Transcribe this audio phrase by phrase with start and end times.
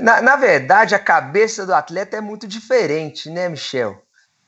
[0.00, 4.02] Na, na verdade, a cabeça do atleta é muito diferente, né, Michel?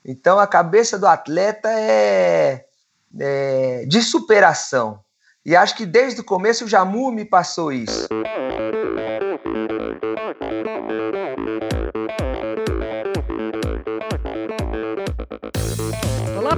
[0.05, 2.65] Então, a cabeça do atleta é,
[3.19, 5.01] é de superação.
[5.45, 8.09] E acho que desde o começo o Jamu me passou isso.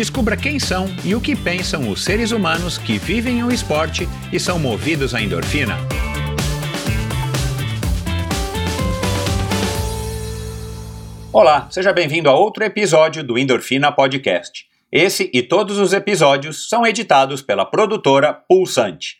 [0.00, 4.40] Descubra quem são e o que pensam os seres humanos que vivem o esporte e
[4.40, 5.76] são movidos à endorfina.
[11.30, 14.64] Olá, seja bem-vindo a outro episódio do Endorfina Podcast.
[14.90, 19.18] Esse e todos os episódios são editados pela produtora Pulsante.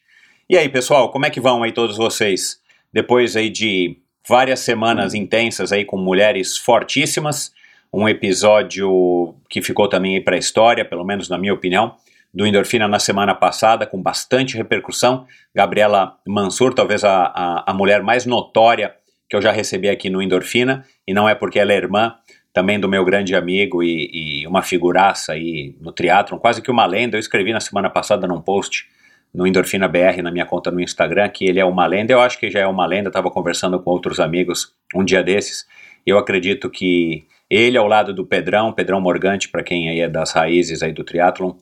[0.48, 2.58] E aí, pessoal, como é que vão aí todos vocês?
[2.90, 7.52] Depois aí de várias semanas intensas aí com mulheres fortíssimas,
[7.92, 11.94] um episódio que ficou também para a história, pelo menos na minha opinião,
[12.32, 15.26] do Endorfina na semana passada, com bastante repercussão.
[15.54, 18.94] Gabriela Mansur, talvez a, a, a, mulher mais notória
[19.28, 22.14] que eu já recebi aqui no Endorfina, e não é porque ela é irmã
[22.52, 26.86] também do meu grande amigo e, e uma figuraça aí no teatro, quase que uma
[26.86, 27.16] lenda.
[27.16, 28.88] Eu escrevi na semana passada num post
[29.32, 32.12] no Endorfina BR, na minha conta no Instagram, que ele é uma lenda.
[32.12, 35.66] Eu acho que já é uma lenda, estava conversando com outros amigos um dia desses.
[36.04, 40.32] Eu acredito que ele ao lado do Pedrão, Pedrão Morgante, para quem aí é das
[40.32, 41.52] raízes aí do triatlon,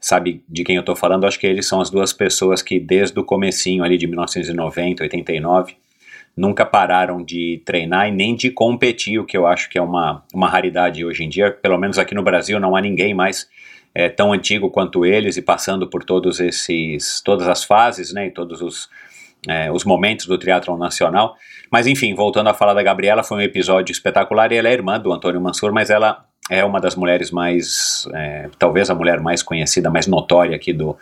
[0.00, 3.18] sabe de quem eu estou falando, acho que eles são as duas pessoas que desde
[3.18, 5.76] o comecinho ali de 1990, 89,
[6.36, 10.24] nunca pararam de treinar e nem de competir, o que eu acho que é uma,
[10.32, 13.48] uma raridade hoje em dia, pelo menos aqui no Brasil não há ninguém mais
[13.94, 18.30] é, tão antigo quanto eles e passando por todos esses, todas as fases, né, e
[18.30, 18.88] todos os,
[19.48, 21.36] é, os momentos do triatlon nacional,
[21.70, 24.52] mas enfim, voltando a falar da Gabriela, foi um episódio espetacular.
[24.52, 28.48] E ela é irmã do Antônio Mansur, mas ela é uma das mulheres mais, é,
[28.58, 30.96] talvez a mulher mais conhecida, mais notória aqui do,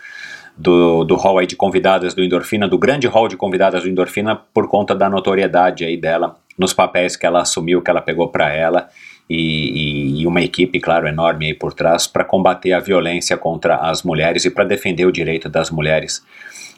[0.56, 4.68] do, do hall de convidadas do Endorfina, do grande hall de convidadas do Endorfina, por
[4.68, 8.88] conta da notoriedade aí dela, nos papéis que ela assumiu, que ela pegou para ela,
[9.28, 14.02] e, e, uma equipe, claro, enorme aí por trás, para combater a violência contra as
[14.02, 16.22] mulheres e para defender o direito das mulheres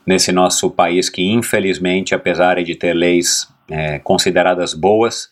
[0.06, 5.30] nesse nosso país que, infelizmente, apesar de ter leis é, consideradas boas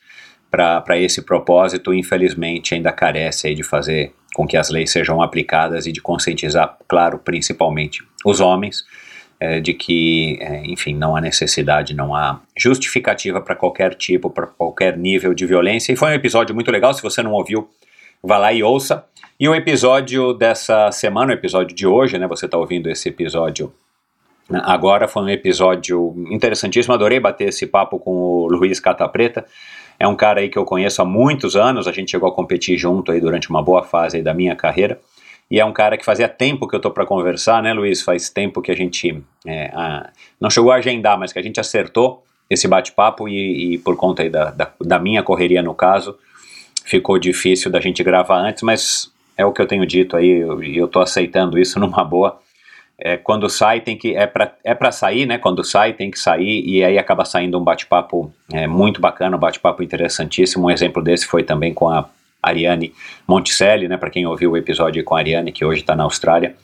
[0.50, 5.93] para esse propósito, infelizmente ainda carece de fazer com que as leis sejam aplicadas e
[5.93, 8.84] de conscientizar, claro, principalmente os homens,
[9.41, 14.47] é, de que, é, enfim, não há necessidade, não há justificativa para qualquer tipo, para
[14.47, 15.93] qualquer nível de violência.
[15.93, 17.69] E foi um episódio muito legal, se você não ouviu,
[18.22, 19.04] vá lá e ouça.
[19.41, 23.72] E o episódio dessa semana, o episódio de hoje, né, você está ouvindo esse episódio
[24.50, 29.47] Agora foi um episódio interessantíssimo, adorei bater esse papo com o Luiz Cata Preta.
[29.98, 32.76] É um cara aí que eu conheço há muitos anos, a gente chegou a competir
[32.76, 34.98] junto aí durante uma boa fase da minha carreira.
[35.50, 38.03] E é um cara que fazia tempo que eu tô para conversar, né, Luiz?
[38.03, 40.10] Faz tempo que a gente é, a,
[40.41, 44.22] não chegou a agendar, mas que a gente acertou esse bate-papo e, e, por conta
[44.22, 46.16] aí da, da, da minha correria no caso,
[46.84, 50.41] ficou difícil da gente gravar antes, mas é o que eu tenho dito aí, e
[50.41, 52.38] eu, eu tô aceitando isso numa boa
[52.98, 55.38] é, quando sai tem que é para é para sair, né?
[55.38, 59.41] Quando sai tem que sair e aí acaba saindo um bate-papo é, muito bacana, um
[59.41, 60.66] bate-papo interessantíssimo.
[60.66, 62.08] Um exemplo desse foi também com a
[62.42, 62.92] Ariane
[63.26, 63.97] Monticelli, né?
[63.97, 66.54] Para quem ouviu o episódio com a Ariane que hoje está na Austrália,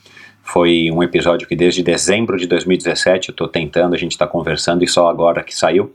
[0.42, 4.82] foi um episódio que desde dezembro de 2017 eu estou tentando, a gente está conversando
[4.82, 5.94] e só agora que saiu.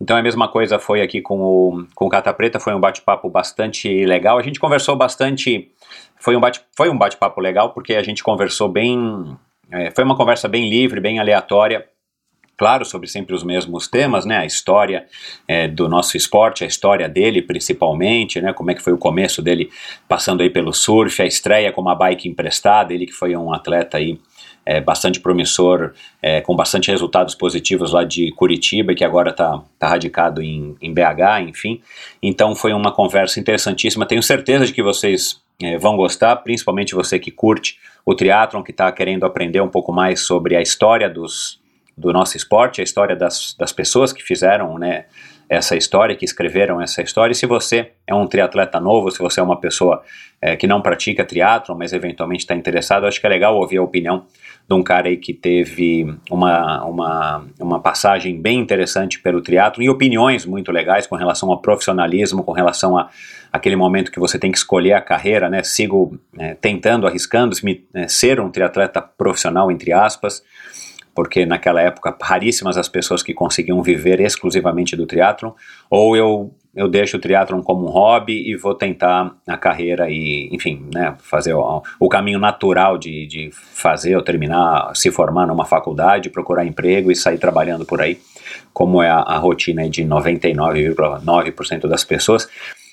[0.00, 3.28] Então a mesma coisa foi aqui com o, com o Cata Preta, foi um bate-papo
[3.28, 4.38] bastante legal.
[4.38, 5.70] A gente conversou bastante,
[6.18, 9.36] foi um bate, foi um bate-papo legal porque a gente conversou bem
[9.70, 11.86] é, foi uma conversa bem livre, bem aleatória,
[12.60, 14.36] claro, sobre sempre os mesmos temas, né?
[14.36, 15.06] A história
[15.48, 18.52] é, do nosso esporte, a história dele principalmente, né?
[18.52, 19.70] Como é que foi o começo dele
[20.06, 23.96] passando aí pelo surf, a estreia com uma bike emprestada, ele que foi um atleta
[23.96, 24.20] aí
[24.66, 29.88] é, bastante promissor, é, com bastante resultados positivos lá de Curitiba, que agora está tá
[29.88, 31.80] radicado em, em BH, enfim.
[32.22, 34.04] Então foi uma conversa interessantíssima.
[34.04, 38.70] Tenho certeza de que vocês é, vão gostar, principalmente você que curte o triatlon, que
[38.70, 41.60] está querendo aprender um pouco mais sobre a história dos,
[41.96, 45.04] do nosso esporte, a história das, das pessoas que fizeram né,
[45.48, 47.32] essa história, que escreveram essa história.
[47.32, 50.02] E se você é um triatleta novo, se você é uma pessoa
[50.40, 53.82] é, que não pratica triatlon, mas eventualmente está interessado, acho que é legal ouvir a
[53.82, 54.26] opinião
[54.70, 59.90] de um cara aí que teve uma, uma, uma passagem bem interessante pelo triatlo e
[59.90, 63.10] opiniões muito legais com relação ao profissionalismo, com relação a
[63.52, 65.60] aquele momento que você tem que escolher a carreira, né?
[65.64, 70.40] Sigo é, tentando, arriscando me, é, ser um triatleta profissional, entre aspas,
[71.16, 75.50] porque naquela época raríssimas as pessoas que conseguiam viver exclusivamente do triatlon,
[75.90, 80.48] ou eu eu deixo o triatlon como um hobby e vou tentar a carreira e,
[80.52, 85.64] enfim, né, fazer o, o caminho natural de, de fazer ou terminar, se formar numa
[85.64, 88.18] faculdade, procurar emprego e sair trabalhando por aí,
[88.72, 92.48] como é a, a rotina de 99,9% das pessoas.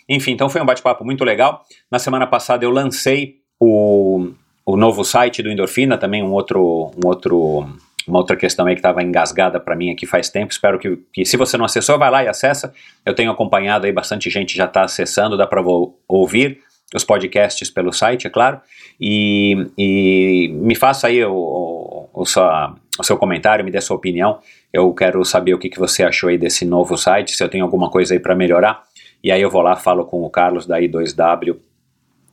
[0.09, 1.63] Enfim, então foi um bate-papo muito legal.
[1.91, 4.29] Na semana passada eu lancei o,
[4.65, 7.67] o novo site do Endorfina, também um outro, um outro
[8.07, 10.51] uma outra questão aí que estava engasgada para mim aqui faz tempo.
[10.51, 12.73] Espero que, que, se você não acessou, vai lá e acessa.
[13.05, 15.61] Eu tenho acompanhado aí, bastante gente já está acessando, dá para
[16.07, 16.59] ouvir
[16.95, 18.61] os podcasts pelo site, é claro.
[18.99, 23.97] E, e me faça aí o, o, o, sua, o, seu comentário, me dê sua
[23.97, 24.39] opinião.
[24.71, 27.65] Eu quero saber o que, que você achou aí desse novo site, se eu tenho
[27.65, 28.83] alguma coisa aí para melhorar.
[29.23, 31.57] E aí eu vou lá, falo com o Carlos da I2W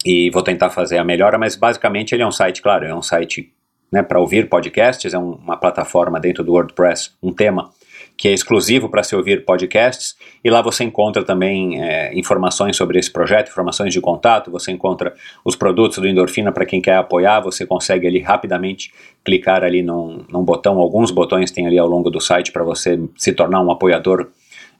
[0.05, 3.03] e vou tentar fazer a melhora, mas basicamente ele é um site, claro, é um
[3.03, 3.53] site
[3.94, 7.70] né, para ouvir podcasts, é um, uma plataforma dentro do WordPress, um tema
[8.17, 12.99] que é exclusivo para se ouvir podcasts, e lá você encontra também é, informações sobre
[12.99, 15.14] esse projeto, informações de contato, você encontra
[15.44, 18.93] os produtos do Endorfina para quem quer apoiar, você consegue ali rapidamente
[19.25, 23.00] clicar ali num, num botão, alguns botões tem ali ao longo do site para você
[23.17, 24.29] se tornar um apoiador,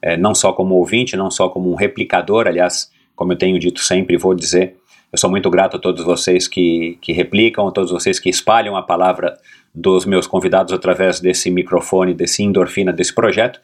[0.03, 3.81] é, não só como ouvinte, não só como um replicador, aliás, como eu tenho dito
[3.81, 4.77] sempre, vou dizer,
[5.15, 8.77] eu sou muito grato a todos vocês que, que replicam, a todos vocês que espalham
[8.77, 9.39] a palavra
[9.73, 13.61] dos meus convidados através desse microfone, desse endorfina, desse projeto.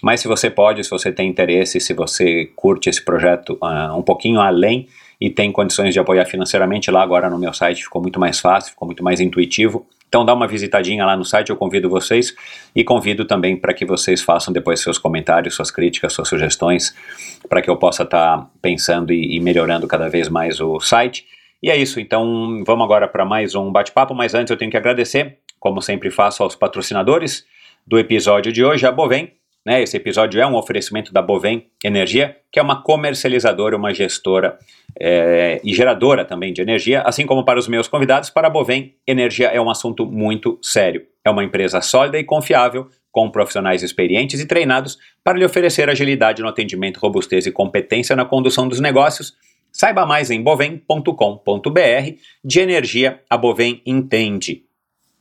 [0.00, 4.02] Mas se você pode, se você tem interesse, se você curte esse projeto uh, um
[4.02, 4.86] pouquinho além
[5.20, 8.70] e tem condições de apoiar financeiramente, lá agora no meu site ficou muito mais fácil,
[8.70, 9.84] ficou muito mais intuitivo.
[10.12, 12.36] Então dá uma visitadinha lá no site, eu convido vocês
[12.76, 16.94] e convido também para que vocês façam depois seus comentários, suas críticas, suas sugestões,
[17.48, 21.24] para que eu possa estar tá pensando e, e melhorando cada vez mais o site.
[21.62, 24.76] E é isso, então vamos agora para mais um bate-papo, mas antes eu tenho que
[24.76, 27.46] agradecer, como sempre faço aos patrocinadores
[27.86, 29.32] do episódio de hoje, a Bovem,
[29.64, 34.58] né, esse episódio é um oferecimento da Bovem Energia, que é uma comercializadora, uma gestora
[34.98, 38.96] é, e geradora também de energia, assim como para os meus convidados, para a Bovem,
[39.06, 41.06] energia é um assunto muito sério.
[41.24, 46.42] É uma empresa sólida e confiável, com profissionais experientes e treinados para lhe oferecer agilidade
[46.42, 49.34] no atendimento, robustez e competência na condução dos negócios.
[49.70, 52.12] Saiba mais em bovem.com.br.
[52.44, 54.64] De energia, a Bovem entende.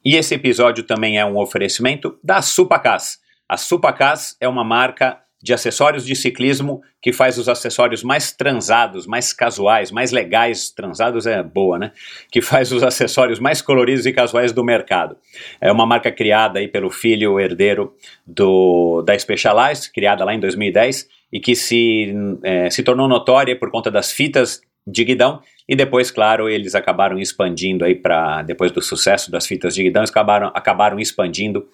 [0.03, 3.19] E esse episódio também é um oferecimento da Supacas
[3.51, 9.05] a Supacas é uma marca de acessórios de ciclismo que faz os acessórios mais transados,
[9.05, 11.91] mais casuais, mais legais, transados é boa, né?
[12.31, 15.17] Que faz os acessórios mais coloridos e casuais do mercado.
[15.59, 17.93] É uma marca criada aí pelo filho herdeiro
[18.25, 23.69] do, da Specialized, criada lá em 2010 e que se, é, se tornou notória por
[23.69, 28.81] conta das fitas de guidão e depois, claro, eles acabaram expandindo aí para depois do
[28.81, 31.65] sucesso das fitas de guidão, acabaram, acabaram expandindo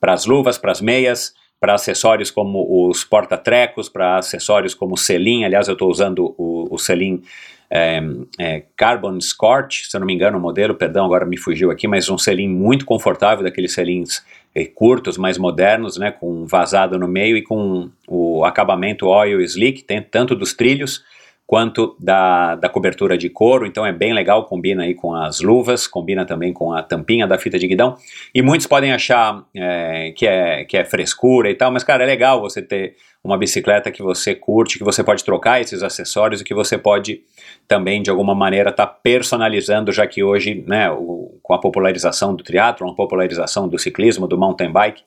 [0.00, 4.98] para as luvas, para as meias, para acessórios como os porta-trecos, para acessórios como o
[4.98, 5.44] selim.
[5.44, 7.22] Aliás, eu estou usando o, o selim
[7.70, 8.02] é,
[8.38, 11.88] é, Carbon Scorch, se eu não me engano, o modelo, perdão, agora me fugiu aqui,
[11.88, 14.22] mas um selim muito confortável, daqueles selins
[14.54, 19.82] é, curtos, mais modernos, né, com vazado no meio e com o acabamento oil slick,
[19.82, 21.02] tem tanto dos trilhos
[21.46, 25.86] quanto da, da cobertura de couro, então é bem legal, combina aí com as luvas,
[25.86, 27.96] combina também com a tampinha da fita de guidão,
[28.34, 32.06] e muitos podem achar é, que, é, que é frescura e tal, mas cara, é
[32.06, 36.44] legal você ter uma bicicleta que você curte, que você pode trocar esses acessórios e
[36.44, 37.22] que você pode
[37.66, 42.34] também de alguma maneira estar tá personalizando, já que hoje, né, o, com a popularização
[42.34, 45.02] do triatlo, a popularização do ciclismo, do mountain bike,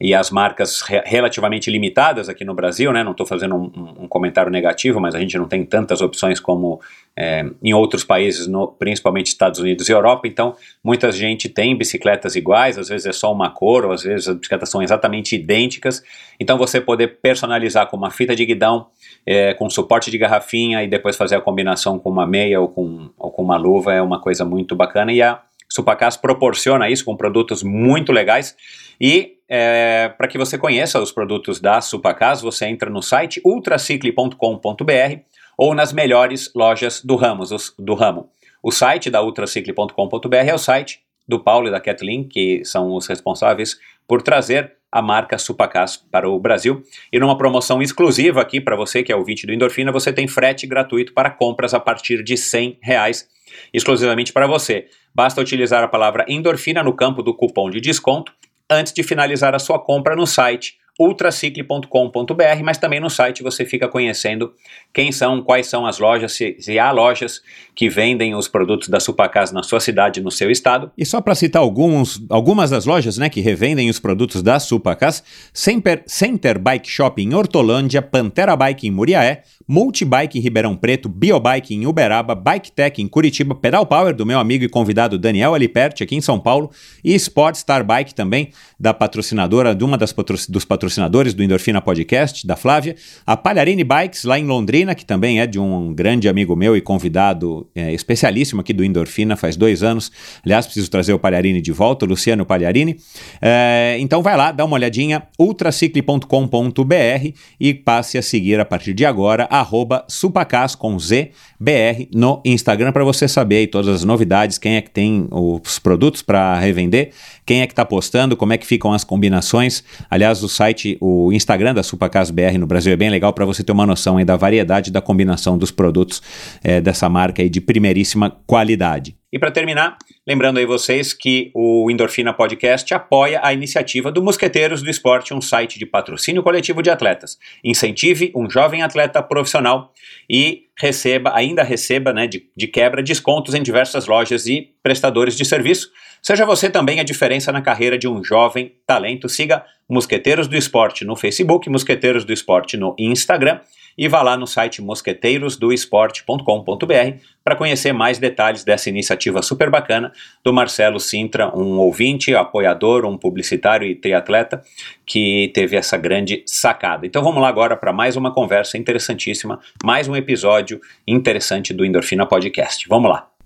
[0.00, 3.04] e as marcas re relativamente limitadas aqui no Brasil, né?
[3.04, 6.80] Não estou fazendo um, um, comentário negativo, mas a gente não tem tantas opções como
[7.14, 10.26] é, em outros países, no, principalmente Estados Unidos e Europa.
[10.26, 14.26] Então, muita gente tem bicicletas iguais, às vezes é só uma cor, ou às vezes
[14.26, 16.02] as bicicletas são exatamente idênticas.
[16.40, 18.86] Então, você poder personalizar com uma fita de guidão,
[19.26, 23.10] é, com suporte de garrafinha e depois fazer a combinação com uma meia ou com,
[23.18, 25.12] ou com uma luva é uma coisa muito bacana.
[25.12, 28.56] E a Supacas proporciona isso com produtos muito legais.
[29.00, 35.20] E é, para que você conheça os produtos da Supacas, você entra no site ultracicle.com.br
[35.58, 37.44] ou nas melhores lojas do ramo.
[37.76, 38.30] Do ramo.
[38.62, 43.08] O site da ultracicle.com.br é o site do Paulo e da Kathleen, que são os
[43.08, 43.76] responsáveis
[44.06, 46.82] por trazer a marca Supacas para o Brasil.
[47.12, 50.64] E numa promoção exclusiva aqui para você que é ouvinte do Endorfina, você tem frete
[50.66, 53.28] gratuito para compras a partir de 100 reais,
[53.72, 54.86] exclusivamente para você.
[55.12, 58.32] Basta utilizar a palavra endorfina no campo do cupom de desconto
[58.70, 63.88] antes de finalizar a sua compra no site ultracicle.com.br, mas também no site você fica
[63.88, 64.54] conhecendo
[64.92, 67.42] quem são, quais são as lojas, se, se há lojas
[67.80, 70.90] que vendem os produtos da Supacas na sua cidade, no seu estado.
[70.98, 75.24] E só para citar alguns, algumas das lojas né, que revendem os produtos da Supacas,
[75.50, 81.74] Center, Center Bike Shop em Hortolândia, Pantera Bike em Muriaé, Multibike em Ribeirão Preto, Biobike
[81.74, 86.02] em Uberaba, Bike Tech em Curitiba, Pedal Power do meu amigo e convidado Daniel Aliperti
[86.02, 86.70] aqui em São Paulo
[87.02, 91.80] e Sport Star Bike também da patrocinadora, de uma das patroc dos patrocinadores do Endorfina
[91.80, 92.94] Podcast, da Flávia,
[93.24, 96.80] a Palharini Bikes lá em Londrina, que também é de um grande amigo meu e
[96.82, 100.10] convidado é, especialíssimo aqui do Endorfina faz dois anos.
[100.44, 102.96] Aliás, preciso trazer o Palharini de volta, o Luciano Palharini.
[103.40, 109.04] É, então vai lá, dá uma olhadinha, ultracicle.com.br e passe a seguir a partir de
[109.04, 114.76] agora arroba supacas com Z, BR no Instagram para você saber todas as novidades, quem
[114.76, 117.10] é que tem os produtos para revender,
[117.50, 119.82] quem é que está postando, como é que ficam as combinações.
[120.08, 123.64] Aliás, o site, o Instagram da Supacas BR no Brasil é bem legal para você
[123.64, 126.22] ter uma noção aí da variedade da combinação dos produtos
[126.62, 129.16] é, dessa marca aí de primeiríssima qualidade.
[129.32, 134.80] E para terminar, lembrando aí vocês que o Endorfina Podcast apoia a iniciativa do Mosqueteiros
[134.80, 137.36] do Esporte, um site de patrocínio coletivo de atletas.
[137.64, 139.92] Incentive um jovem atleta profissional
[140.28, 145.44] e receba, ainda receba, né, de, de quebra, descontos em diversas lojas e prestadores de
[145.44, 145.90] serviço.
[146.22, 149.28] Seja você também a diferença na carreira de um jovem talento.
[149.28, 153.60] Siga Mosqueteiros do Esporte no Facebook, Mosqueteiros do Esporte no Instagram
[153.96, 160.12] e vá lá no site mosqueteirosdoesporte.com.br para conhecer mais detalhes dessa iniciativa super bacana
[160.44, 164.62] do Marcelo Sintra, um ouvinte, apoiador, um publicitário e triatleta
[165.04, 167.06] que teve essa grande sacada.
[167.06, 172.26] Então vamos lá agora para mais uma conversa interessantíssima, mais um episódio interessante do Endorfina
[172.26, 172.88] Podcast.
[172.88, 173.39] Vamos lá.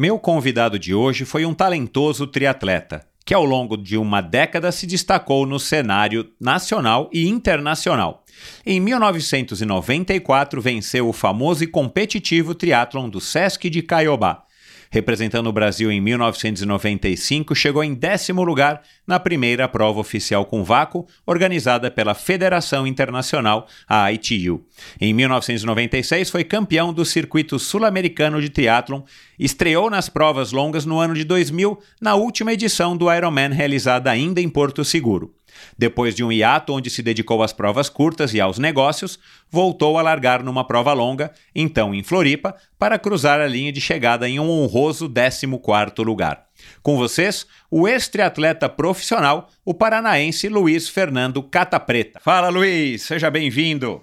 [0.00, 4.86] Meu convidado de hoje foi um talentoso triatleta que ao longo de uma década se
[4.86, 8.24] destacou no cenário nacional e internacional.
[8.64, 14.44] Em 1994, venceu o famoso e competitivo triatlon do Sesc de Caiobá.
[14.90, 21.06] Representando o Brasil em 1995, chegou em décimo lugar na primeira prova oficial com vácuo,
[21.26, 24.64] organizada pela Federação Internacional, a ITU.
[25.00, 29.02] Em 1996, foi campeão do circuito sul-americano de triatlon,
[29.38, 34.40] estreou nas provas longas no ano de 2000, na última edição do Ironman realizada ainda
[34.40, 35.37] em Porto Seguro.
[35.76, 39.18] Depois de um hiato onde se dedicou às provas curtas e aos negócios,
[39.50, 44.28] voltou a largar numa prova longa, então em Floripa, para cruzar a linha de chegada
[44.28, 46.46] em um honroso 14º lugar.
[46.82, 52.20] Com vocês, o ex-triatleta profissional, o paranaense Luiz Fernando Catapreta.
[52.20, 54.02] Fala, Luiz, seja bem-vindo.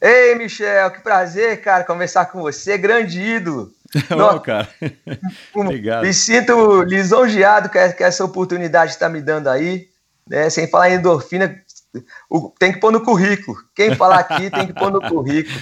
[0.00, 3.72] Ei, Michel, que prazer, cara, conversar com você, grande ídolo.
[4.10, 4.68] Ô, cara.
[5.54, 6.04] Obrigado.
[6.04, 9.88] Me sinto lisonjeado com essa oportunidade que está me dando aí
[10.28, 10.50] né?
[10.50, 11.62] Sem falar em endorfina,
[12.58, 13.56] tem que pôr no currículo.
[13.74, 15.58] Quem falar aqui tem que pôr no currículo.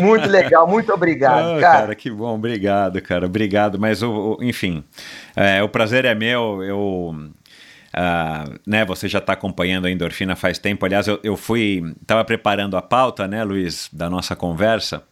[0.00, 1.78] Muito legal, muito obrigado, oh, cara.
[1.80, 1.94] cara.
[1.94, 3.78] Que bom, obrigado, cara, obrigado.
[3.78, 4.82] Mas, o, o enfim,
[5.36, 6.62] é, o prazer é meu.
[6.62, 7.14] Eu,
[7.94, 10.84] uh, né, você já está acompanhando a endorfina faz tempo.
[10.86, 15.02] Aliás, eu, eu fui, estava preparando a pauta, né, Luiz, da nossa conversa.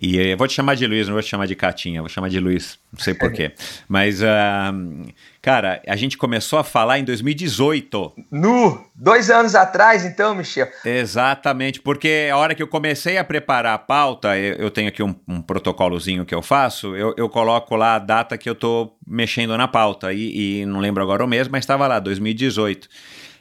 [0.00, 2.28] E eu vou te chamar de Luiz, não vou te chamar de Catinha, vou chamar
[2.28, 3.52] de Luiz, não sei porquê.
[3.88, 8.12] Mas, uh, cara, a gente começou a falar em 2018.
[8.30, 10.68] No, dois anos atrás, então, Michel.
[10.84, 15.02] Exatamente, porque a hora que eu comecei a preparar a pauta, eu, eu tenho aqui
[15.02, 18.96] um, um protocolozinho que eu faço, eu, eu, coloco lá a data que eu tô
[19.06, 22.88] mexendo na pauta, e, e não lembro agora o mês, mas estava lá, 2018.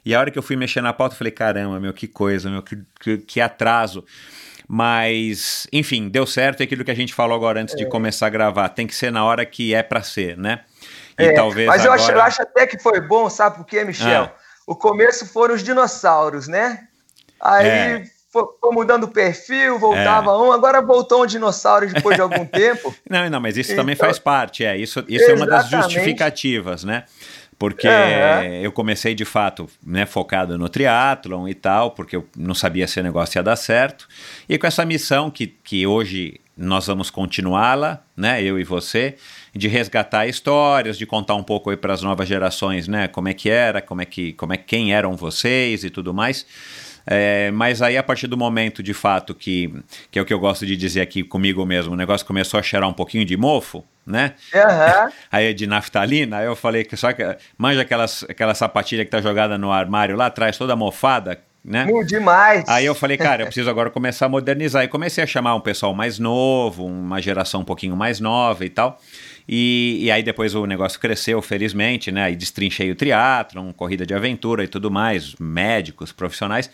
[0.06, 2.50] E a hora que eu fui mexer na pauta, eu falei, caramba, meu, que coisa,
[2.50, 4.04] meu, que, que, que atraso.
[4.68, 7.78] Mas, enfim, deu certo é aquilo que a gente falou agora antes é.
[7.78, 8.70] de começar a gravar.
[8.70, 10.62] Tem que ser na hora que é para ser, né?
[11.20, 12.00] E é, talvez mas agora...
[12.00, 14.24] eu, acho, eu acho até que foi bom, sabe por quê, Michel?
[14.24, 14.34] Ah.
[14.66, 16.88] O começo foram os dinossauros, né?
[17.40, 18.04] Aí é.
[18.32, 20.34] foi, foi, mudando o perfil, voltava é.
[20.36, 22.96] um, agora voltou um dinossauro depois de algum tempo.
[23.10, 24.78] Não, não, mas isso então, também faz parte, é.
[24.78, 27.04] Isso, isso é uma das justificativas, né?
[27.64, 28.56] Porque uhum.
[28.62, 33.00] eu comecei de fato né, focado no triatlon e tal, porque eu não sabia se
[33.00, 34.06] o negócio ia dar certo,
[34.50, 39.16] e com essa missão que, que hoje nós vamos continuá-la, né, eu e você,
[39.56, 43.34] de resgatar histórias, de contar um pouco aí para as novas gerações, né, como é
[43.34, 46.46] que era, como é que, como é quem eram vocês e tudo mais.
[47.06, 49.74] É, mas aí, a partir do momento, de fato, que,
[50.10, 52.64] que é o que eu gosto de dizer aqui comigo mesmo, o negócio começou a
[52.64, 54.34] cheirar um pouquinho de mofo, né?
[54.54, 55.12] Aham.
[55.32, 57.24] Aí de naftalina, aí eu falei que só que
[57.58, 61.88] manja aquelas, aquela sapatilha que tá jogada no armário lá atrás, toda mofada, né?
[62.08, 62.66] Demais.
[62.68, 64.84] Aí eu falei, cara, eu preciso agora começar a modernizar.
[64.84, 68.70] E comecei a chamar um pessoal mais novo, uma geração um pouquinho mais nova e
[68.70, 69.00] tal.
[69.48, 72.24] E, e aí depois o negócio cresceu, felizmente, né?
[72.26, 76.70] Aí destrinchei o triatlon, corrida de aventura e tudo mais, médicos, profissionais.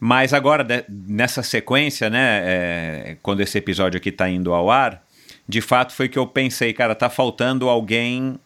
[0.00, 5.02] Mas agora, de- nessa sequência, né, é, quando esse episódio aqui tá indo ao ar,
[5.48, 8.38] de fato foi que eu pensei, cara, tá faltando alguém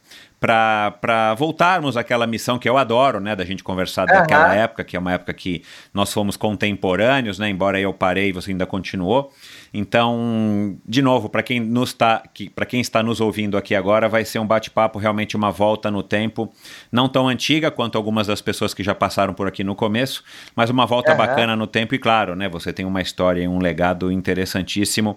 [0.42, 4.20] para voltarmos àquela missão que eu adoro, né, da gente conversar Aham.
[4.20, 5.62] daquela época, que é uma época que
[5.94, 9.32] nós fomos contemporâneos, né, embora eu parei e você ainda continuou.
[9.72, 12.24] Então, de novo, para quem nos tá,
[12.56, 16.02] para quem está nos ouvindo aqui agora, vai ser um bate-papo realmente uma volta no
[16.02, 16.52] tempo,
[16.90, 20.24] não tão antiga quanto algumas das pessoas que já passaram por aqui no começo,
[20.56, 21.18] mas uma volta Aham.
[21.18, 25.16] bacana no tempo e claro, né, você tem uma história e um legado interessantíssimo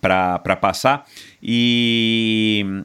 [0.00, 1.06] para passar
[1.40, 2.82] e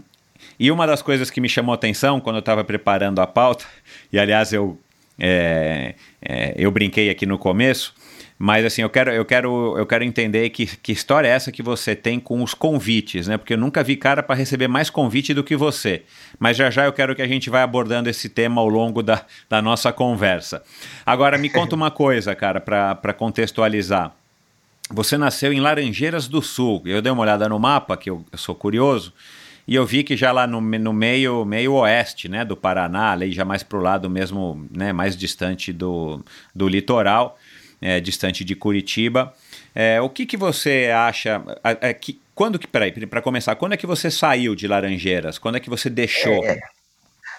[0.59, 3.65] e uma das coisas que me chamou atenção quando eu estava preparando a pauta,
[4.11, 4.77] e aliás eu,
[5.17, 7.93] é, é, eu brinquei aqui no começo,
[8.41, 11.61] mas assim, eu quero, eu quero, eu quero entender que, que história é essa que
[11.61, 13.37] você tem com os convites, né?
[13.37, 16.03] Porque eu nunca vi cara para receber mais convite do que você.
[16.39, 19.25] Mas já já eu quero que a gente vá abordando esse tema ao longo da,
[19.49, 20.63] da nossa conversa.
[21.05, 24.15] Agora, me conta uma coisa, cara, para contextualizar.
[24.89, 26.81] Você nasceu em Laranjeiras do Sul.
[26.85, 29.13] Eu dei uma olhada no mapa, que eu, eu sou curioso,
[29.69, 33.31] e eu vi que já lá no, no meio, meio oeste né, do Paraná, ali
[33.31, 37.37] já mais para o lado mesmo, né, mais distante do, do litoral,
[37.79, 39.31] é, distante de Curitiba.
[39.75, 41.43] É, o que, que você acha?
[41.63, 45.37] é, que, quando que, peraí, para começar, quando é que você saiu de Laranjeiras?
[45.37, 46.43] Quando é que você deixou?
[46.43, 46.59] É.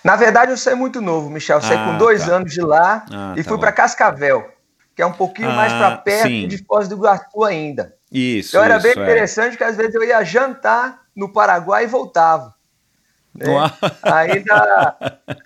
[0.04, 1.56] Na verdade, eu saí muito novo, Michel.
[1.56, 2.36] Eu saí Ah, com dois tá.
[2.36, 4.48] anos de lá Ah, e tá fui para Cascavel,
[4.94, 6.46] que é um pouquinho mais Ah, para perto sim.
[6.46, 7.92] de Foz do Iguaçu ainda.
[8.10, 9.02] Isso, Então era isso, bem é.
[9.02, 12.54] interessante que às vezes eu ia jantar no Paraguai e voltava.
[13.34, 13.46] né?
[14.02, 14.96] Ainda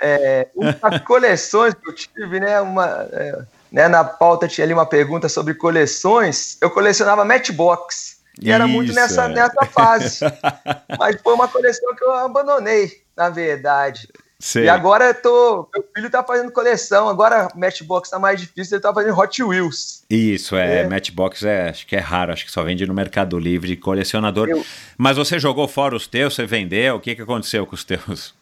[0.01, 2.61] é, uma coleções que eu tive, né?
[2.61, 6.57] Uma, é, né, na pauta tinha ali uma pergunta sobre coleções.
[6.61, 8.23] Eu colecionava Matchbox.
[8.41, 9.29] E era muito Isso, nessa, é.
[9.29, 10.21] nessa fase.
[10.99, 14.09] Mas foi uma coleção que eu abandonei, na verdade.
[14.39, 14.65] Sei.
[14.65, 15.69] E agora eu tô.
[15.73, 17.09] Meu filho tá fazendo coleção.
[17.09, 20.05] Agora Matchbox tá mais difícil, ele tá fazendo Hot Wheels.
[20.11, 20.89] Isso, é, É.
[20.89, 24.49] Matchbox é, acho que é raro, acho que só vende no Mercado Livre, colecionador.
[24.49, 24.65] Eu-
[24.99, 28.35] Mas você jogou fora os teus, você vendeu, o que, que aconteceu com os teus?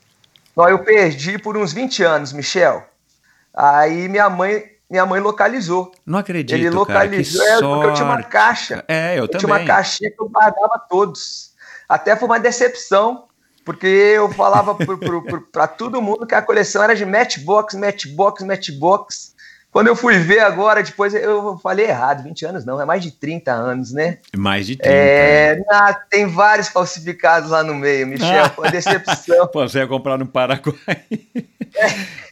[0.56, 2.84] Não, eu perdi por uns 20 anos, Michel.
[3.54, 5.92] Aí minha mãe, minha mãe localizou.
[6.04, 8.84] Não acredito, Ele localizou, cara, é, que porque eu tinha uma caixa.
[8.88, 9.56] É, eu, Eu tinha também.
[9.58, 11.52] uma caixinha que eu guardava todos.
[11.88, 13.24] Até foi uma decepção,
[13.64, 14.76] porque eu falava
[15.52, 19.32] para todo mundo que a coleção era de Matchbox, Matchbox, Matchbox.
[19.70, 23.10] Quando eu fui ver agora, depois eu falei errado, 20 anos não, é mais de
[23.10, 24.18] 30 anos, né?
[24.36, 24.94] Mais de 30.
[24.94, 29.46] É, na- tem vários falsificados lá no meio, Michel, foi uma decepção.
[29.46, 30.76] Pô, você ia comprar no Paraguai.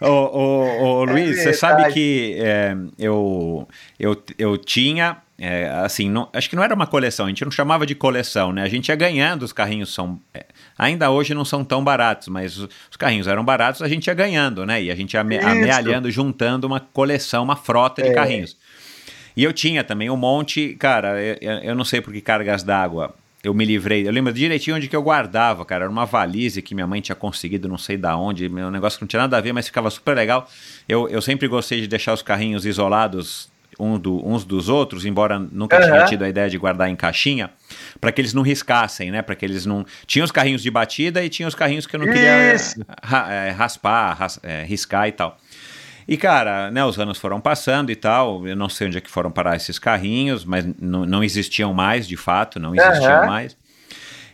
[0.03, 1.57] ô, ô, ô, Luiz, você verdade.
[1.57, 3.67] sabe que é, eu,
[3.99, 7.51] eu, eu tinha, é, assim, não- acho que não era uma coleção, a gente não
[7.51, 8.63] chamava de coleção, né?
[8.63, 10.45] A gente ia ganhando, os carrinhos são, é,
[10.79, 14.15] ainda hoje não são tão baratos, mas os, os carrinhos eram baratos, a gente ia
[14.15, 14.83] ganhando, né?
[14.83, 18.13] E a gente ia ame- amealhando, juntando uma coleção, uma frota de É.
[18.13, 18.57] carrinhos.
[19.37, 22.63] E eu tinha também um monte, cara, eu, eu- eu não sei por que cargas
[22.63, 24.07] d'água eu me livrei.
[24.07, 25.85] Eu lembro direitinho onde que eu guardava, cara.
[25.85, 28.47] Era uma valise que minha mãe tinha conseguido, não sei da onde.
[28.49, 30.47] Um negócio que não tinha nada a ver, mas ficava super legal.
[30.87, 33.49] Eu, eu sempre gostei de deixar os carrinhos isolados
[33.81, 35.87] um do- uns dos outros, embora nunca Aham.
[35.87, 37.51] tinha tido a ideia de guardar em caixinha,
[38.01, 39.23] para que eles não riscassem, né?
[39.23, 39.85] Para que eles não.
[40.07, 42.85] Tinha os carrinhos de batida e tinha os carrinhos que eu não queria Isso.
[43.03, 45.39] ra- é, raspar, ras- é, riscar e tal.
[46.09, 48.47] E, cara, né, os anos foram passando e tal.
[48.47, 52.17] Eu não sei onde é que foram parar esses carrinhos, mas não, existiam mais, de
[52.17, 53.27] fato, não existiam Aham.
[53.27, 53.57] mais.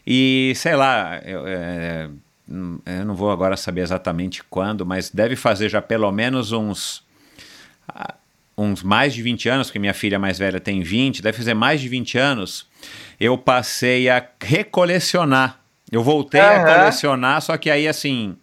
[0.07, 2.09] E, sei lá, eu, é,
[2.49, 7.05] eu não vou agora saber exatamente quando, mas deve fazer já pelo menos uns.
[8.57, 11.81] Uns mais de 20 anos, porque minha filha mais velha tem 20, deve fazer mais
[11.81, 12.67] de 20 anos,
[13.21, 15.61] eu passei a recolecionar.
[15.91, 16.65] Eu voltei a Aham.
[16.65, 18.37] colecionar, só que aí assim.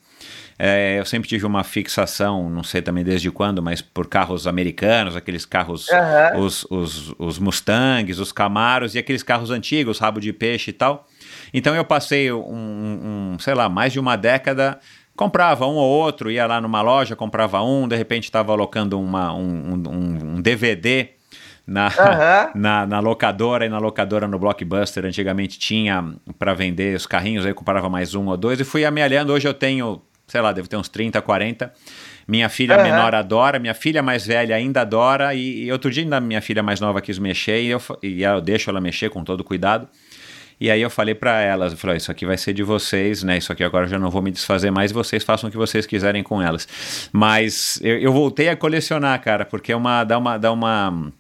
[0.58, 5.15] é, eu sempre tive uma fixação, não sei também desde quando, mas por carros americanos,
[5.15, 6.39] aqueles carros, Aham.
[6.39, 11.08] os, os, os Mustangs, os Camaros e aqueles carros antigos, rabo de peixe e tal.
[11.54, 14.80] Então eu passei um, um, sei lá, mais de uma década,
[15.15, 19.34] comprava um ou outro, ia lá numa loja, comprava um, de repente estava alocando uma,
[19.34, 21.10] um, um, um DVD
[21.65, 22.49] na, Aham.
[22.56, 27.52] na, na locadora e na locadora no Blockbuster antigamente tinha para vender os carrinhos, aí
[27.52, 29.32] eu comprava mais um ou dois e fui amealhando.
[29.32, 31.71] Hoje eu tenho sei lá, devo ter uns 30, 40.
[32.28, 32.84] Minha filha Aham.
[32.84, 36.63] menor adora, minha filha mais velha ainda adora, e, e outro dia ainda minha filha
[36.63, 39.88] mais nova quis mexer, e eu, e eu deixo ela mexer com todo cuidado.
[40.63, 43.38] E aí eu falei pra elas, eu falei, isso aqui vai ser de vocês, né?
[43.38, 45.86] Isso aqui agora eu já não vou me desfazer mais, vocês façam o que vocês
[45.86, 47.10] quiserem com elas.
[47.12, 51.12] Mas eu, eu voltei a colecionar, cara, porque é uma dá uma dá uma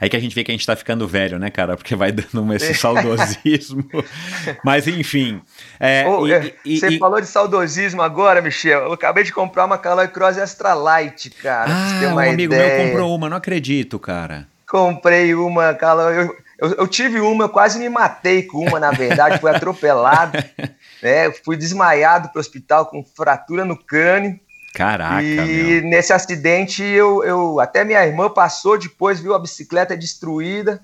[0.00, 1.76] Aí que a gente vê que a gente tá ficando velho, né, cara?
[1.76, 3.86] Porque vai dando esse saudosismo.
[4.64, 5.42] Mas enfim.
[5.78, 8.84] É, Ô, e- é, e- você e- falou de saudosismo agora, Michel.
[8.84, 11.70] Eu acabei de comprar uma Caloi Cross Extra Light, cara.
[11.70, 12.78] Ah, um amigo ideia.
[12.78, 14.48] meu comprou uma, não acredito, cara.
[14.66, 16.30] Comprei uma Caloi.
[16.62, 19.40] Eu, eu, tive uma, eu quase me matei com uma, na verdade.
[19.40, 20.38] fui atropelado.
[21.02, 21.32] né?
[21.44, 24.38] Fui desmaiado pro hospital com fratura no crânio.
[24.72, 25.90] Caraca, e meu.
[25.90, 30.80] nesse acidente, eu, eu até minha irmã passou depois, viu a bicicleta destruída,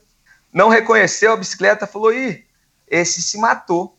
[0.52, 2.44] não reconheceu a bicicleta, falou: ih,
[2.86, 3.96] esse se matou.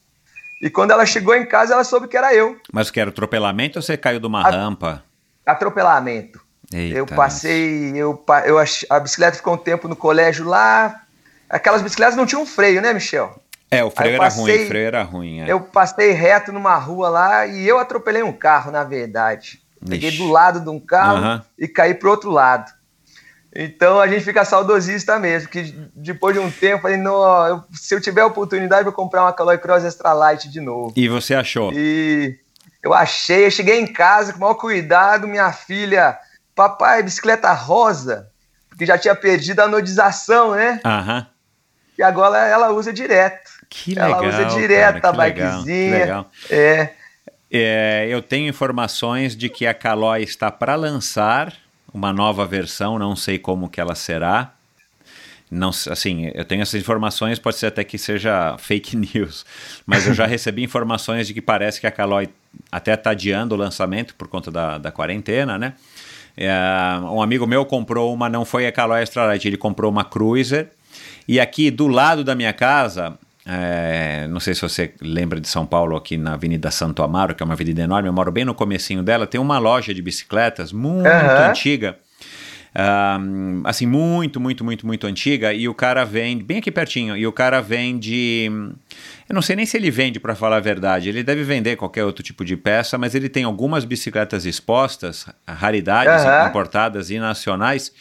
[0.62, 2.60] E quando ela chegou em casa, ela soube que era eu.
[2.72, 5.04] Mas que era atropelamento ou você caiu de uma A- rampa?
[5.46, 6.40] Atropelamento.
[6.72, 8.58] Eita, eu passei, eu, eu
[8.90, 11.04] a bicicleta ficou um tempo no colégio lá.
[11.50, 13.42] Aquelas bicicletas não tinham freio, né, Michel?
[13.72, 15.42] É, o freio era ruim, passei- o freio era ruim.
[15.42, 15.52] é.
[15.52, 19.62] Eu passei reto numa rua lá e eu atropelei um carro, na verdade.
[19.88, 20.18] Peguei Ixi.
[20.18, 21.46] do lado de um carro Aham.
[21.58, 22.72] e caí pro outro lado.
[23.56, 27.96] Então a gente fica saudosista mesmo, que depois de um tempo, falei, não, eu- se
[27.96, 30.94] eu tiver a oportunidade, vou comprar uma Caloi Cross Extra Light de novo.
[30.96, 31.72] E você achou?
[31.74, 32.38] E
[32.84, 36.18] eu achei, eu cheguei em casa com o maior cuidado, minha filha,
[36.56, 38.30] papai, bicicleta rosa,
[38.78, 40.80] que já tinha perdido a anodização, né?
[40.86, 41.26] Aham.
[42.00, 43.52] E agora ela usa direto.
[43.70, 44.30] Que ela legal.
[44.30, 46.00] usa direto cara, a bikezinha.
[46.00, 46.32] legal.
[46.50, 46.90] É.
[47.52, 51.54] É, eu tenho informações de que a Caloi está para lançar
[51.94, 54.54] uma nova versão, não sei como que ela será.
[55.52, 59.46] Não, assim, eu tenho essas informações, pode ser até que seja fake news,
[59.86, 62.30] mas eu já recebi informações de que parece que a Caloi
[62.72, 65.74] até está adiando o lançamento por conta da, da quarentena, né?
[66.38, 66.50] É,
[67.12, 70.70] um amigo meu comprou uma, não foi a Caloi Extra Light, ele comprou uma Cruiser,
[71.30, 73.16] e aqui do lado da minha casa,
[73.46, 77.44] é, não sei se você lembra de São Paulo, aqui na Avenida Santo Amaro, que
[77.44, 80.74] é uma avenida enorme, eu moro bem no comecinho dela, tem uma loja de bicicletas
[80.74, 81.50] muito Aham.
[81.52, 81.98] antiga,
[82.74, 87.26] Ahm, assim, muito, muito, muito, muito antiga, e o cara vende, bem aqui pertinho, e
[87.26, 88.50] o cara vende.
[89.28, 91.10] Eu não sei nem se ele vende, para falar a verdade.
[91.10, 96.26] Ele deve vender qualquer outro tipo de peça, mas ele tem algumas bicicletas expostas, raridades
[96.26, 96.48] Aham.
[96.48, 97.92] importadas e nacionais.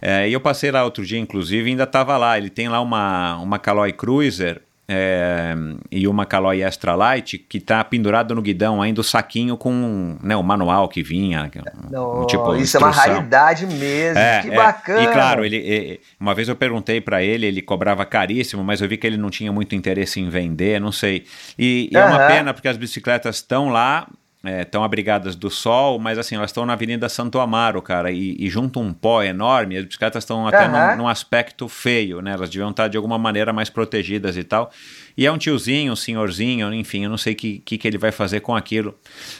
[0.00, 2.38] É, e eu passei lá outro dia, inclusive, e ainda estava lá.
[2.38, 5.54] Ele tem lá uma, uma Caloi Cruiser é,
[5.90, 10.34] e uma Caloi Extra Light que está pendurado no guidão ainda o saquinho com né,
[10.34, 11.50] o manual que vinha.
[11.90, 13.14] Não, um tipo, isso é uma instrução.
[13.14, 14.18] raridade mesmo.
[14.18, 14.56] É, que é.
[14.56, 15.02] bacana.
[15.02, 18.96] E claro, ele, uma vez eu perguntei pra ele, ele cobrava caríssimo, mas eu vi
[18.96, 21.24] que ele não tinha muito interesse em vender, não sei.
[21.58, 24.08] E, e é uma pena porque as bicicletas estão lá,
[24.62, 28.48] estão abrigadas do sol, mas assim, elas estão na Avenida Santo Amaro, cara, e, e
[28.48, 30.92] junto um pó enorme, as bicicletas estão até Aham.
[30.92, 32.32] num, num aspecto feio, né?
[32.32, 34.70] Elas deviam estar de alguma maneira mais protegidas e tal.
[35.16, 37.98] E é um tiozinho, um senhorzinho, enfim, eu não sei o que, que, que ele
[37.98, 38.94] vai fazer com aquilo.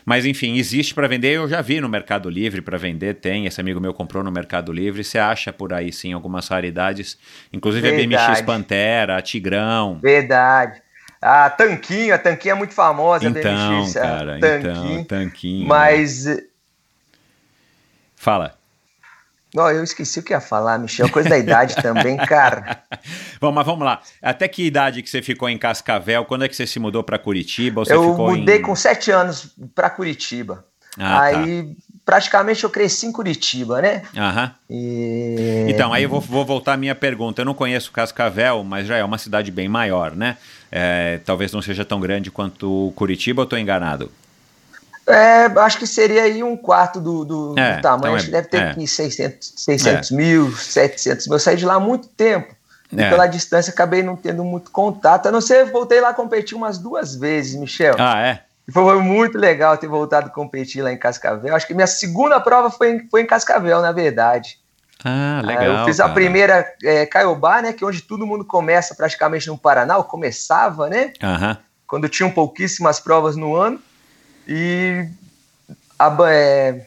[0.04, 3.46] Mas enfim, existe para vender, eu já vi no Mercado Livre para vender, tem.
[3.46, 7.16] Esse amigo meu comprou no Mercado Livre, você acha por aí sim algumas raridades,
[7.52, 8.42] inclusive a BMX Verdade.
[8.42, 10.00] Pantera, a Tigrão.
[10.02, 10.82] Verdade.
[11.20, 15.00] A Tanquinho, a Tanquinho é muito famosa, a Então, BMX, cara, Tanquinho.
[15.00, 15.66] então, tanquinho.
[15.66, 16.26] Mas,
[18.16, 18.54] Fala.
[19.56, 22.82] ó, eu esqueci o que ia falar, Michel, coisa da idade também, cara.
[23.40, 24.00] Bom, mas vamos lá.
[24.22, 26.24] Até que idade que você ficou em Cascavel?
[26.24, 27.82] Quando é que você se mudou para Curitiba?
[27.88, 28.62] Eu mudei em...
[28.62, 30.64] com sete anos para Curitiba.
[30.96, 34.02] Ah, aí, praticamente, eu cresci em Curitiba, né?
[34.14, 34.20] tá.
[34.20, 34.54] Aham.
[34.68, 35.66] E...
[35.68, 37.40] Então, aí eu vou, vou voltar à minha pergunta.
[37.40, 40.36] Eu não conheço Cascavel, mas já é uma cidade bem maior, né?
[40.70, 44.10] É, talvez não seja tão grande quanto Curitiba, ou estou enganado?
[45.06, 48.00] É, acho que seria aí um quarto do, do, É, do tamanho.
[48.00, 48.70] então acho que deve ter é.
[48.70, 51.36] aqui 600, 600 mil, 700 mil.
[51.36, 52.54] Eu saí de lá há muito tempo.
[52.92, 53.08] E É.
[53.08, 55.26] pela distância acabei não tendo muito contato.
[55.26, 57.94] A não ser, voltei lá a competir umas duas vezes, Michel.
[57.98, 58.40] Ah, é?
[58.70, 61.54] Foi muito legal ter voltado a competir lá em Cascavel.
[61.54, 64.58] Acho que minha segunda prova foi em, foi em Cascavel, na verdade.
[65.04, 65.64] Ah, Ah, legal.
[65.64, 66.14] eu fiz a cara.
[66.14, 67.72] primeira é, Caiobá, né?
[67.72, 71.12] Que é onde todo mundo começa praticamente no Paraná, ou começava, né?
[71.22, 71.56] Aham.
[71.86, 73.80] Quando tinham pouquíssimas provas no ano.
[74.46, 75.06] E
[75.98, 76.86] a é,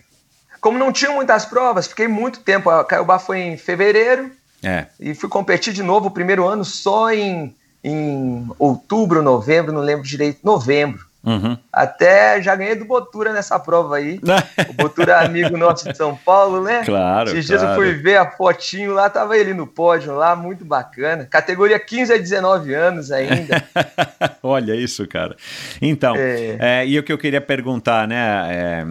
[0.60, 2.70] como não tinham muitas provas, fiquei muito tempo.
[2.70, 4.32] A Caiobá foi em fevereiro
[4.64, 4.86] É.
[5.00, 10.06] e fui competir de novo o primeiro ano só em, em outubro, novembro, não lembro
[10.06, 11.06] direito, novembro.
[11.24, 11.56] Uhum.
[11.72, 14.20] Até já ganhei do Botura nessa prova aí.
[14.70, 16.84] o Botura é amigo nosso de São Paulo, né?
[16.84, 17.30] Claro.
[17.30, 17.82] Esses dias claro.
[17.82, 21.26] eu fui ver a fotinho lá, tava ele no pódio lá, muito bacana.
[21.26, 23.64] Categoria 15 a 19 anos ainda.
[24.42, 25.36] Olha isso, cara.
[25.82, 26.58] Então, É.
[26.60, 28.22] é, e o que eu queria perguntar, né?
[28.52, 28.86] é,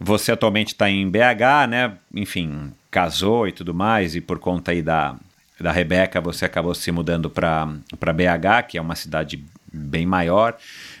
[0.00, 1.92] você atualmente está em BH, né?
[2.14, 5.16] Enfim, casou e tudo mais, e por conta aí da,
[5.60, 7.66] da Rebeca, você acabou se mudando para
[8.00, 10.56] BH, que é uma cidade bem maior.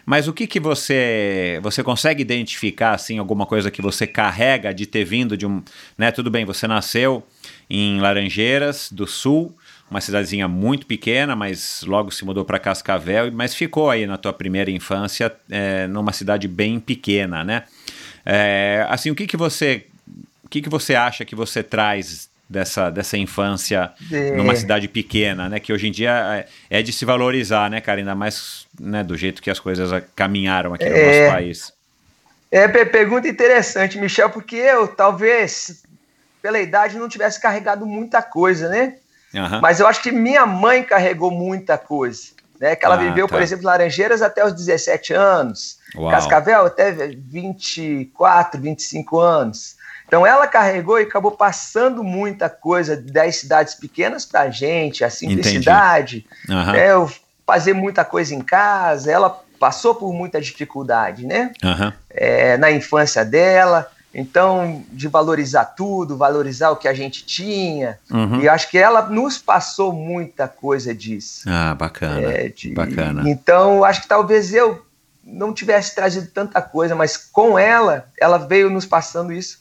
[0.08, 4.86] Mas o que que você você consegue identificar assim alguma coisa que você carrega de
[4.86, 5.62] ter vindo de um,
[5.98, 7.22] né, tudo bem, você nasceu
[7.68, 9.54] em Laranjeiras do Sul,
[9.90, 14.32] uma cidadezinha muito pequena, mas logo se mudou para Cascavel, mas ficou aí na tua
[14.32, 17.64] primeira infância é, numa cidade bem pequena, né?
[18.24, 19.84] É, assim, o que que você
[20.42, 24.30] o que que você acha que você traz dessa, dessa infância É.
[24.36, 25.60] numa cidade pequena, né?
[25.60, 28.00] Que hoje em dia é, é de se valorizar, né, cara?
[28.00, 31.20] Ainda mais né, do jeito que as coisas caminharam aqui no É.
[31.22, 31.72] nosso país.
[32.50, 35.82] É, pe- pergunta interessante, Michel, porque eu talvez,
[36.40, 38.94] pela idade, não tivesse carregado muita coisa, né?
[39.34, 39.60] Aham.
[39.60, 42.28] Mas eu acho que minha mãe carregou muita coisa.
[42.58, 42.74] Né?
[42.74, 43.36] Que ela Ah, viveu, tá.
[43.36, 46.10] por exemplo, Laranjeiras até os 17 anos, Uau.
[46.10, 49.76] Cascavel até 24, 25 anos.
[50.08, 56.26] Então ela carregou e acabou passando muita coisa das cidades pequenas pra gente, a simplicidade,
[56.48, 56.72] Aham.
[56.72, 56.90] né?
[56.92, 57.12] Eu
[57.46, 61.52] fazer muita coisa em casa, ela passou por muita dificuldade, né?
[61.62, 61.92] Aham.
[62.10, 63.90] é, na infância dela.
[64.14, 67.98] Então, de valorizar tudo, valorizar o que a gente tinha.
[68.10, 68.40] Uhum.
[68.40, 71.42] E acho que ela nos passou muita coisa disso.
[71.46, 72.20] Ah, bacana.
[72.32, 73.28] É, de- Bacana.
[73.28, 74.82] Então, acho que talvez eu
[75.22, 79.58] não tivesse trazido tanta coisa, mas com ela, ela veio nos passando isso,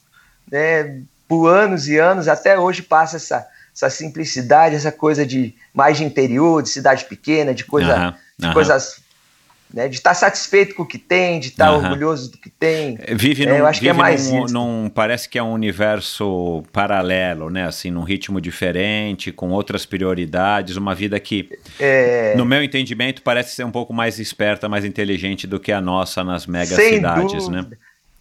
[0.52, 5.98] né, por anos e anos, até hoje passa essa, essa simplicidade, essa coisa de mais
[5.98, 9.02] de interior, de cidade pequena, de coisa, Aham, de coisas,
[9.74, 11.84] né, de estar satisfeito com o que tem, de estar Aham.
[11.92, 12.98] orgulhoso do que tem.
[13.10, 15.52] Vive, É, num, eu acho que é vive mais num, num- Parece que é um
[15.52, 17.66] universo paralelo, né?
[17.66, 23.54] Assim, num ritmo diferente, com outras prioridades, uma vida que, É, no meu entendimento, parece
[23.56, 27.48] ser um pouco mais esperta, mais inteligente do que a nossa nas mega Sem cidades,
[27.50, 27.66] né?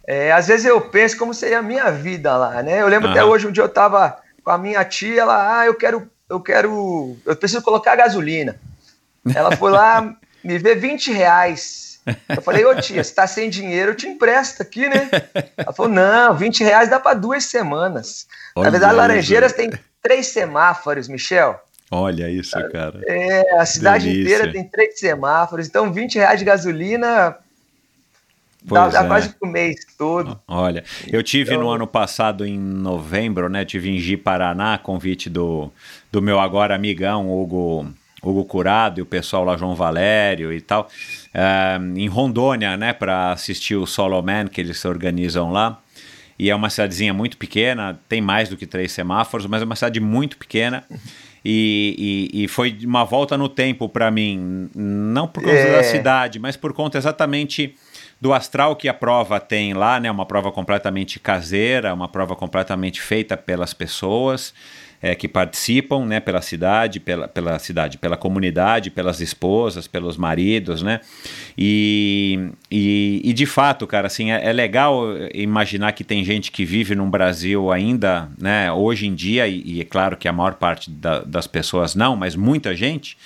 [0.07, 2.81] É, às vezes eu penso como seria a minha vida lá, né?
[2.81, 3.29] Eu lembro até Aham.
[3.29, 7.17] hoje, um dia eu tava com a minha tia, ela, ah, eu quero, eu quero,
[7.25, 8.55] eu preciso colocar gasolina.
[9.35, 11.99] Ela foi lá me ver 20 reais.
[12.29, 15.09] Eu falei, ô tia, você tá sem dinheiro, eu te empresto aqui, né?
[15.57, 18.27] Ela falou, não, 20 reais dá para duas semanas.
[18.55, 18.95] Olha Na verdade.
[18.95, 19.69] Laranjeiras tem
[20.01, 21.59] três semáforos, Michel.
[21.91, 23.01] Olha isso, cara.
[23.05, 24.35] É, a cidade Delícia.
[24.35, 27.37] inteira tem três semáforos, então 20 reais de gasolina
[28.67, 29.07] Pois dá é.
[29.07, 30.39] quase o mês todo.
[30.47, 33.63] Olha, eu tive Então- no ano passado, em novembro, né?
[33.65, 35.71] Tive em Ji, Paraná, convite do,
[36.11, 37.87] do meu agora amigão, Hugo,
[38.21, 40.89] Hugo Curado, e o pessoal lá, João Valério e tal,
[41.33, 42.91] eh, em Rondônia, né?
[42.93, 45.79] Para assistir o Solo Man, que eles se organizam lá.
[46.39, 49.75] E é uma cidadezinha muito pequena, tem mais do que três semáforos, mas é uma
[49.75, 50.83] cidade muito pequena.
[51.43, 55.71] E, e, e foi uma volta no tempo para mim, não por causa É.
[55.77, 57.73] da cidade, mas por conta exatamente
[58.19, 60.09] do astral que a prova tem lá, né?
[60.09, 64.53] Uma prova completamente caseira, uma prova completamente feita pelas pessoas
[64.99, 66.19] é, que participam, né?
[66.19, 70.99] Pela cidade, pela, pela cidade, pela comunidade, pelas esposas, pelos maridos, né?
[71.55, 75.03] E, e, e de fato, cara, assim, é, é legal
[75.33, 78.71] imaginar que tem gente que vive num Brasil ainda, né?
[78.71, 82.15] Hoje em dia, e, e é claro que a maior parte da- das pessoas não,
[82.15, 83.17] mas muita gente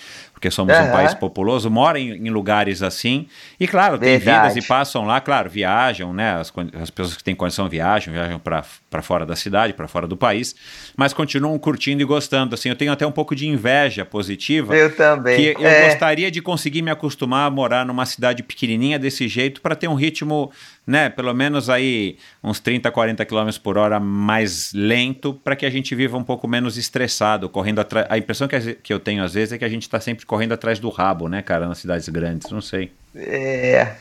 [0.42, 0.92] porque somos um Aham.
[0.92, 3.28] país populoso, mora em, em lugares assim.
[3.60, 4.48] E claro, tem Verdade.
[4.48, 6.34] vidas e passam lá, claro, viajam, né?
[6.34, 6.52] As,
[6.82, 10.56] as pessoas que têm condição viajam, viajam para fora da cidade, para fora do país,
[10.96, 12.56] mas continuam curtindo e gostando.
[12.56, 14.76] Assim, eu tenho até um pouco de inveja positiva.
[14.76, 15.36] Eu também.
[15.38, 15.86] Que eu É.
[15.90, 19.94] gostaria de conseguir me acostumar a morar numa cidade pequenininha desse jeito para ter um
[19.96, 20.52] ritmo,
[20.86, 25.70] né, pelo menos aí uns 30, 40 km por hora mais lento, para que a
[25.70, 28.08] gente viva um pouco menos estressado, correndo atrás.
[28.10, 30.54] A impressão que, que eu tenho às vezes é que a gente está sempre correndo
[30.54, 32.92] atrás do rabo, né, cara, nas cidades grandes, não sei.
[33.16, 33.96] É.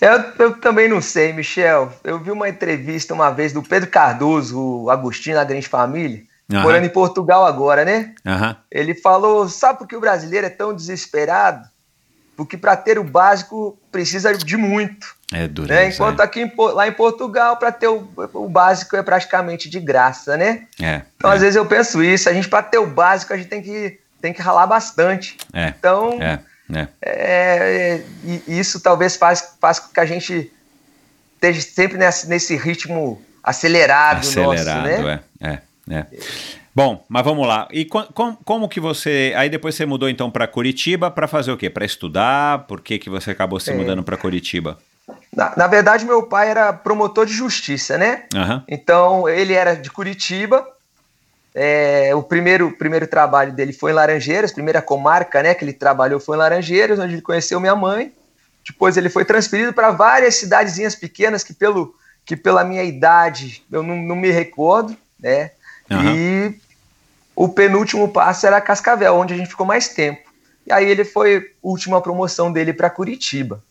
[0.00, 1.92] Eu, eu também não sei, Michel.
[2.02, 6.22] Eu vi uma entrevista uma vez do Pedro Cardoso, o Agostinho da Grande Família,
[6.52, 6.62] Aham.
[6.62, 8.14] morando em Portugal agora, né?
[8.26, 8.56] Aham.
[8.70, 11.68] Ele falou: sabe por que o brasileiro é tão desesperado?
[12.36, 15.14] Porque para ter o básico precisa de muito.
[15.32, 15.80] É dureza.
[15.80, 15.88] Né?
[15.88, 20.36] Enquanto aqui em lá em Portugal, para ter o, o básico é praticamente de graça,
[20.36, 20.66] né?
[20.80, 21.02] é.
[21.16, 23.48] Então, é, às vezes eu penso isso, a gente, para ter o básico, a gente
[23.48, 25.36] tem que, tem que ralar bastante.
[25.52, 26.40] é, Então, é,
[26.74, 26.88] é.
[27.02, 30.50] é, e isso talvez faz, faz com que a gente
[31.34, 35.20] esteja sempre nesse, nesse ritmo acelerado, Acelerado, nosso, né?
[35.40, 36.06] é, é, é.
[36.74, 37.68] Bom, mas vamos lá.
[37.70, 39.34] E co- com- como que você.
[39.36, 41.68] Aí depois você mudou então para Curitiba para fazer o quê?
[41.68, 42.60] Para estudar?
[42.66, 43.74] Por que, que você acabou se É.
[43.74, 44.78] mudando para Curitiba?
[45.36, 48.24] Na, na verdade, meu pai era promotor de justiça, né?
[48.34, 48.64] Aham.
[48.68, 50.66] Então, ele era de Curitiba.
[51.54, 56.18] É, o primeiro, primeiro trabalho dele foi em Laranjeiras, primeira comarca né, que ele trabalhou
[56.18, 58.12] foi em Laranjeiras, onde ele conheceu minha mãe.
[58.64, 63.82] Depois ele foi transferido para várias cidadezinhas pequenas que, pelo, que pela minha idade eu
[63.82, 65.50] não, não me recordo, né?
[65.90, 66.14] Aham.
[66.14, 66.54] E
[67.34, 70.30] o penúltimo passo era Cascavel, onde a gente ficou mais tempo.
[70.66, 73.62] E aí ele foi a última promoção dele para Curitiba.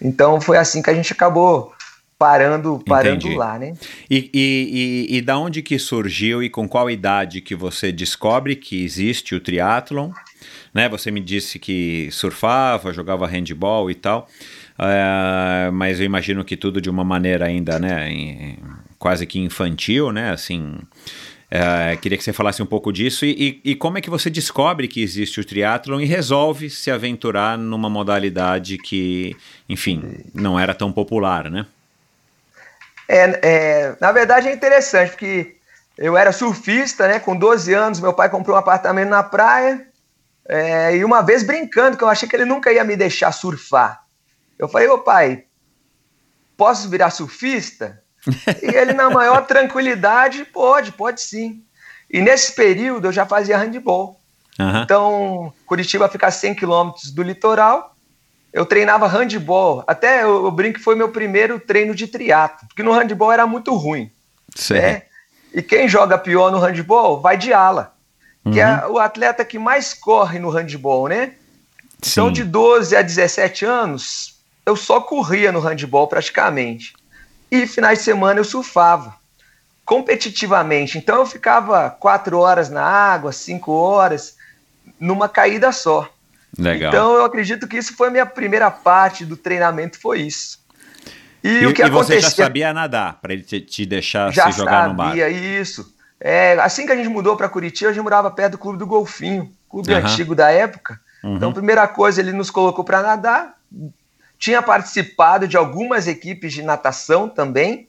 [0.00, 1.72] Então foi assim que a gente acabou
[2.22, 3.36] parando, parando Entendi.
[3.36, 3.74] lá, né?
[4.08, 8.54] E, e, e, e da onde que surgiu e com qual idade que você descobre
[8.54, 10.10] que existe o triatlon?
[10.72, 14.28] Né, você me disse que surfava, jogava handball e tal,
[14.78, 18.58] eh, mas eu imagino que tudo de uma maneira ainda, né, em-
[18.98, 20.76] quase que infantil, né, assim...
[21.50, 24.30] eh, queria que você falasse um pouco disso e, e- e como é que você
[24.30, 29.36] descobre que existe o triatlon e resolve se aventurar numa modalidade que,
[29.68, 30.02] enfim,
[30.34, 31.66] não era tão popular, né?
[33.12, 35.56] É, é, na verdade é interessante, porque
[35.98, 37.18] eu era surfista, né?
[37.18, 39.86] Com 12 anos, meu pai comprou um apartamento na praia.
[40.48, 44.02] é, e uma vez brincando, que eu achei que ele nunca ia me deixar surfar.
[44.58, 45.44] Eu falei, ô pai,
[46.56, 48.02] posso virar surfista?
[48.62, 51.62] e ele, na maior tranquilidade, pode, pode sim.
[52.10, 54.18] E nesse período eu já fazia handball.
[54.58, 54.82] Aham.
[54.82, 57.94] Então, Curitiba fica a 100 quilômetros do litoral.
[58.52, 59.82] Eu treinava handball.
[59.86, 63.46] Até eu, eu brinco que foi meu primeiro treino de triatlo, porque no handball era
[63.46, 64.10] muito ruim.
[64.54, 64.80] Sei.
[64.80, 65.02] né?
[65.54, 67.94] E quem joga pior no handball vai de ala,
[68.42, 68.58] que Uhum.
[68.58, 71.32] é o atleta que mais corre no handball, né?
[71.98, 72.32] Então, Sim.
[72.32, 74.36] de 12 a 17 anos,
[74.66, 76.94] eu só corria no handball praticamente.
[77.50, 79.14] E finais de semana eu surfava
[79.84, 80.98] competitivamente.
[80.98, 84.36] Então eu ficava quatro horas na água, cinco horas,
[84.98, 86.08] numa caída só.
[86.58, 86.92] Legal.
[86.92, 90.60] Então eu acredito que isso foi a minha primeira parte do treinamento, foi isso.
[91.42, 94.50] E, E, o que e você já sabia nadar para ele te, te deixar já
[94.50, 95.08] se jogar no mar.
[95.08, 95.94] sabia isso.
[96.20, 98.86] É, assim que a gente mudou para Curitiba, a gente morava perto do Clube do
[98.86, 100.08] Golfinho, clube Aham.
[100.08, 101.00] antigo da época.
[101.24, 101.36] Uhum.
[101.36, 103.56] Então, a primeira coisa, ele nos colocou para nadar.
[104.38, 107.88] Tinha participado de algumas equipes de natação também,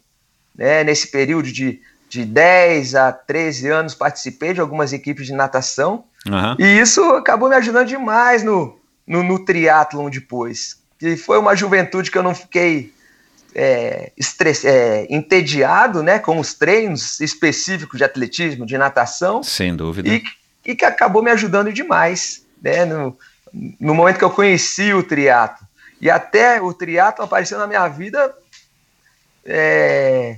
[0.56, 0.84] né?
[0.84, 1.80] Nesse período de,
[2.14, 6.04] de 10 a 13 anos, participei de algumas equipes de natação.
[6.28, 6.56] Aham.
[6.60, 10.78] E isso acabou me ajudando demais no, no, no triatlon depois.
[11.00, 12.94] Que foi uma juventude que eu não fiquei
[13.56, 20.08] é, estress- é, entediado né, com os treinos específicos de atletismo, de natação, Sem dúvida.
[20.08, 20.24] e,
[20.66, 22.46] e que acabou me ajudando demais.
[22.62, 23.18] Né, no,
[23.80, 25.66] no momento que eu conheci o triatlo.
[26.00, 28.34] E até o triatlo apareceu na minha vida.
[29.46, 30.38] é,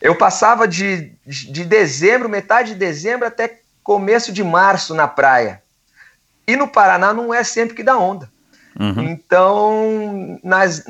[0.00, 5.62] eu passava de, de dezembro, metade de dezembro, até começo de março na praia.
[6.46, 8.30] E no Paraná não é sempre que dá onda.
[8.78, 9.02] Uhum.
[9.02, 10.84] Então, nas,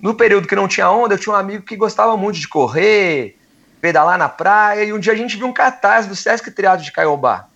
[0.00, 3.36] no período que não tinha onda, eu tinha um amigo que gostava muito de correr,
[3.80, 6.92] pedalar na praia, e um dia a gente viu um cartaz do Sesc Triado de
[6.92, 7.46] Caiobá.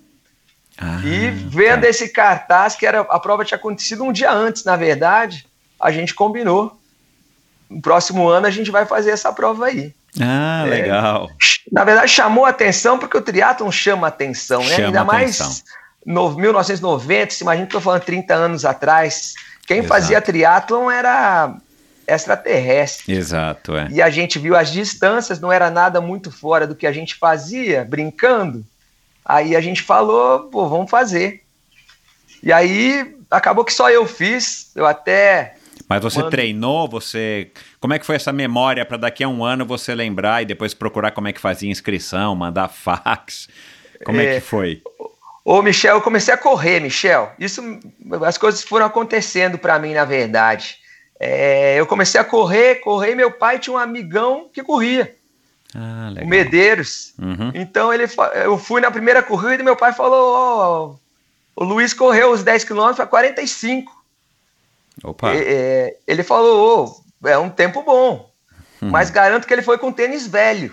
[0.76, 1.88] Ah, E vendo tá.
[1.88, 5.46] esse cartaz, que era a prova tinha acontecido um dia antes, na verdade,
[5.80, 6.78] a gente combinou.
[7.70, 9.94] No próximo ano a gente vai fazer essa prova aí.
[10.20, 11.30] Ah, legal.
[11.70, 14.76] Na verdade, chamou a atenção porque o triatlon chama atenção, né?
[14.76, 15.64] Chama Ainda a mais atenção.
[16.06, 19.34] no 1990, se imagina que eu falando 30 anos atrás.
[19.66, 19.88] Quem Exato.
[19.88, 21.56] fazia triatlon era
[22.06, 23.12] extraterrestre.
[23.12, 23.88] Exato, é.
[23.90, 27.14] E a gente viu as distâncias, não era nada muito fora do que a gente
[27.16, 28.64] fazia, brincando.
[29.24, 31.42] Aí a gente falou, pô, vamos fazer.
[32.42, 35.56] E aí acabou que só eu fiz, eu até.
[35.88, 36.30] Mas você Mano.
[36.30, 37.50] treinou, você.
[37.80, 40.72] Como é que foi essa memória para daqui a um ano você lembrar e depois
[40.72, 43.48] procurar como é que fazia inscrição, mandar fax?
[44.04, 44.34] Como é, É.
[44.36, 44.82] que foi?
[45.44, 47.30] Ô, Michel, eu comecei a correr, Michel.
[47.38, 47.62] Isso,
[48.26, 50.78] as coisas foram acontecendo para mim, na verdade.
[51.20, 55.14] É, eu comecei a correr, correr, e meu pai tinha um amigão que corria,
[55.74, 56.26] Ah, o.
[56.26, 57.12] Medeiros.
[57.18, 57.50] Uhum.
[57.54, 58.04] Então ele,
[58.42, 60.94] eu fui na primeira corrida e meu pai falou: Ó,
[61.56, 63.93] o Luiz correu os 10 quilômetros para 45.
[65.02, 65.32] Opa.
[65.34, 68.30] É, é, ele falou: "Ô, é um tempo bom,
[68.82, 68.90] Uhum.
[68.90, 70.72] mas garanto que ele foi com tênis velho.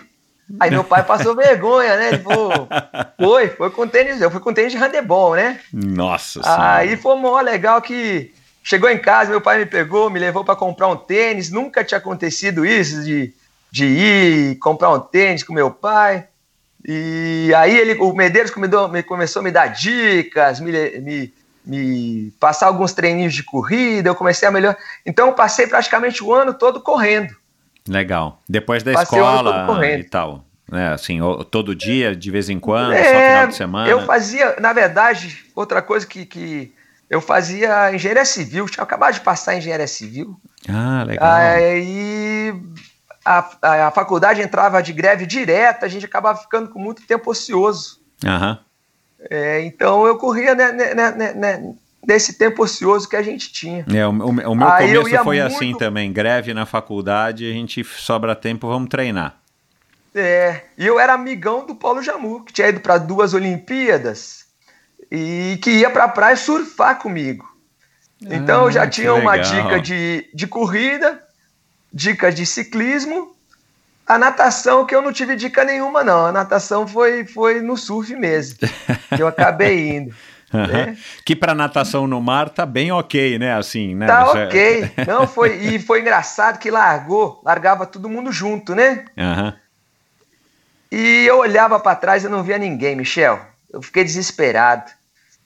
[0.60, 2.08] Aí meu pai passou vergonha, né?
[2.08, 2.68] Ele falou:
[3.18, 5.60] foi, foi com tênis, eu fui com tênis de handebol, né?
[5.72, 6.74] Nossa senhora.
[6.74, 10.54] Aí foi mó legal que chegou em casa, meu pai me pegou, me levou para
[10.56, 11.50] comprar um tênis.
[11.50, 13.32] Nunca tinha acontecido isso de,
[13.70, 16.26] de ir comprar um tênis com meu pai.
[16.84, 21.32] E aí ele, o Medeiros come- me- começou a me dar dicas, me, me,
[21.64, 24.76] me passar alguns treininhos de corrida, eu comecei a melhor.
[25.06, 27.34] Então eu passei praticamente o ano todo correndo.
[27.88, 28.40] Legal.
[28.48, 30.44] Depois da Passei escola e tal.
[30.70, 31.18] Né, assim,
[31.50, 33.88] todo dia, de vez em quando, só É, final de semana.
[33.90, 36.72] Eu fazia, na verdade, outra coisa que, que
[37.10, 40.40] eu fazia engenharia civil, tinha acabado de passar engenharia civil.
[40.66, 41.30] Ah, legal.
[41.30, 42.54] Aí
[43.22, 47.30] a, a, a faculdade entrava de greve direta, a gente acabava ficando com muito tempo
[47.30, 48.00] ocioso.
[48.24, 48.58] Aham.
[49.30, 51.74] É, então eu corria né, né, né, né, né,
[52.06, 53.84] nesse tempo ocioso que a gente tinha.
[53.94, 56.12] É, o, o- o meu Aí começo foi muito- assim também.
[56.12, 59.36] Greve na faculdade, a gente sobra tempo, vamos treinar.
[60.14, 64.44] É, e eu era amigão do Paulo Jamu, que tinha ido para duas Olimpíadas
[65.10, 67.50] e que ia para a praia surfar comigo.
[68.20, 69.50] Então Ah, eu já que tinha uma legal.
[69.50, 71.22] dica de, de corrida,
[71.92, 73.34] dicas de ciclismo.
[74.06, 76.26] A natação, que eu não tive dica nenhuma, não.
[76.26, 78.58] A natação foi, foi no surf mesmo.
[79.14, 80.14] que eu acabei indo.
[80.52, 80.96] né?
[81.24, 83.54] Que pra natação no mar tá bem ok, né?
[83.54, 84.06] Assim, né?
[84.06, 84.90] Tá Já- ok.
[85.06, 89.04] Não, foi, e foi engraçado que largou, largava todo mundo junto, né?
[89.16, 89.54] Aham.
[90.90, 93.40] E eu olhava para trás e não via ninguém, Michel.
[93.72, 94.90] Eu fiquei desesperado.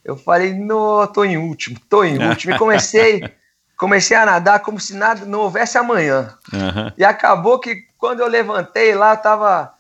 [0.05, 2.53] Eu falei, não, tô em último, tô em último.
[2.53, 3.33] E comecei,
[3.77, 6.35] comecei a nadar como se nada não houvesse amanhã.
[6.53, 6.93] aham.
[6.99, 7.77] E acabou que
[8.07, 9.75] quando eu levantei lá, eu tava,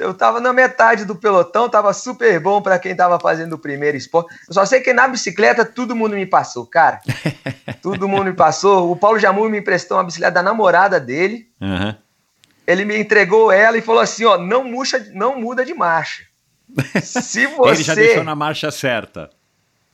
[0.00, 3.96] eu tava na metade do pelotão, tava super bom para quem tava fazendo o primeiro
[3.96, 4.34] esporte.
[4.48, 7.00] Eu só sei que na bicicleta todo mundo me passou, cara.
[7.80, 8.90] todo mundo me passou.
[8.90, 11.48] O Paulo Jamur me emprestou uma bicicleta da namorada dele.
[11.62, 11.96] aham.
[12.66, 16.24] Ele me entregou ela e falou assim, ó, não, murcha, não muda de marcha.
[17.00, 17.70] Se você...
[17.72, 19.30] Ele já deixou na marcha certa.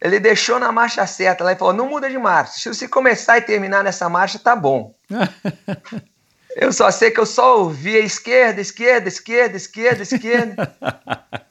[0.00, 2.54] Ele deixou na marcha certa lá e falou: não muda de marcha.
[2.58, 4.92] Se você começar e terminar nessa marcha, tá bom.
[6.56, 10.76] eu só sei que eu só ouvia esquerda, esquerda, esquerda, esquerda, esquerda.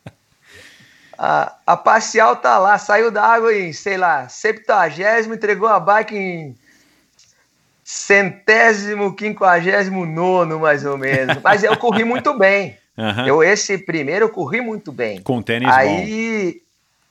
[1.18, 6.16] a, a parcial tá lá, saiu da água em, sei lá, septuagésimo, entregou a bike
[6.16, 6.56] em
[7.84, 11.38] centésimo, quinquagésimo nono, mais ou menos.
[11.44, 12.78] Mas eu corri muito bem.
[12.98, 13.28] Aham.
[13.28, 15.22] Eu, esse primeiro, eu corri muito bem.
[15.22, 15.74] Com tênis bom.
[15.74, 16.62] Aí,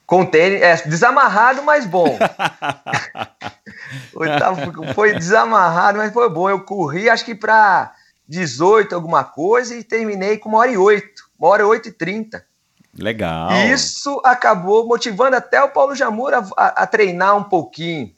[0.06, 2.18] com tênis, é, desamarrado, mas bom.
[4.14, 6.48] Oitavo foi desamarrado, mas foi bom.
[6.48, 7.92] Eu corri, acho que para
[8.28, 11.22] 18 alguma coisa e terminei com uma hora e oito.
[11.38, 12.44] Uma hora e oito e trinta.
[12.96, 13.50] Legal.
[13.72, 18.12] Isso acabou motivando até o Paulo Jamur a, a- treinar um pouquinho.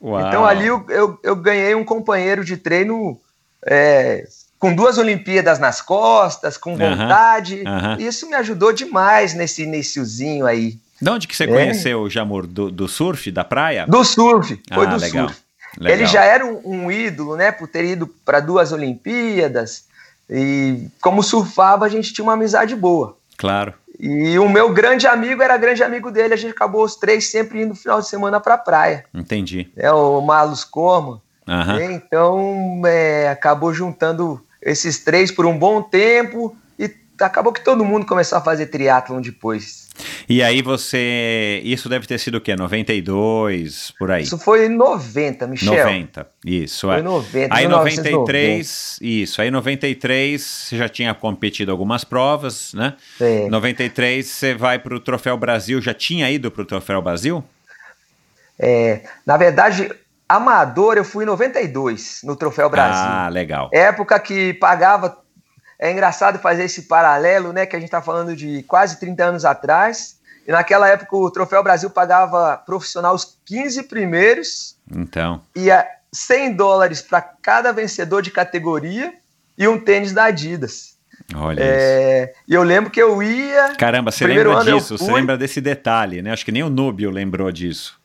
[0.00, 0.20] Uau.
[0.26, 3.20] Então ali eu, eu, eu ganhei um companheiro de treino
[3.66, 4.26] é,
[4.58, 7.62] com duas Olimpíadas nas costas, com vontade.
[7.98, 10.78] Isso me ajudou demais nesse iniciozinho aí.
[11.04, 11.46] De onde que você É.
[11.48, 12.46] conheceu o Jamur?
[12.46, 13.84] Do, do surf, da praia?
[13.86, 15.42] Do surf, foi Ah, do legal, surf.
[15.78, 15.98] legal.
[15.98, 19.84] Ele já era um, um ídolo, né, por ter ido para duas Olimpíadas.
[20.30, 23.18] E como surfava, a gente tinha uma amizade boa.
[23.36, 23.74] Claro.
[24.00, 26.32] E o meu grande amigo era grande amigo dele.
[26.32, 29.04] A gente acabou os três sempre indo no final de semana para praia.
[29.14, 29.70] Entendi.
[29.76, 31.20] É o Marlos Como.
[31.46, 31.92] Né?
[31.92, 36.90] Então é, acabou juntando esses três por um bom tempo e
[37.20, 39.83] acabou que todo mundo começou a fazer triatlon depois.
[40.28, 41.60] E aí você.
[41.64, 42.56] Isso deve ter sido o quê?
[42.56, 44.22] 92, por aí.
[44.22, 45.74] Isso foi em 90, Michel.
[45.74, 46.26] 90.
[46.44, 47.00] Isso, Foi é.
[47.00, 48.10] em 90, Aí 1990.
[48.10, 49.40] 93, isso.
[49.42, 52.94] Aí 93 você já tinha competido algumas provas, né?
[53.20, 53.48] É.
[53.48, 57.44] 93 você vai pro Troféu Brasil, já tinha ido pro Troféu Brasil?
[58.58, 59.90] É, na verdade,
[60.28, 63.04] amador eu fui em 92 no Troféu Brasil.
[63.06, 63.70] Ah, legal.
[63.72, 65.23] Época que pagava.
[65.78, 67.66] É engraçado fazer esse paralelo, né?
[67.66, 70.18] Que a gente está falando de quase 30 anos atrás.
[70.46, 76.54] E naquela época o Troféu Brasil pagava profissional os 15 primeiros Então, e a 100
[76.54, 79.14] dólares para cada vencedor de categoria
[79.56, 80.96] e um tênis da Adidas.
[81.34, 81.70] olha isso.
[81.70, 83.74] É, e eu lembro que eu ia.
[83.76, 84.98] Caramba, você lembra disso?
[84.98, 86.32] Você lembra desse detalhe, né?
[86.32, 87.98] Acho que nem o Núbio lembrou disso.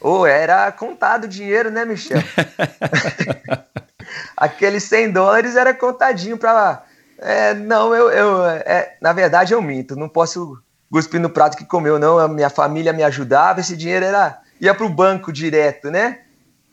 [0.00, 2.22] Ô, era contado o dinheiro, né, Michel?
[4.36, 6.84] Aqueles 100 dólares era contadinho para.
[7.24, 8.10] É, não, eu.
[8.10, 9.96] eu é, na verdade, eu minto.
[9.96, 10.58] Não posso
[10.90, 12.18] cuspir no prato que comeu, não.
[12.18, 13.60] A minha família me ajudava.
[13.60, 16.20] Esse dinheiro era ia para o banco direto, né?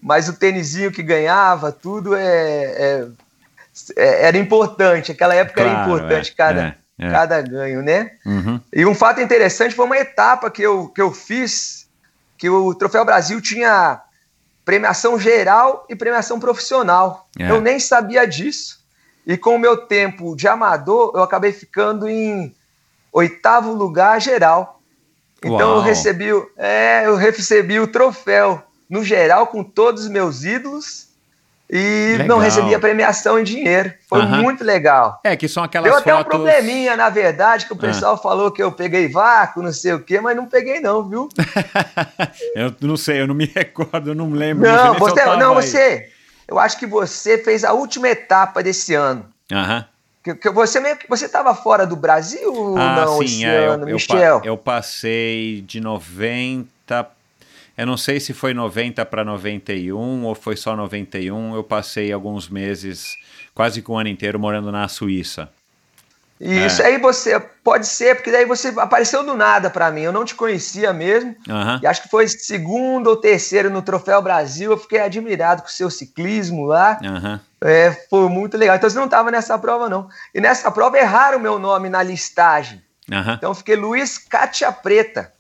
[0.02, 3.08] Mas o tênisinho que ganhava, tudo é, é-
[3.96, 5.12] é- era importante.
[5.12, 8.12] Aquela época era Claro, importante é, cada, é, cada ganho, né?
[8.26, 8.60] Uhum.
[8.74, 11.88] E um fato interessante foi uma etapa que eu, que eu fiz,
[12.38, 14.02] que o Troféu Brasil tinha
[14.66, 17.30] premiação geral e premiação profissional.
[17.40, 18.81] Eu nem sabia disso.
[19.26, 22.54] E com o meu tempo de amador, eu acabei ficando em
[23.12, 24.80] oitavo lugar geral.
[25.44, 30.44] Então eu recebi, o- é, eu recebi o troféu no geral com todos os meus
[30.44, 31.08] ídolos
[31.74, 32.28] e Legal.
[32.28, 33.94] não recebi a premiação em dinheiro.
[34.10, 34.42] Foi Aham.
[34.42, 35.20] muito legal.
[35.24, 37.80] É, que são aquelas Deu até um probleminha, na verdade, que o Ah.
[37.80, 41.30] pessoal falou que eu peguei vácuo, não sei o quê, mas não peguei não, viu?
[42.56, 44.68] eu não sei, eu não me recordo, eu não lembro.
[44.68, 45.64] Não, eu você, não, aí.
[45.64, 46.11] você.
[46.52, 49.26] Eu acho que você fez a última etapa desse ano.
[49.50, 49.86] Aham.
[50.22, 53.66] Que, que você meio que você estava fora do Brasil Ah, não sim, esse é,
[53.68, 54.42] ano, eu, Michel?
[54.44, 57.08] eu passei de 90.
[57.78, 61.56] Eu não sei se foi 90 para 91 ou foi só 91.
[61.56, 63.16] Eu passei alguns meses,
[63.56, 65.50] quase que um ano inteiro, morando na Suíça.
[66.42, 66.88] Isso é.
[66.88, 70.02] aí você pode ser, porque daí você apareceu do nada para mim.
[70.02, 71.36] Eu não te conhecia mesmo.
[71.48, 71.80] Uhum.
[71.84, 74.72] E acho que foi segundo ou terceiro no Troféu Brasil.
[74.72, 77.00] Eu fiquei admirado com o seu ciclismo lá.
[77.04, 77.40] Uhum.
[77.64, 78.76] É, foi muito legal.
[78.76, 80.10] Então você não estava nessa prova, não.
[80.34, 82.82] E nessa prova erraram o meu nome na listagem.
[83.12, 83.34] Uhum.
[83.34, 85.32] Então eu fiquei Luiz Cátia Preta.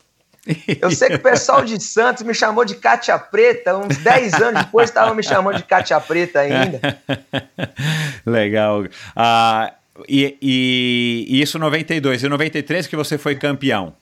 [0.82, 4.66] Eu sei que o pessoal de Santos me chamou de Cátia Preta, uns 10 anos
[4.66, 6.80] depois estavam me chamando de Cátia Preta ainda.
[8.26, 8.86] Legal.
[9.16, 9.72] Ah,
[10.08, 12.24] e, e, e isso 92.
[12.24, 13.93] E 93 que você foi campeão?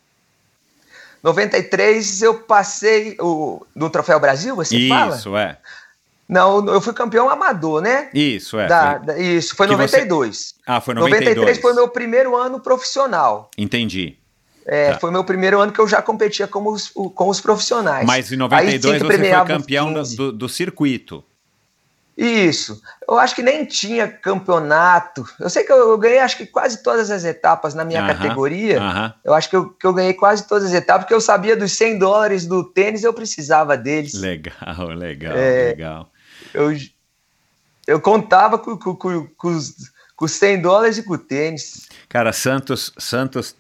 [1.24, 5.16] 93 eu passei o, no Troféu Brasil, você isso, fala?
[5.16, 5.58] Isso, é.
[6.28, 8.10] Não, eu fui campeão amador, né?
[8.14, 8.68] Isso, é.
[8.68, 9.06] Da, foi...
[9.06, 10.38] Da, isso, foi que 92.
[10.38, 10.54] Você...
[10.66, 11.36] Ah, foi 92.
[11.36, 13.50] 93 foi meu primeiro ano profissional.
[13.58, 14.16] Entendi.
[14.66, 15.00] É, tá.
[15.00, 18.06] foi meu primeiro ano que eu já competia com os, com os profissionais.
[18.06, 21.24] Mas em 92 você foi campeão do, do, do circuito.
[22.20, 22.82] Isso.
[23.08, 25.26] Eu acho que nem tinha campeonato.
[25.40, 28.14] Eu sei que eu, eu ganhei acho que quase todas as etapas na minha Aham,
[28.14, 28.82] categoria.
[28.82, 29.14] aham.
[29.24, 31.72] Eu acho que eu, que eu ganhei quase todas as etapas, porque eu sabia dos
[31.72, 34.16] 100 dólares do tênis, eu precisava deles.
[34.16, 35.70] Legal, legal, É.
[35.70, 36.12] legal.
[36.54, 36.76] Eu,
[37.88, 39.74] eu contava com, com, com, com os,
[40.14, 41.88] com os 100 dólares e com o tênis.
[42.10, 43.56] Cara, Santos, Santos,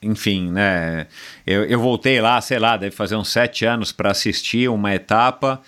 [0.00, 1.08] enfim, né?
[1.44, 5.60] Eu, eu voltei lá, sei lá, deve fazer uns sete anos para assistir uma etapa.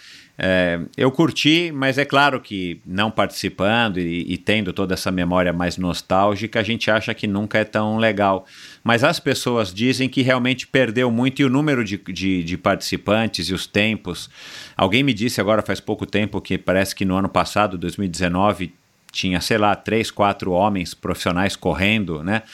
[0.43, 5.53] É, eu curti, mas é claro que não participando e, e tendo toda essa memória
[5.53, 8.47] mais nostálgica, a gente acha que nunca é tão legal.
[8.83, 13.51] Mas as pessoas dizem que realmente perdeu muito e o número de, de, de participantes
[13.51, 14.31] e os tempos.
[14.75, 18.73] Alguém me disse agora faz pouco tempo que parece que no ano passado, 2019,
[19.13, 22.45] tinha, sei lá, três, quatro homens profissionais correndo, né?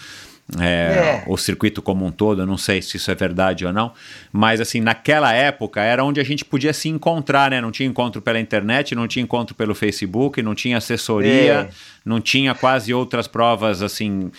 [0.61, 1.25] É, É.
[1.27, 3.91] o circuito como um todo, eu não sei se isso é verdade ou não,
[4.31, 7.61] mas assim, naquela época era onde a gente podia se encontrar, né?
[7.61, 11.69] Não tinha encontro pela internet, não tinha encontro pelo Facebook, não tinha assessoria, É.
[12.05, 14.31] não tinha quase outras provas assim,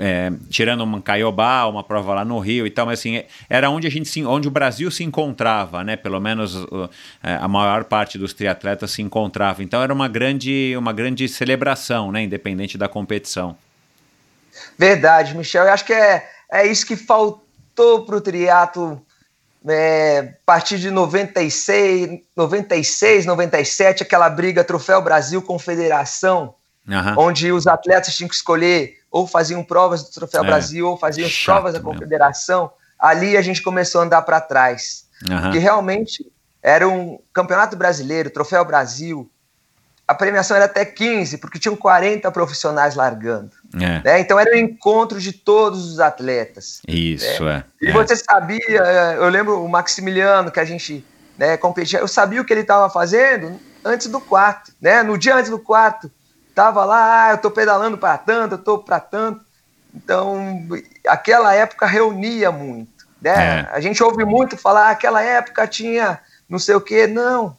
[0.00, 3.86] é, tirando uma Caiobá, uma prova lá no Rio e tal, mas assim, era onde
[3.86, 5.94] a gente se, onde o Brasil se encontrava, né?
[5.94, 6.90] Pelo menos uh,
[7.22, 9.62] a maior parte dos triatletas se encontrava.
[9.62, 12.24] Então era uma grande, uma grande celebração, né?
[12.24, 13.54] Independente da competição.
[14.78, 15.64] Verdade, Michel.
[15.64, 19.04] Eu acho que é, é isso que faltou para o triatlo
[19.68, 26.54] é, a partir de 96, 96, 97, aquela briga Troféu Brasil Confederação,
[26.88, 27.14] Aham.
[27.18, 30.46] onde os atletas tinham que escolher ou faziam provas do Troféu É.
[30.46, 31.92] Brasil ou faziam Chato provas da mesmo.
[31.92, 32.70] Confederação.
[32.98, 35.02] Ali a gente começou a andar para trás.
[35.30, 35.52] Aham.
[35.52, 36.26] que realmente
[36.60, 39.30] era um campeonato brasileiro, Troféu Brasil.
[40.08, 43.52] A premiação era até 15, porque tinham 40 profissionais largando.
[43.74, 44.20] É, né?
[44.20, 46.80] Então era um encontro de todos os atletas.
[47.24, 47.64] isso é.
[47.80, 47.92] E é.
[47.92, 51.04] você sabia, eh, eu lembro o Maximiliano, que a gente
[51.38, 55.02] né, competia, eu sabia o que ele estava fazendo antes do quarto, né?
[55.02, 56.10] No dia antes do quarto,
[56.54, 59.44] tava lá, ah, eu tô pedalando para tanto, eu tô para tanto.
[59.94, 60.38] Então,
[61.06, 63.60] aquela época reunia muito, né?
[63.60, 63.68] É.
[63.72, 67.56] A gente ouve muito falar, aquela época tinha não sei o quê, não.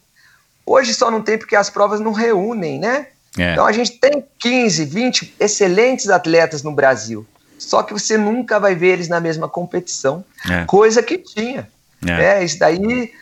[0.64, 3.08] Hoje só não tem porque as provas não reúnem, né?
[3.38, 3.52] É.
[3.52, 7.26] Então a gente tem 15, 20 excelentes atletas no Brasil.
[7.58, 10.24] Só que você nunca vai ver eles na mesma competição.
[10.50, 10.64] É.
[10.64, 11.68] Coisa que tinha.
[12.06, 12.40] É.
[12.40, 13.12] É, isso daí.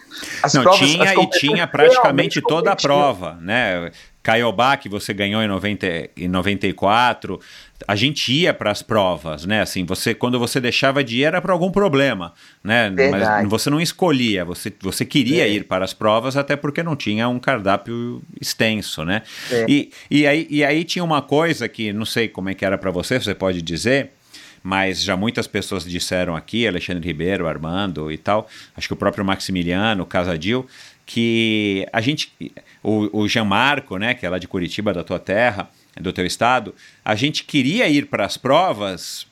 [0.42, 3.90] As Não, provas, tinha as e tinha praticamente toda a prova, né?
[4.22, 5.86] Caiobá, que você ganhou em, 90,
[6.16, 7.40] em 94,
[7.86, 9.60] a gente ia para as provas, né?
[9.62, 12.90] Assim, você quando você deixava de ir era para algum problema, né?
[12.90, 13.42] Verdade.
[13.42, 15.50] Mas você não escolhia, você, você queria É.
[15.50, 19.22] ir para as provas até porque não tinha um cardápio extenso, né?
[19.50, 19.66] É.
[19.68, 22.76] E, e, aí, e aí tinha uma coisa que não sei como é que era
[22.78, 24.10] para você, você pode dizer,
[24.62, 29.24] mas já muitas pessoas disseram aqui, Alexandre Ribeiro, Armando e tal, acho que o próprio
[29.24, 30.66] Maximiliano, o Casadil,
[31.04, 32.32] que a gente,
[32.82, 35.68] o, o Jean Marco, né, que é lá de Curitiba, da tua terra,
[36.00, 36.74] do teu estado,
[37.04, 39.26] a gente queria ir para as provas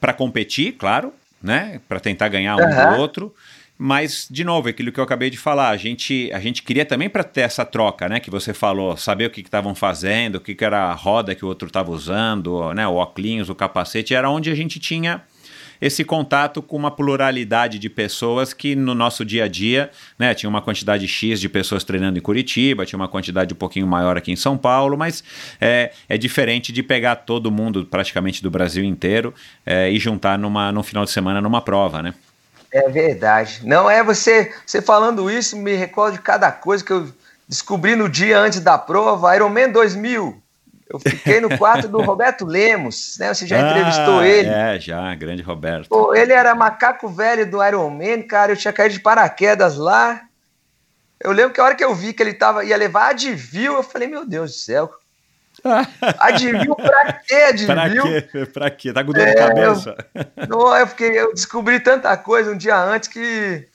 [0.00, 1.12] para competir, claro,
[1.42, 2.86] né, para tentar ganhar um Aham.
[2.86, 3.34] do outro,
[3.80, 6.84] mas, de novo, é aquilo que eu acabei de falar, a gente, a gente queria
[6.84, 8.18] também para ter essa troca, né?
[8.18, 11.44] Que você falou, saber o que estavam fazendo, o que, que era a roda que
[11.44, 12.88] o outro estava usando, né?
[12.88, 15.22] O óculos, o capacete, era onde a gente tinha
[15.80, 20.48] esse contato com uma pluralidade de pessoas que no nosso dia a dia, né, tinha
[20.48, 24.32] uma quantidade X de pessoas treinando em Curitiba, tinha uma quantidade um pouquinho maior aqui
[24.32, 25.22] em São Paulo, mas
[25.60, 30.72] é, é diferente de pegar todo mundo, praticamente do Brasil inteiro, é, e juntar numa,
[30.72, 32.14] num final de semana numa prova, né?
[32.70, 33.60] É verdade.
[33.64, 37.10] Não é você, você falando isso, me recordo de cada coisa que eu
[37.48, 39.34] descobri no dia antes da prova.
[39.34, 40.42] Ironman 2000.
[40.90, 43.32] Eu fiquei no quarto do Roberto Lemos, né?
[43.34, 44.48] Você já Ah, entrevistou ele.
[44.48, 45.88] É, já, grande Roberto.
[45.88, 48.52] Pô, ele era macaco velho do Iron Man, cara.
[48.52, 50.22] Eu tinha caído de paraquedas lá.
[51.20, 53.82] Eu lembro que a hora que eu vi que ele tava, ia levar Advil, eu
[53.82, 54.90] falei, meu Deus do céu.
[56.20, 58.02] Advil pra quê, pra Advil?
[58.04, 58.46] quê?
[58.46, 58.92] Pra quê?
[58.92, 59.96] Tá com dor de É, cabeça?
[60.48, 63.66] Não, eu, fiquei, eu descobri tanta coisa um dia antes que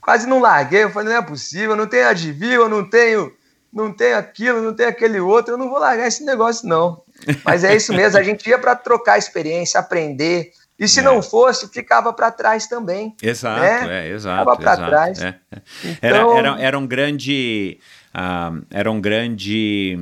[0.00, 0.82] quase não larguei.
[0.84, 3.32] Eu falei, não é possível, eu não tenho Advil, eu não tenho,
[3.72, 7.02] não tenho aquilo, não tenho aquele outro, eu não vou largar esse negócio, não.
[7.44, 10.52] Mas é isso mesmo, a gente ia para trocar experiência, aprender.
[10.78, 11.02] E se É.
[11.02, 13.14] não fosse, ficava para trás também.
[13.20, 14.06] Exato, né?
[14.06, 14.44] é, exato.
[14.56, 15.18] Pra exato, trás.
[15.22, 15.60] é, é.
[15.84, 17.80] Então- Era, era, era um grande.
[18.20, 19.96] Ah, era um grande.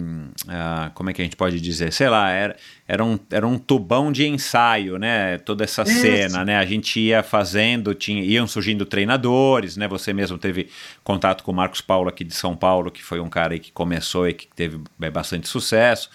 [0.49, 1.93] ah, como é que a gente pode dizer?
[1.93, 2.57] Sei lá, era,
[2.89, 5.37] era, um, era um tubão de ensaio, né?
[5.37, 6.01] Toda essa Isso.
[6.01, 6.57] cena, né?
[6.57, 9.87] A gente ia fazendo, tinha, iam surgindo treinadores, né?
[9.87, 10.71] Você mesmo teve
[11.05, 14.27] contato com o Marcos Paulo aqui de São Paulo, que foi um cara que começou
[14.27, 14.81] e que teve
[15.13, 16.09] bastante sucesso.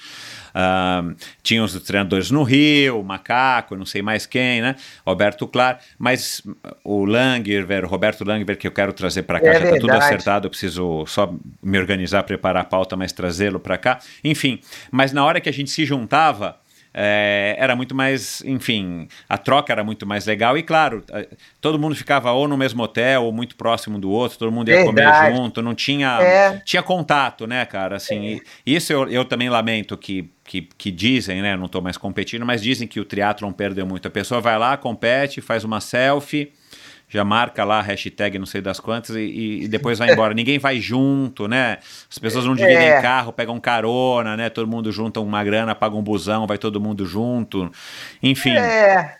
[0.54, 1.04] Ah,
[1.42, 4.76] tinha os treinadores no Rio, o Macaco, não sei mais quem, né?
[5.06, 6.42] Roberto Clar, mas
[6.84, 9.94] o Langver, o Roberto Langver, que eu quero trazer para cá, É já está tudo
[9.94, 11.34] acertado, eu preciso só
[11.64, 14.00] me organizar, preparar a pauta, mas trazê-lo para cá.
[14.24, 14.60] Enfim,
[14.92, 16.58] mas na hora que a gente se juntava,
[16.94, 21.26] é, era muito mais, enfim, a troca era muito mais legal e claro, eh,
[21.62, 24.84] todo mundo ficava ou no mesmo hotel ou muito próximo do outro, todo mundo ia
[24.84, 25.34] comer Verdade.
[25.38, 26.62] junto, não tinha, É.
[26.66, 31.42] tinha contato, né, cara, assim, e isso eu, eu também lamento que, que, que dizem,
[31.42, 34.60] né, não estou mais competindo, mas dizem que o triatlon perdeu muito, a pessoa vai
[34.60, 36.52] lá, compete, faz uma selfie,
[37.08, 40.34] já marca lá a hashtag não sei das quantas e, e depois vai embora.
[40.34, 41.78] Ninguém vai junto, né?
[42.10, 43.02] As pessoas não dividem É.
[43.02, 44.50] carro, pegam carona, né?
[44.50, 47.72] Todo mundo junta uma grana, paga um busão, vai todo mundo junto.
[48.22, 48.58] Enfim.
[48.58, 49.16] É.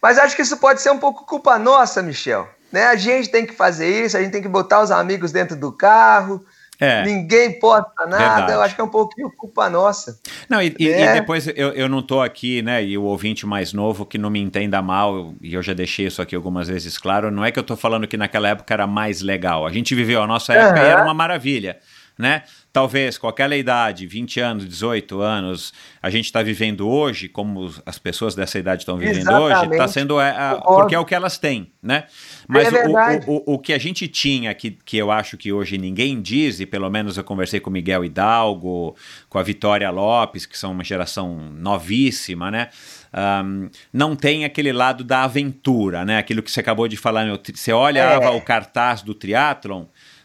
[0.00, 2.48] Mas acho que isso pode ser um pouco culpa nossa, Michel.
[2.70, 2.84] Né?
[2.84, 5.70] A gente tem que fazer isso, a gente tem que botar os amigos dentro do
[5.70, 6.44] carro.
[6.84, 7.04] É.
[7.04, 8.16] Ninguém posta nada.
[8.18, 8.52] Verdade.
[8.52, 10.18] Eu acho que é um pouquinho culpa nossa.
[10.48, 11.10] Não, e, e- É.
[11.10, 12.82] e depois eu, eu não tô aqui, né?
[12.84, 16.20] E o ouvinte mais novo que não me entenda mal, e eu já deixei isso
[16.20, 19.20] aqui algumas vezes claro, não é que eu tô falando que naquela época era mais
[19.22, 19.64] legal.
[19.66, 20.90] A gente viveu a nossa época e Aham.
[20.90, 21.78] era uma maravilha,
[22.18, 22.42] né?
[22.72, 27.98] Talvez com aquela idade, 20 anos, 18 anos, a gente está vivendo hoje, como as
[27.98, 29.90] pessoas dessa idade estão vivendo hoje, está Exatamente.
[29.92, 30.18] sendo.
[30.18, 30.80] é, a- Concordo.
[30.80, 32.04] porque é o que elas têm, né?
[32.48, 35.52] Mas É o- o, o, o que a gente tinha, que, que eu acho que
[35.52, 38.96] hoje ninguém diz, e pelo menos eu conversei com o Miguel Hidalgo,
[39.28, 42.68] com a Vitória Lopes, que são uma geração novíssima, né?
[43.12, 46.16] Ahm, não tem aquele lado da aventura, né?
[46.16, 48.30] Aquilo que você acabou de falar, meu, você olhava É.
[48.30, 49.84] o cartaz do triatlon,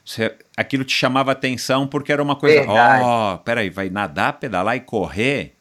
[0.09, 4.79] você- aquilo te chamava atenção porque era uma coisa, ó, peraí, vai nadar, pedalar e
[4.79, 5.53] correr?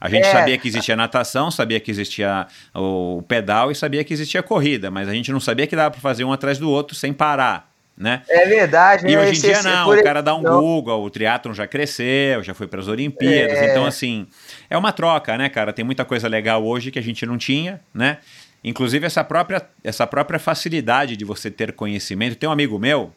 [0.00, 0.32] A gente É.
[0.32, 5.08] sabia que existia natação, sabia que existia o pedal e sabia que existia corrida, mas
[5.08, 8.22] a gente não sabia que dava para fazer um atrás do outro sem parar, né?
[8.28, 9.06] É verdade.
[9.06, 9.22] E né?
[9.22, 10.60] hoje em dia não, o cara dá um não.
[10.60, 13.70] Google, o triatlon já cresceu, já foi para as Olimpíadas, É.
[13.70, 14.26] então assim,
[14.68, 15.72] é uma troca, né, cara?
[15.72, 18.18] Tem muita coisa legal hoje que a gente não tinha, né?
[18.62, 22.36] Inclusive essa própria, essa própria facilidade de você ter conhecimento.
[22.36, 23.10] Tem um amigo meu,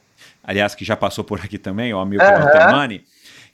[0.48, 2.44] aliás, que já passou por aqui também, o amigo Aham.
[2.44, 3.04] Altemani,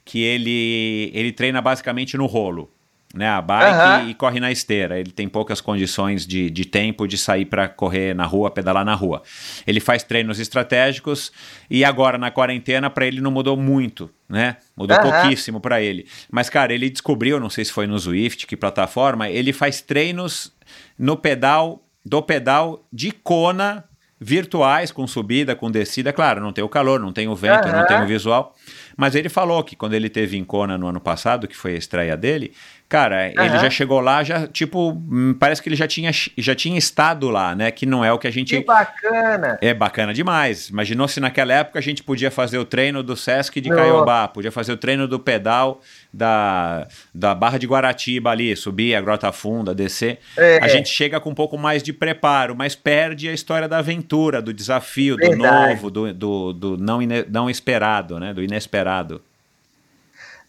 [0.04, 2.70] que ele, ele treina basicamente no rolo.
[3.12, 4.08] Né, a bike Aham.
[4.08, 4.98] e corre na esteira.
[4.98, 8.92] Ele tem poucas condições de, de tempo de sair para correr na rua, pedalar na
[8.96, 9.22] rua.
[9.64, 11.30] Ele faz treinos estratégicos
[11.70, 14.56] e agora na quarentena para ele não mudou muito, né?
[14.76, 16.08] Mudou pouquíssimo para ele.
[16.28, 20.52] Mas cara, ele descobriu, não sei se foi no Zwift, que plataforma, ele faz treinos
[20.98, 23.84] no pedal, do pedal de Kona
[24.24, 26.12] virtuais, com subida, com descida.
[26.12, 27.86] Claro, não tem o calor, não tem o vento, não Aham.
[27.86, 28.54] tem o visual.
[28.96, 31.78] Mas ele falou que quando ele teve em Kona no ano passado, que foi a
[31.78, 32.52] estreia dele,
[32.94, 33.58] cara, ele Aham.
[33.58, 37.54] já chegou lá, já, tipo, hum, parece que ele já tinha, já tinha estado lá,
[37.54, 37.70] né?
[37.70, 38.56] Que não é o que a gente.
[38.56, 39.58] Que bacana.
[39.60, 40.68] É bacana demais.
[40.68, 43.68] Imaginou se naquela época a gente podia fazer o treino do Sesc de.
[43.68, 45.80] Caiobá, podia fazer o treino do pedal
[46.12, 50.20] da, da Barra de Guaratiba ali, subir a Grota Funda, descer.
[50.36, 50.58] É.
[50.62, 54.40] A gente chega com um pouco mais de preparo, mas perde a história da aventura,
[54.40, 55.74] do desafio, do Verdade.
[55.74, 58.32] novo, do, do, do não, ine- não esperado, né?
[58.32, 59.20] Do inesperado.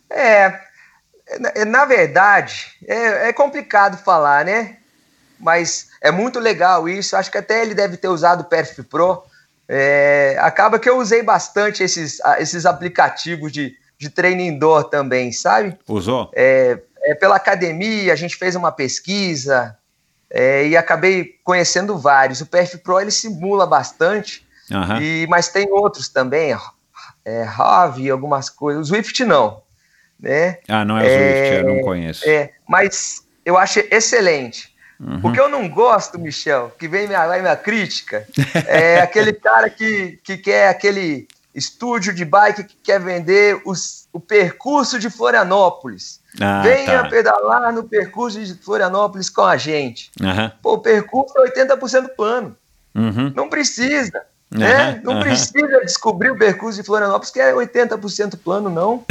[0.10, 0.60] É,
[1.40, 4.78] na- na verdade, é, é complicado falar, né?
[5.40, 7.16] Mas é muito legal isso.
[7.16, 9.24] Acho que até ele deve ter usado o Perf Pro.
[9.68, 15.78] É, acaba que eu usei bastante esses, esses aplicativos de, de treino indoor também, sabe?
[15.88, 16.32] Usou?
[16.36, 19.76] É, é pela academia, a gente fez uma pesquisa
[20.30, 22.42] é, e acabei conhecendo vários.
[22.42, 25.02] O Perf Pro ele simula bastante, Aham.
[25.02, 26.56] e, mas tem outros também,
[27.26, 28.86] é, Rave, algumas coisas.
[28.88, 29.62] O Swift não,
[30.26, 30.58] né?
[30.68, 32.30] Ah, não é o É, Swift, eu não conheço.
[32.30, 34.74] É, mas eu acho excelente.
[35.00, 35.20] Uhum.
[35.24, 38.26] O que eu não gosto, Michel, que vem minha, vai minha crítica,
[38.66, 44.20] é aquele cara que, que quer aquele estúdio de bike que quer vender os, o
[44.20, 46.20] percurso de Florianópolis.
[46.42, 47.10] Ah, Venha tá.
[47.10, 50.12] pedalar no percurso de Florianópolis com a gente.
[50.22, 50.52] Aham.
[50.62, 52.58] Pô, o percurso é 80% plano.
[52.94, 53.32] Uhum.
[53.36, 54.24] Não precisa.
[54.52, 54.72] Né?
[54.72, 55.22] Aham, Não aham.
[55.22, 59.04] precisa descobrir o percurso de Florianópolis, que é 80% plano, não.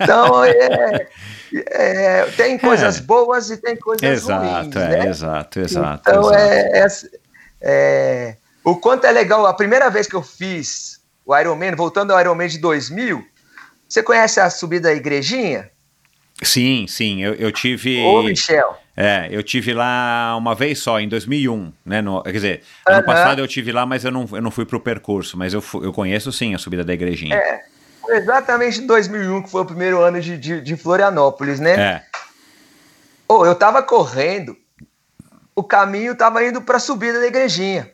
[0.00, 1.08] Então, é,
[1.52, 4.76] é, tem coisas boas e tem coisas ruins.
[4.76, 5.06] Exato, é, né?
[5.08, 6.02] exato, exato.
[6.10, 6.36] Então, exato.
[6.36, 6.86] é, é-
[7.62, 9.46] é- o quanto é legal.
[9.46, 13.24] A primeira vez que eu fiz o Ironman, voltando ao Ironman de 2000,
[13.88, 15.70] você conhece a subida da Igrejinha?
[16.42, 18.04] Sim, sim, eu, eu tive.
[18.04, 18.76] Ô, Michel.
[18.96, 22.00] É, eu tive lá uma vez só, em 2001, né?
[22.00, 24.80] no- quer dizer, ano passado eu tive lá, mas eu não, eu não fui pro
[24.80, 27.36] percurso, mas eu, eu conheço sim a subida da igrejinha.
[27.36, 27.62] É,
[28.00, 31.74] foi exatamente em 2001 que foi o primeiro ano de, de, de Florianópolis, né?
[31.78, 32.02] É.
[33.28, 34.56] Ô, eu tava correndo,
[35.54, 37.90] o caminho tava indo pra subida da igrejinha.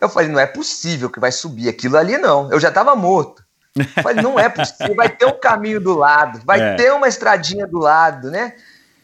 [0.00, 2.50] Eu falei, não é possível que vai subir aquilo ali, não.
[2.50, 3.44] Eu já tava morto.
[3.76, 6.74] Eu falei, não é possível, vai ter um caminho do lado, vai É.
[6.74, 8.54] ter uma estradinha do lado, né?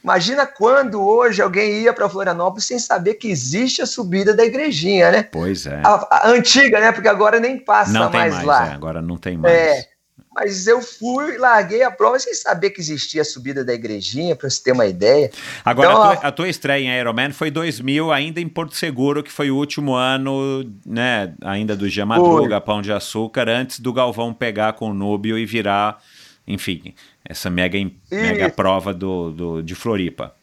[0.03, 5.11] Imagina quando hoje alguém ia para Florianópolis sem saber que existe a subida da igrejinha,
[5.11, 5.23] né?
[5.25, 5.81] Pois é.
[5.85, 6.93] A, a antiga, né?
[6.93, 8.69] Porque agora nem passa não mais, mais, lá.
[8.69, 9.53] é, agora não tem mais.
[9.53, 9.89] É,
[10.35, 14.49] mas eu fui, larguei a prova sem saber que existia a subida da igrejinha, para
[14.49, 15.31] você ter uma ideia.
[15.65, 18.77] Agora, Então, a, a- tua, a tua estreia em Ironman foi 2000, ainda em Porto
[18.77, 23.81] Seguro, que foi o último ano, né, ainda do Gia Madruga, Pão de Açúcar, antes
[23.81, 25.99] do Galvão pegar com o Núbio e virar,
[26.47, 26.95] enfim,
[27.29, 27.79] essa mega,
[28.11, 28.57] mega Isso.
[28.57, 30.35] prova do, do, de Floripa.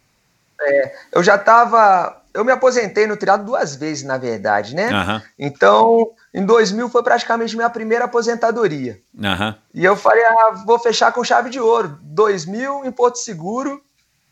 [1.11, 2.21] Eu já estava.
[2.33, 4.89] Eu me aposentei no triatlo duas vezes, na verdade, né?
[4.89, 8.99] Aham, Então, em 2000 foi praticamente minha primeira aposentadoria.
[9.23, 11.97] aham, E eu falei, ah, vou fechar com chave de ouro.
[12.01, 13.81] 2000 em Porto Seguro.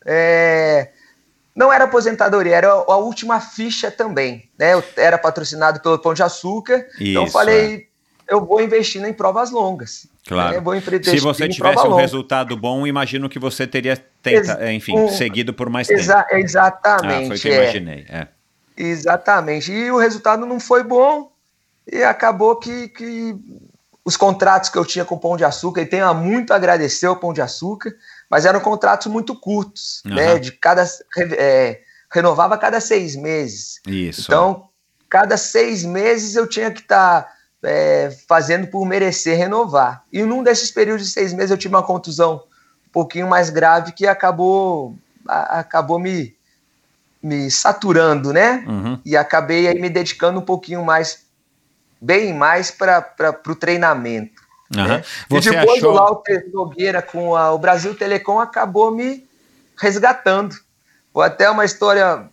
[0.05, 0.91] é,
[1.55, 4.49] Não era aposentadoria, era a última ficha também.
[4.59, 4.73] Né?
[4.73, 6.85] Eu era patrocinado pelo Pão de Açúcar.
[6.99, 7.87] então eu Isso, é.
[8.29, 10.07] Eu vou investindo em provas longas.
[10.27, 10.61] claro.
[10.61, 10.77] né?
[10.77, 12.01] Investir Se você tivesse um longa.
[12.01, 15.99] resultado bom, imagino que você teria, tenta, Ex- enfim, um- seguido por mais tempo.
[15.99, 17.27] Exa- Ah, exatamente.
[17.27, 17.63] foi o que eu é.
[17.63, 18.27] imaginei, é.
[18.75, 19.71] Exatamente.
[19.71, 21.31] E o resultado não foi bom
[21.91, 23.35] e acabou que, que
[24.05, 27.05] os contratos que eu tinha com o Pão de Açúcar, e tenho a muito agradecer
[27.05, 27.93] ao Pão de Açúcar,
[28.29, 30.15] mas eram contratos muito curtos, Aham.
[30.15, 30.39] né?
[30.39, 30.85] De cada,
[31.37, 33.79] é, renovava cada seis meses.
[33.87, 34.23] Isso.
[34.27, 34.67] Então,
[35.09, 37.31] cada seis meses eu tinha que estar
[38.27, 40.03] fazendo por merecer renovar.
[40.11, 42.43] E num desses períodos de seis meses eu tive uma contusão
[42.87, 44.97] um pouquinho mais grave que acabou,
[45.27, 46.35] a- acabou me,
[47.21, 48.63] me saturando, né?
[48.67, 48.99] Uhum.
[49.05, 51.25] E acabei aí me dedicando um pouquinho mais,
[52.01, 53.15] bem mais para
[53.47, 54.43] o treinamento.
[54.75, 54.87] Aham.
[54.97, 55.03] né?
[55.29, 55.91] Você e depois achou...
[55.91, 59.25] o Lauter Nogueira com a- o Brasil Telecom acabou me
[59.77, 60.55] resgatando.
[61.13, 62.27] Foi até uma história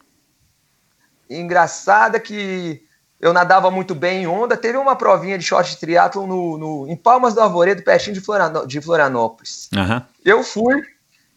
[1.28, 2.83] engraçada que
[3.21, 4.57] eu nadava muito bem em onda.
[4.57, 8.64] Teve uma provinha de short triatlon no, no, em Palmas do Arvoredo, pertinho de, Florianó-
[8.64, 9.68] de Florianópolis.
[9.77, 10.07] Aham.
[10.25, 10.83] Eu fui,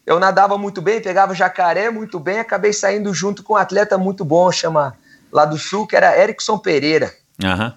[0.06, 4.24] eu nadava muito bem, pegava jacaré muito bem, acabei saindo junto com um atleta muito
[4.24, 4.96] bom, chama
[5.30, 7.12] lá do sul, que era Erickson Pereira.
[7.42, 7.74] Aham.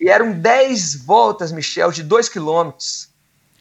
[0.00, 3.08] E eram 10 voltas, Michel, de 2 quilômetros.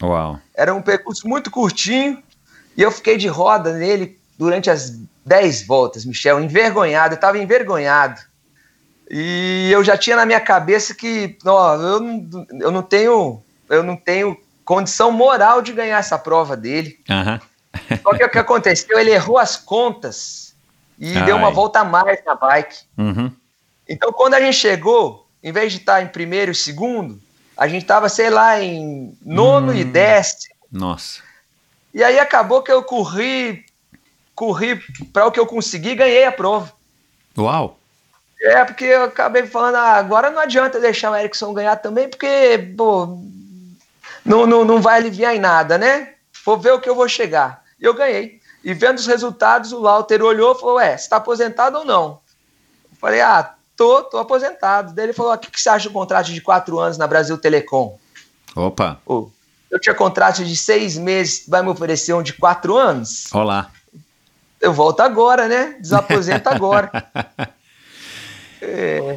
[0.01, 0.39] Uau.
[0.53, 2.21] Era um percurso muito curtinho
[2.75, 4.93] e eu fiquei de roda nele durante as
[5.25, 8.19] 10 voltas, Michel, envergonhado, eu estava envergonhado.
[9.09, 13.83] E eu já tinha na minha cabeça que, ó, eu não, eu não tenho, eu
[13.83, 16.99] não tenho condição moral de ganhar essa prova dele.
[17.09, 17.39] Aham.
[18.01, 20.55] Só que o que aconteceu, ele errou as contas
[20.97, 21.25] e Ai.
[21.25, 22.77] deu uma volta a mais na bike.
[22.97, 23.31] Uhum.
[23.87, 27.21] Então, quando a gente chegou, em vez de estar em primeiro e segundo,
[27.55, 29.75] a gente estava, sei lá, em nono Hum.
[29.75, 30.55] e décimo.
[30.71, 31.21] Nossa.
[31.93, 33.63] E aí acabou que eu corri,
[34.33, 34.81] corri
[35.13, 36.73] para o que eu consegui e ganhei a prova.
[37.37, 37.77] Uau.
[38.41, 42.73] É, porque eu acabei falando, ah, agora não adianta deixar o Erickson ganhar também, porque,
[42.77, 43.17] pô,
[44.25, 46.13] não, não, não vai aliviar em nada, né?
[46.45, 47.63] Vou ver o que eu vou chegar.
[47.79, 48.39] E eu ganhei.
[48.63, 52.19] E vendo os resultados, o Lauter olhou e falou, ué, você tá aposentado ou não?
[52.91, 54.93] Eu falei, ah, tô, tô aposentado.
[54.93, 57.37] Daí ele falou, o que, que você acha do contrato de quatro anos na Brasil
[57.37, 57.97] Telecom?
[58.55, 58.99] Opa.
[59.69, 63.25] Eu tinha contrato de seis meses, vai me oferecer um de quatro anos?
[63.33, 63.69] Olá.
[64.61, 65.75] Eu volto agora, né?
[65.79, 66.89] Desaposento agora.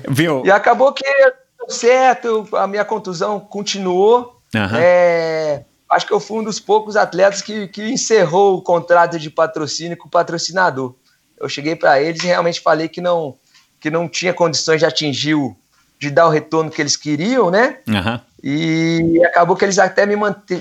[0.09, 0.43] Viu?
[0.45, 4.41] E acabou que deu certo, a minha contusão continuou.
[4.55, 4.79] Aham.
[4.81, 9.31] É, acho que eu fui um dos poucos atletas que, que encerrou o contrato de
[9.31, 10.95] patrocínio com o patrocinador.
[11.39, 13.37] Eu cheguei para eles e realmente falei que não,
[13.81, 15.57] que não tinha condições de atingir o,
[15.99, 17.79] de dar o retorno que eles queriam, né?
[17.89, 18.21] Aham.
[18.43, 20.15] E acabou que eles até me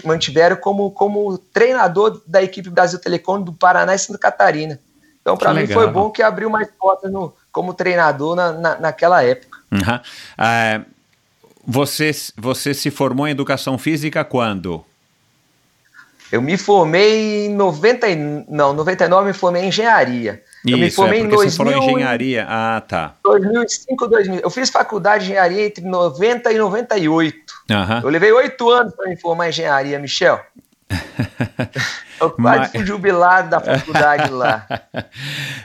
[0.03, 4.79] mantiveram como, como treinador da equipe Brasil Telecom do Paraná e Santa Catarina.
[5.27, 5.83] Então, para mim, legal.
[5.83, 9.57] foi bom que abriu mais portas no, como treinador na, na, naquela época.
[9.73, 10.01] Aham.
[10.37, 10.81] Ah,
[11.65, 14.85] você, você se formou em educação física quando?
[16.31, 18.15] Eu me formei em 90, e-
[18.47, 20.41] não, 99 eu me formei em engenharia.
[20.65, 22.45] eu me Isso, formei é em porque você 2000, falou engenharia.
[22.47, 23.15] Ah, tá.
[23.21, 24.39] 2005, 2000.
[24.41, 27.37] Eu fiz faculdade de engenharia entre 90 e 98.
[27.69, 27.99] Aham.
[28.01, 30.39] Eu levei oito anos para me formar em engenharia, Michel.
[32.19, 34.65] Eu quase Mas- fui jubilado da faculdade lá.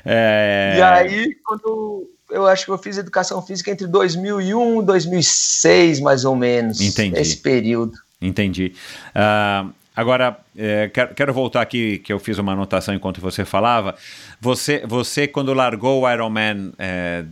[0.04, 6.00] É, E aí, quando eu acho que eu fiz educação física entre 2001 e 2006,
[6.00, 6.80] mais ou menos.
[6.80, 7.18] Entendi.
[7.20, 7.92] Esse período.
[8.20, 8.74] Entendi.
[9.14, 13.94] Ah, agora, é, quero, quero voltar aqui, que eu fiz uma anotação enquanto você falava.
[14.40, 17.24] Você, você quando largou o Ironman é,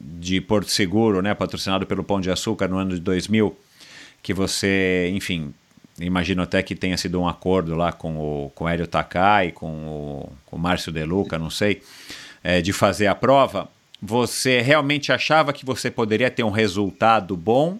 [0.00, 3.56] de Porto Seguro, né, patrocinado pelo Pão de Açúcar no ano de 2000,
[4.22, 5.54] que você, enfim,
[6.00, 9.70] imagino até que tenha sido um acordo lá com o, com o Hélio Takai, com
[9.70, 11.82] o, com o Márcio De Luca, não sei,
[12.42, 13.68] é, de fazer a prova.
[14.00, 17.78] Você realmente achava que você poderia ter um resultado bom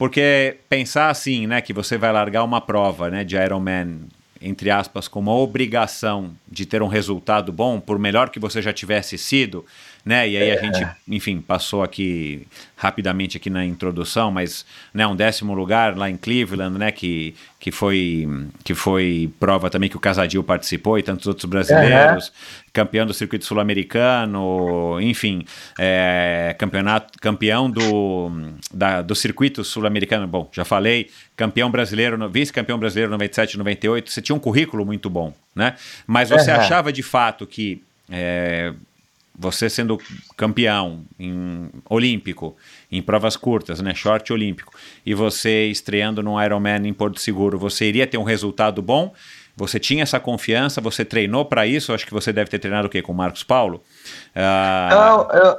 [0.00, 4.00] porque pensar assim, né, que você vai largar uma prova, né, de Ironman,
[4.40, 8.72] entre aspas, com uma obrigação de ter um resultado bom, por melhor que você já
[8.72, 9.62] tivesse sido,
[10.04, 12.46] né, e aí a gente, enfim, passou aqui
[12.76, 17.70] rapidamente aqui na introdução, mas, né, um décimo lugar lá em Cleveland, né, que, que
[17.70, 18.26] foi
[18.64, 22.32] que foi prova também que o Casadil participou e tantos outros brasileiros,
[22.72, 25.44] campeão do circuito sul-americano, enfim,
[25.78, 28.30] é, campeonato, campeão do,
[28.72, 34.34] da- do circuito sul-americano, bom, já falei, campeão brasileiro, vice-campeão brasileiro 97 98, você tinha
[34.36, 35.76] um currículo muito bom, né?
[36.06, 38.72] Mas você achava de fato que é,
[39.40, 39.98] você sendo
[40.36, 42.56] campeão em olímpico,
[42.92, 44.72] em provas curtas, né, short olímpico,
[45.04, 49.14] e você estreando no Ironman em Porto Seguro, você iria ter um resultado bom?
[49.56, 50.80] Você tinha essa confiança?
[50.80, 51.92] Você treinou para isso?
[51.94, 53.00] Acho que você deve ter treinado o quê?
[53.02, 53.82] Com o Marcos Paulo?
[54.34, 55.58] Ah, Não, eu,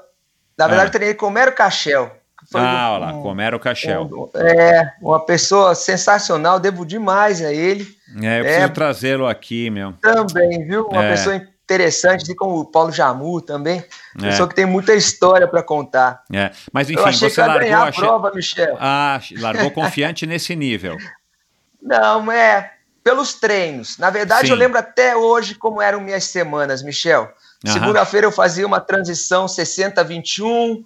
[0.57, 0.85] na verdade, Ah.
[0.87, 2.11] eu treinei com o Mero Cachel.
[2.53, 4.03] ah, um- olha lá, Comero Cachel.
[4.11, 7.87] um- é, uma pessoa sensacional, devo demais a ele.
[8.21, 8.43] É, eu É.
[8.43, 9.93] preciso trazê-lo aqui, meu.
[10.01, 10.87] Também, viu?
[10.87, 11.11] Uma É.
[11.11, 11.41] pessoa
[11.73, 13.83] interessante, assim como o Paulo Jamu também.
[14.17, 14.29] É.
[14.29, 16.23] Pessoa que tem muita história para contar.
[16.33, 16.51] É.
[16.71, 18.77] Mas eu enfim, achei você que eu largou, ganhar a achei- prova, Michel.
[18.79, 20.97] Ah, largou confiante nesse nível.
[21.81, 23.97] Não, é pelos treinos.
[23.97, 24.53] Na verdade, Sim.
[24.53, 27.31] eu lembro até hoje como eram minhas semanas, Michel.
[27.65, 30.83] Segunda-feira eu fazia uma transição 60-21.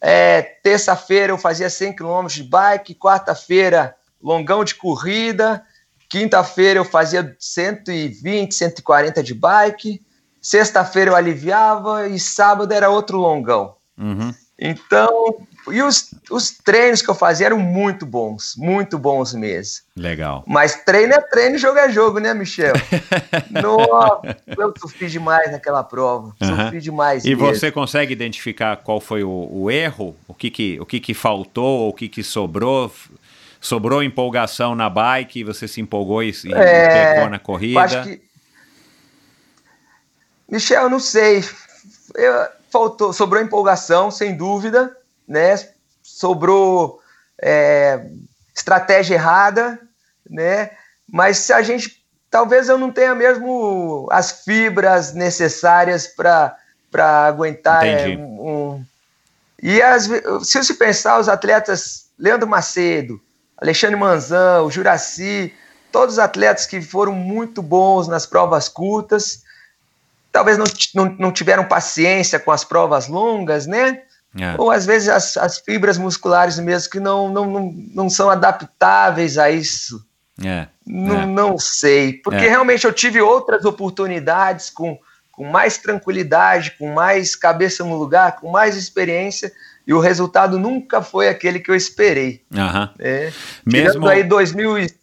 [0.00, 2.94] É, Terça-feira eu fazia 100 km de bike.
[2.94, 5.62] Quarta-feira, longão de corrida.
[6.08, 10.02] Quinta-feira eu fazia 120, 140 de bike.
[10.40, 13.74] Sexta-feira eu aliviava e sábado era outro longão.
[13.98, 14.32] Uhum.
[14.62, 15.36] Então,
[15.70, 19.84] e os, os treinos que eu fazia eram muito bons, muito bons mesmo.
[19.96, 20.44] Legal.
[20.46, 22.74] Mas treino é treino, jogo é jogo, né, Michel?
[23.50, 26.34] Nossa, eu sofri demais naquela prova.
[26.42, 26.64] Aham.
[26.64, 27.24] Sofri demais.
[27.24, 27.46] E mesmo.
[27.46, 30.14] você consegue identificar qual foi o, o erro?
[30.28, 31.88] O que que, o que que faltou?
[31.88, 32.92] O que que sobrou?
[33.60, 37.80] Sobrou empolgação na bike, você se empolgou e, e É, pegou na Eu corrida?
[37.80, 38.29] acho que.
[40.50, 41.44] Michel, não sei.
[42.14, 44.96] Eu- faltou, sobrou empolgação, sem dúvida,
[45.26, 45.56] né?
[46.02, 47.00] Sobrou
[47.42, 48.06] é,
[48.56, 49.78] estratégia errada,
[50.28, 50.70] né?
[51.10, 52.00] Mas se a gente.
[52.30, 56.56] Talvez eu não tenha mesmo as fibras necessárias para
[57.26, 58.84] aguentar é, um.
[59.60, 60.08] E as,
[60.44, 63.20] se se pensar, os atletas Leandro Macedo,
[63.56, 65.52] Alexandre Manzan, o Juraci,
[65.90, 69.42] todos os atletas que foram muito bons nas provas curtas,
[70.32, 74.02] talvez não, não, não tiveram paciência com as provas longas, né?
[74.38, 74.54] É.
[74.58, 79.36] Ou às vezes as, as fibras musculares mesmo que não, não, não, não são adaptáveis
[79.38, 80.04] a isso.
[80.42, 80.68] É.
[80.86, 81.26] Não, É.
[81.26, 82.12] não sei.
[82.14, 82.48] Porque É.
[82.48, 84.98] realmente eu tive outras oportunidades com,
[85.32, 89.52] com mais tranquilidade, com mais cabeça no lugar, com mais experiência,
[89.86, 92.42] e o resultado nunca foi aquele que eu esperei.
[92.54, 92.90] Aham.
[92.98, 93.32] Né?
[93.66, 93.90] Mesmo.
[93.92, 94.98] Tirando aí 2007.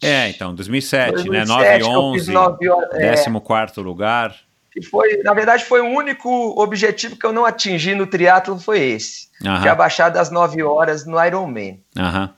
[0.00, 1.44] É, então, 2007, né?
[1.44, 3.10] 2007, 9 e que eu fiz 11, nove horas, é.
[3.14, 4.32] 14 lugar.
[4.74, 6.28] Que foi, na verdade, foi o único
[6.60, 9.28] objetivo que eu não atingi no triatlo foi esse.
[9.46, 9.62] Aham.
[9.62, 11.80] De abaixar das 9 horas no Ironman.
[11.96, 12.28] Aham.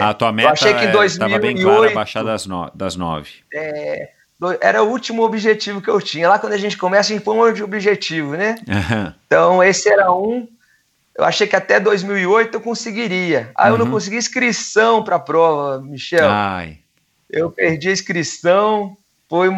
[0.00, 0.66] A tua meta que
[1.06, 3.30] estava bem clara 2008 abaixar das, no, das 9.
[4.38, 6.28] Do- Era o último objetivo que eu tinha.
[6.28, 8.56] Lá quando a gente começa, a gente põe um de objetivo, né?
[8.68, 9.14] Aham.
[9.26, 10.46] Então, esse era um.
[11.16, 13.50] Eu achei que até 2008 eu conseguiria.
[13.54, 13.92] Aí eu não Uhum.
[13.92, 16.28] consegui inscrição para a prova, Michel.
[16.28, 16.78] Ai.
[17.30, 18.94] Eu perdi a inscrição.
[19.28, 19.48] Foi,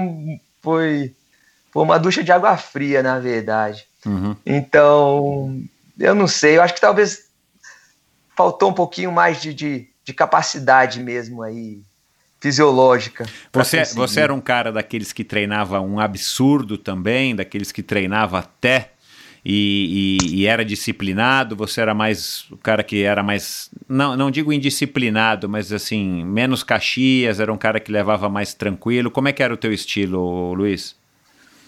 [0.62, 1.12] foi,
[1.78, 3.86] foi uma ducha de água fria, na verdade.
[4.04, 4.34] Uhum.
[4.44, 5.62] Então,
[5.96, 6.56] eu não sei.
[6.56, 7.28] Eu acho que talvez
[8.36, 11.80] faltou um pouquinho mais de, de, de capacidade mesmo aí,
[12.40, 13.26] fisiológica.
[13.52, 13.96] Você, conseguir.
[13.96, 18.90] você era um cara daqueles que treinava um absurdo também, daqueles que treinava até
[19.44, 21.54] e, e, e, era disciplinado?
[21.54, 26.64] Você era mais o cara que era mais, não, não digo indisciplinado, mas assim, menos
[26.64, 29.12] caxias, era um cara que levava mais tranquilo.
[29.12, 30.97] Como é que era o teu estilo, Luiz?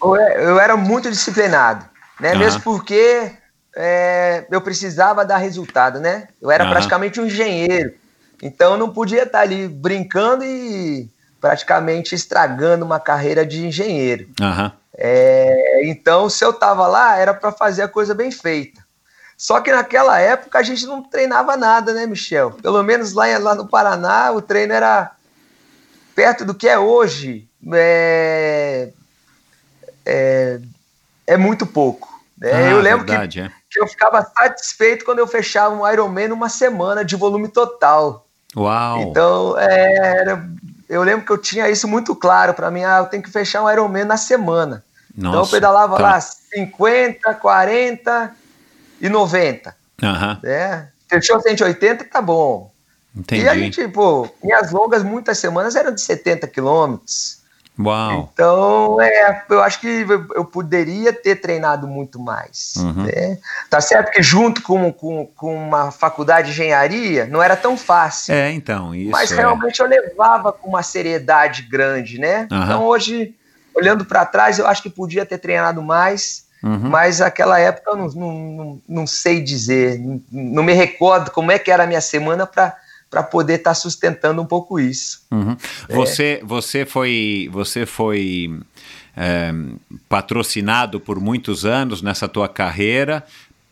[0.01, 1.85] Eu era muito disciplinado,
[2.19, 2.33] né?
[2.33, 2.39] Uhum.
[2.39, 3.31] Mesmo porque
[3.75, 6.27] é, eu precisava dar resultado, né?
[6.41, 6.71] Eu era uhum.
[6.71, 7.93] praticamente um engenheiro,
[8.41, 14.27] então eu não podia estar ali brincando e praticamente estragando uma carreira de engenheiro.
[14.39, 14.71] Uhum.
[14.97, 18.81] É, então, se eu estava lá, era para fazer a coisa bem feita.
[19.35, 22.51] Só que naquela época a gente não treinava nada, né, Michel?
[22.61, 25.11] Pelo menos lá, lá no Paraná, o treino era
[26.13, 27.49] perto do que é hoje.
[27.73, 28.89] É,
[30.11, 30.59] é,
[31.27, 32.09] é muito pouco.
[32.37, 32.51] Né?
[32.51, 33.51] Ah, eu lembro verdade, que, é.
[33.69, 38.25] que eu ficava satisfeito quando eu fechava um Ironman numa semana de volume total.
[38.55, 39.01] Uau!
[39.01, 40.49] Então, é, era,
[40.89, 42.83] eu lembro que eu tinha isso muito claro para mim.
[42.83, 44.83] Ah, eu tenho que fechar um Ironman na semana.
[45.15, 46.01] Nossa, então eu pedalava tá.
[46.01, 48.35] lá 50, 40
[48.99, 49.75] e 90.
[50.01, 50.37] Uhum.
[50.43, 50.87] Né?
[51.07, 52.71] Fechou 180, tá bom.
[53.15, 53.43] Entendi.
[53.43, 57.40] E a gente, pô, minhas longas, muitas semanas eram de 70 quilômetros.
[57.79, 58.29] Uau.
[58.33, 60.05] Então, é, eu acho que
[60.35, 62.75] eu poderia ter treinado muito mais.
[62.77, 63.05] Uhum.
[63.05, 63.37] Né?
[63.69, 68.33] Tá certo que junto com, com, com uma faculdade de engenharia não era tão fácil.
[68.33, 69.11] É, então, isso.
[69.11, 69.35] Mas é.
[69.35, 72.47] realmente eu levava com uma seriedade grande, né?
[72.51, 72.63] Uhum.
[72.63, 73.35] Então hoje
[73.73, 76.89] olhando para trás, eu acho que podia ter treinado mais, uhum.
[76.89, 81.57] mas aquela época eu não, não, não sei dizer, não, não, me recordo como é
[81.57, 82.75] que era a minha semana para
[83.11, 85.21] para poder estar tá sustentando um pouco isso.
[85.29, 85.57] Uhum.
[85.89, 85.93] É.
[85.93, 88.57] Você, você foi, você foi
[89.15, 89.53] é,
[90.07, 93.23] patrocinado por muitos anos nessa tua carreira,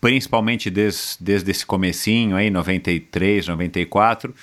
[0.01, 4.35] principalmente desde, desde esse comecinho aí, 93, 94, uh,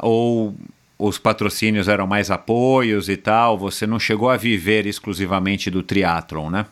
[0.00, 0.54] ou
[0.98, 6.50] os patrocínios eram mais apoios e tal, você não chegou a viver exclusivamente do triatlon,
[6.50, 6.66] né?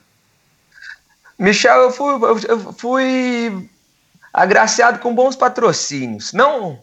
[1.38, 2.12] Michel, eu fui,
[2.48, 3.68] eu fui
[4.32, 6.32] agraciado com bons patrocínios.
[6.32, 6.80] Não,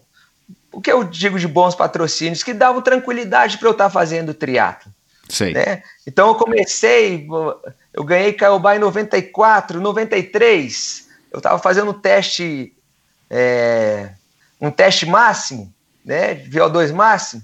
[0.76, 2.42] o que eu digo de bons patrocínios?
[2.42, 4.92] Que davam tranquilidade para eu estar tá fazendo triatlo.
[5.28, 5.52] Sei.
[5.52, 5.82] Né?
[6.06, 7.26] Então eu comecei,
[7.92, 11.08] eu ganhei Caiobá em 94, 93.
[11.32, 12.72] Eu estava fazendo um teste,
[13.28, 14.10] é,
[14.60, 15.74] um teste máximo
[16.06, 17.42] né, VO2 máximo,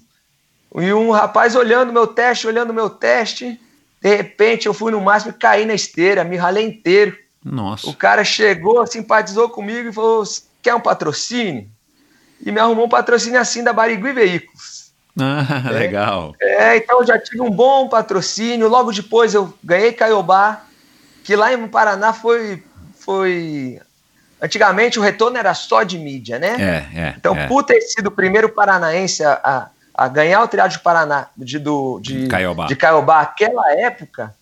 [0.76, 3.60] e um rapaz olhando meu teste, olhando meu teste,
[4.00, 7.18] de repente eu fui no máximo e caí na esteira, me ralei inteiro.
[7.44, 7.90] Nossa.
[7.90, 10.22] O cara chegou, simpatizou comigo e falou:
[10.62, 11.68] quer um patrocínio?
[12.44, 14.92] E me arrumou um patrocínio assim da Barigui Veículos.
[15.18, 15.72] Ah, é.
[15.78, 16.34] legal.
[16.40, 18.68] É, então eu já tive um bom patrocínio.
[18.68, 20.62] Logo depois eu ganhei Caiobá,
[21.22, 22.62] que lá no Paraná foi,
[22.98, 23.80] foi
[24.42, 26.56] Antigamente o retorno era só de mídia, né?
[26.58, 27.14] É, é.
[27.16, 27.46] Então, é.
[27.46, 32.00] por ter sido o primeiro paranaense a, a ganhar o triado de Paraná, de, do,
[32.00, 32.66] de, Caiobá.
[32.66, 34.34] de Caiobá aquela época,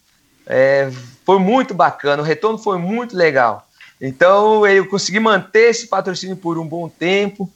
[0.46, 0.90] é,
[1.26, 3.68] foi muito bacana, o retorno foi muito legal.
[4.00, 7.52] Então, eu consegui manter esse patrocínio por um bom tempo.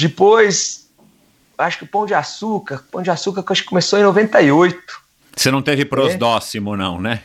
[0.00, 0.88] Depois,
[1.58, 4.78] acho que o Pão de Açúcar, Pão de Açúcar acho que começou em 98.
[5.36, 6.78] Você não teve prosdóximo, é.
[6.78, 7.22] não, né?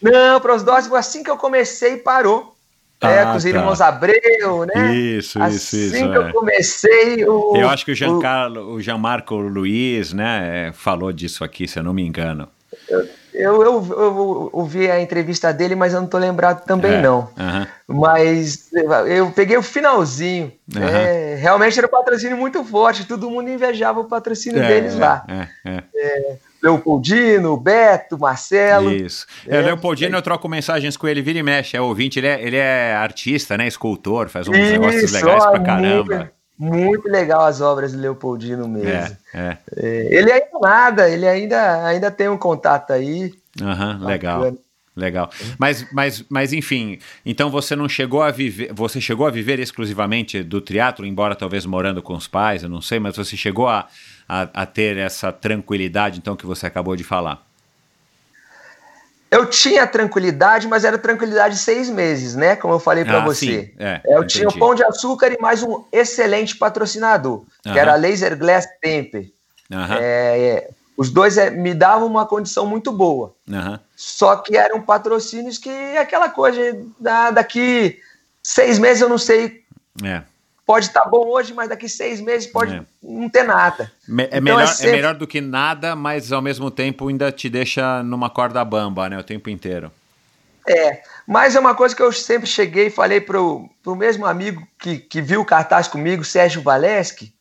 [0.00, 2.54] Não, prosdóximo, assim que eu comecei, parou.
[3.00, 3.48] É, ah, com os tá.
[3.48, 4.92] irmãos Abreu, né?
[4.92, 5.94] Isso, assim isso, isso.
[5.94, 6.18] Assim que é.
[6.18, 7.24] eu comecei.
[7.24, 11.84] O, eu acho que o Giancarlo, o Gianmarco Luiz, né, falou disso aqui, se eu
[11.84, 12.48] não me engano.
[12.88, 17.02] Eu, eu, eu, eu ouvi a entrevista dele, mas eu não tô lembrado também, é,
[17.02, 17.20] não.
[17.20, 17.68] Uh -huh.
[17.86, 18.68] Mas
[19.06, 20.52] eu peguei o finalzinho.
[20.74, 20.88] Uh -huh.
[20.88, 25.24] é, realmente era um patrocínio muito forte, todo mundo invejava o patrocínio é, deles lá.
[25.64, 26.36] É, é.
[26.62, 28.90] Leopoldino, Beto, Marcelo.
[28.90, 29.26] Isso.
[29.46, 32.56] É, Leopoldino, eu troco mensagens com ele, vira e mexe, é ouvinte, ele é, ele
[32.56, 33.66] é artista, né?
[33.66, 36.16] Escultor, faz uns Isso, negócios legais ó, pra caramba.
[36.16, 39.16] Muito, muito, legal as obras de Leopoldino mesmo.
[39.32, 39.58] É, é.
[39.76, 43.32] é ele ainda nada, ele ainda, ainda tem um contato aí.
[43.60, 44.52] Uhum, legal.
[44.98, 45.30] Legal.
[45.56, 50.42] Mas, mas, mas enfim, então você não chegou a viver, você chegou a viver exclusivamente
[50.42, 53.86] do teatro, embora talvez morando com os pais, eu não sei, mas você chegou a,
[54.28, 57.47] a, a ter essa tranquilidade, então, que você acabou de falar?
[59.30, 62.56] Eu tinha tranquilidade, mas era tranquilidade de seis meses, né?
[62.56, 63.72] Como eu falei para ah, você.
[63.78, 64.34] É, eu entendi.
[64.34, 68.66] tinha o Pão de Açúcar e mais um excelente patrocinador, que era a Laser Glass
[68.80, 69.30] Temper.
[70.00, 73.34] É, os dois é, me davam uma condição muito boa.
[73.94, 76.60] Só que eram patrocínios que aquela coisa,
[76.98, 78.00] da, daqui
[78.42, 79.62] seis meses eu não sei
[80.04, 80.22] é
[80.68, 82.82] pode estar tá bom hoje, mas daqui seis meses pode é.
[83.02, 83.90] não ter nada.
[84.06, 84.90] é, então melhor, é, sempre...
[84.90, 89.08] é, melhor, do que nada, mas ao mesmo tempo ainda te deixa numa corda bamba,
[89.08, 89.18] né?
[89.18, 89.90] O tempo inteiro.
[90.68, 94.62] É, mas é uma coisa que eu sempre cheguei e falei pro, pro mesmo amigo
[94.78, 97.32] que, que viu o cartaz comigo, Sérgio Valeschi.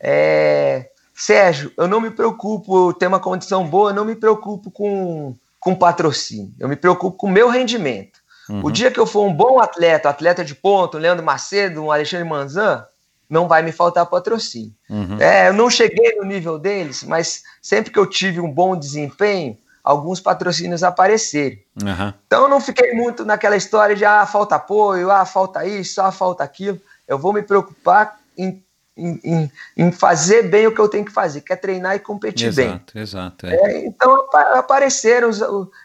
[0.00, 5.36] É, Sérgio, eu não me preocupo ter uma condição boa, eu não me preocupo com,
[5.60, 6.52] com patrocínio.
[6.58, 8.17] Eu me preocupo com o meu rendimento.
[8.48, 8.64] Uhum.
[8.64, 11.92] O dia que eu for um bom atleta, atleta de ponto, um Leandro Macedo, um
[11.92, 12.86] Alexandre Manzan,
[13.28, 14.72] não vai me faltar patrocínio.
[14.88, 15.20] Uhum.
[15.20, 19.56] É, eu não cheguei no nível deles, mas sempre que eu tive um bom desempenho,
[19.84, 21.56] alguns patrocínios apareceram.
[21.82, 22.12] Uhum.
[22.26, 26.10] Então eu não fiquei muito naquela história de ah, falta apoio, ah, falta isso, ah,
[26.10, 26.80] falta aquilo.
[27.06, 28.62] Eu vou me preocupar em,
[28.98, 32.00] em, em, em fazer bem o que eu tenho que fazer, que é treinar e
[32.00, 33.02] competir exato, bem.
[33.02, 33.54] Exato, é.
[33.54, 35.30] É, então apareceram,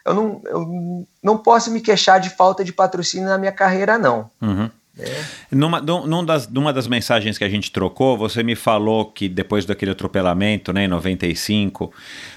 [0.04, 4.30] eu não, eu não posso me queixar de falta de patrocínio na minha carreira, não.
[4.42, 4.68] Uhum.
[4.98, 5.24] É.
[5.50, 9.64] Numa, num das, numa das mensagens que a gente trocou, você me falou que depois
[9.64, 11.92] daquele atropelamento, né, em 95,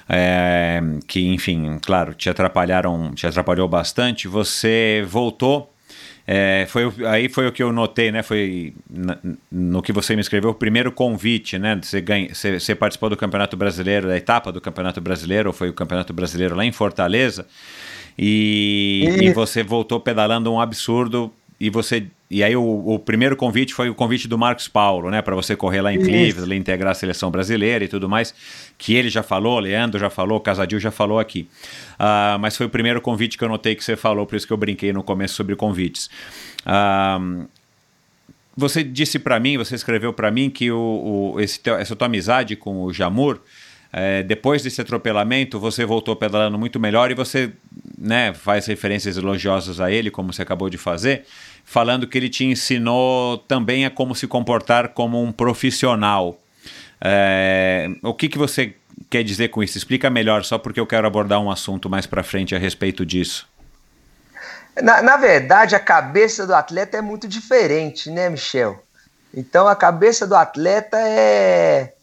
[0.09, 5.71] é, que, enfim, claro, te atrapalharam, te atrapalhou bastante, você voltou.
[6.29, 8.21] É, foi, aí foi o que eu notei, né?
[8.21, 9.17] Foi na,
[9.49, 11.79] no que você me escreveu, o primeiro convite, né?
[11.81, 15.69] Você, ganha, você, você participou do Campeonato Brasileiro, da etapa do Campeonato Brasileiro, ou foi
[15.69, 17.47] o Campeonato Brasileiro lá em Fortaleza,
[18.17, 19.25] e, e...
[19.27, 23.89] e você voltou pedalando um absurdo e você e aí o, o, primeiro convite foi
[23.89, 27.31] o convite do Marcos Paulo, né, para você correr lá em Cleveland, integrar a seleção
[27.31, 28.35] brasileira e tudo mais,
[28.77, 31.49] que ele já falou, Leandro já falou, Casadil já falou aqui.
[31.93, 34.53] Uh, mas foi o primeiro convite que eu notei que você falou, por isso que
[34.53, 36.09] eu brinquei no começo sobre convites.
[36.65, 37.47] Uh,
[38.55, 42.55] você disse para mim, você escreveu para mim que o, o esse essa tua amizade
[42.55, 43.39] com o Jamur
[43.91, 47.51] é, depois desse atropelamento, você voltou pedalando muito melhor e você
[47.97, 51.25] né, faz referências elogiosas a ele, como você acabou de fazer,
[51.63, 56.37] falando que ele te ensinou também a como se comportar como um profissional.
[56.99, 58.75] É, o que, que você
[59.09, 59.77] quer dizer com isso?
[59.77, 63.47] Explica melhor, só porque eu quero abordar um assunto mais para frente a respeito disso.
[64.81, 68.81] Na, na verdade, a cabeça do atleta é muito diferente, né, Michel?
[69.33, 71.93] Então, a cabeça do atleta é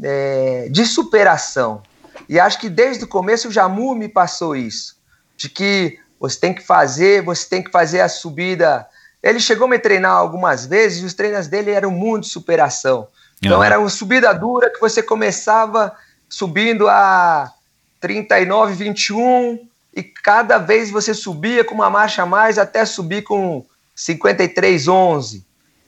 [0.00, 1.82] é, de superação.
[2.28, 4.96] E acho que desde o começo o Jamu me passou isso,
[5.36, 8.86] de que você tem que fazer, você tem que fazer a subida.
[9.22, 13.08] Ele chegou a me treinar algumas vezes e os treinos dele eram muito de superação.
[13.42, 13.64] Então uhum.
[13.64, 15.92] era uma subida dura que você começava
[16.28, 17.52] subindo a
[18.00, 23.64] 39, 21 e cada vez você subia com uma marcha a mais até subir com
[23.94, 25.44] 53, 11.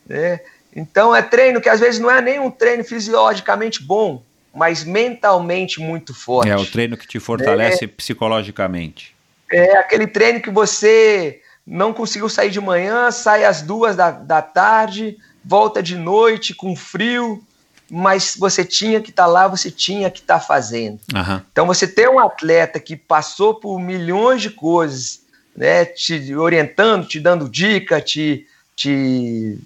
[0.06, 0.40] Né?
[0.74, 5.80] Então é treino que às vezes não é nem um treino fisiologicamente bom, mas mentalmente
[5.80, 6.50] muito forte.
[6.50, 9.14] É o treino que te fortalece é, psicologicamente.
[9.50, 14.42] É aquele treino que você não conseguiu sair de manhã, sai às duas da, da
[14.42, 17.42] tarde, volta de noite com frio,
[17.90, 20.98] mas você tinha que estar tá lá, você tinha que estar tá fazendo.
[21.14, 21.40] Uhum.
[21.52, 25.20] Então você ter um atleta que passou por milhões de coisas,
[25.56, 29.58] né, te orientando, te dando dica, te, te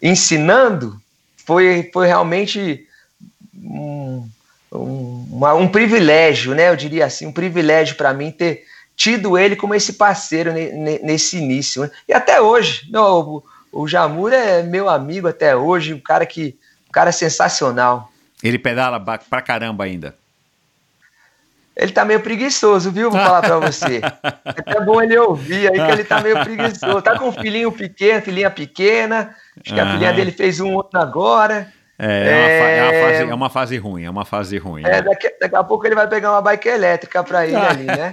[0.00, 1.00] ensinando
[1.44, 2.86] foi, foi realmente
[3.56, 4.28] um,
[4.72, 6.68] um, uma, um privilégio, né?
[6.68, 11.82] Eu diria assim, um privilégio para mim ter tido ele como esse parceiro nesse início.
[11.82, 11.90] Né?
[12.08, 13.42] E até hoje, não,
[13.72, 16.56] o, Jamur é meu amigo até hoje, um cara que
[16.88, 18.10] um cara sensacional.
[18.42, 20.14] Ele pedala pra caramba ainda.
[21.76, 23.10] Ele tá meio preguiçoso, viu?
[23.10, 24.00] Vou falar pra você.
[24.44, 27.00] É até bom ele ouvir aí que ele tá meio preguiçoso.
[27.00, 29.34] Tá com um filhinho pequeno, filhinha pequena.
[29.64, 31.72] Acho que a filhinha dele fez um outro agora.
[32.02, 34.82] É, é, uma, é, uma fase, é, uma, fase, ruim, é uma fase ruim.
[34.84, 35.02] É, né?
[35.02, 38.10] daqui, daqui, a pouco ele vai pegar uma bike elétrica para ele ali, né?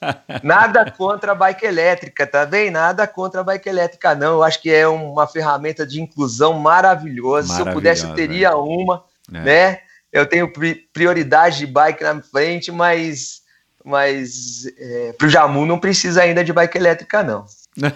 [0.42, 2.70] Nada contra a bike elétrica, tá bem?
[2.70, 4.32] Nada contra a bike elétrica, não.
[4.34, 7.52] Eu acho que é uma ferramenta de inclusão maravilhosa.
[7.52, 8.54] Se eu pudesse, eu teria é.
[8.54, 9.40] uma, é.
[9.40, 9.80] né?
[10.12, 10.50] eu tenho
[10.92, 13.42] prioridade de bike na frente, mas,
[13.84, 17.44] mas é, para o Jamu não precisa ainda de bike elétrica, não.
[17.82, 17.92] uh,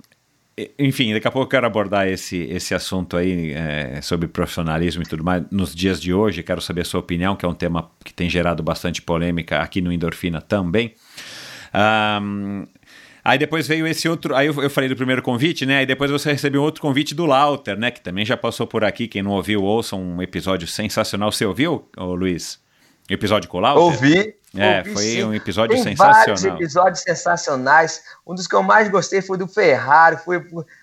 [0.79, 5.07] enfim, daqui a pouco eu quero abordar esse, esse assunto aí é, sobre profissionalismo e
[5.07, 6.43] tudo mais nos dias de hoje.
[6.43, 9.81] Quero saber a sua opinião, que é um tema que tem gerado bastante polêmica aqui
[9.81, 10.95] no Endorfina também.
[12.23, 12.67] Um,
[13.29, 14.35] Aí depois veio esse outro.
[14.35, 15.81] Aí eu, eu falei do primeiro convite, né?
[15.81, 17.91] Aí depois você recebeu outro convite do Lauter, né?
[17.91, 19.07] Que também já passou por aqui.
[19.07, 21.31] Quem não ouviu, ouça um episódio sensacional.
[21.31, 22.59] Você ouviu, Luiz?
[23.07, 23.83] Episódio com o Lauter?
[23.83, 24.38] Ouvi.
[24.57, 25.25] É, ouvi, foi sim.
[25.25, 26.25] um episódio Tem sensacional.
[26.25, 28.03] vários episódios sensacionais.
[28.27, 30.17] Um dos que eu mais gostei foi do Ferrari.
[30.17, 30.43] Foi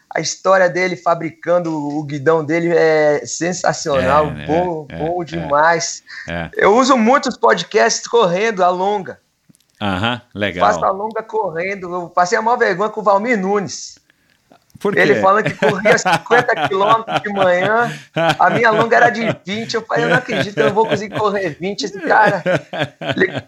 [0.10, 6.04] a história dele fabricando o guidão dele é sensacional, é, bom, é, bom é, demais.
[6.30, 6.50] É.
[6.56, 9.20] Eu uso muitos podcasts correndo a longa.
[9.82, 10.72] Aham, legal.
[10.72, 11.94] Faço a longa correndo.
[11.94, 13.98] Eu passei a maior vergonha com o Valmir Nunes.
[14.96, 17.92] Ele falando que corria 50 quilômetros de manhã,
[18.40, 19.74] a minha longa era de 20.
[19.74, 21.84] Eu falei, eu não acredito eu não vou conseguir correr 20.
[21.84, 22.44] Esse cara,
[23.16, 23.44] ele-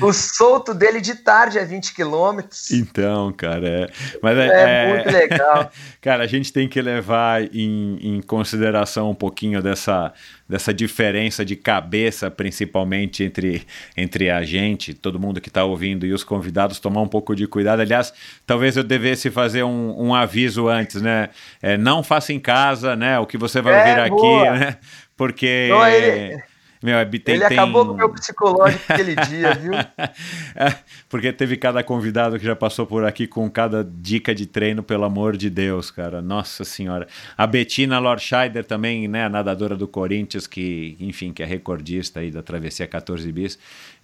[0.00, 2.70] o solto dele de tarde é 20 quilômetros.
[2.70, 3.86] Então, cara, é.
[4.22, 5.70] Mas é, É, é- muito legal.
[6.00, 10.14] Cara, a gente tem que levar em, em consideração um pouquinho dessa,
[10.48, 16.12] dessa diferença de cabeça, principalmente entre, entre a gente, todo mundo que está ouvindo e
[16.14, 17.80] os convidados, tomar um pouco de cuidado.
[17.80, 18.14] Aliás,
[18.46, 21.28] talvez eu devesse fazer um, um aviso antes, né?
[21.60, 23.18] É, não faça em casa, né?
[23.18, 24.50] O que você vai É, ouvir aqui, boa.
[24.58, 24.76] né?
[25.16, 25.66] Porque.
[25.70, 26.42] Não, ele-
[26.82, 29.72] meu, é, tem, ele tem- acabou com o meu psicológico aquele dia, viu?
[30.56, 30.74] É,
[31.10, 35.04] Porque teve cada convidado que já passou por aqui com cada dica de treino, pelo
[35.04, 36.22] amor de Deus, cara.
[36.22, 37.06] Nossa senhora.
[37.36, 42.30] A Bettina Lorscheider também, né, a nadadora do Corinthians, que, enfim, que é recordista aí
[42.30, 43.58] da travessia 14 bis,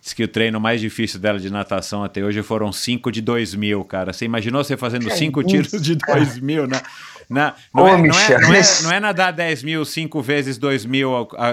[0.07, 3.55] disse que o treino mais difícil dela de natação até hoje foram 5 de 2
[3.57, 4.13] mil, cara.
[4.13, 6.81] Você imaginou você fazendo 5 isso, tiros de 2 mil, né?
[7.29, 10.23] Na, não, Ô, é, não, é, não, é, esse- não é nadar 10 mil, 5
[10.23, 11.11] vezes 2 mil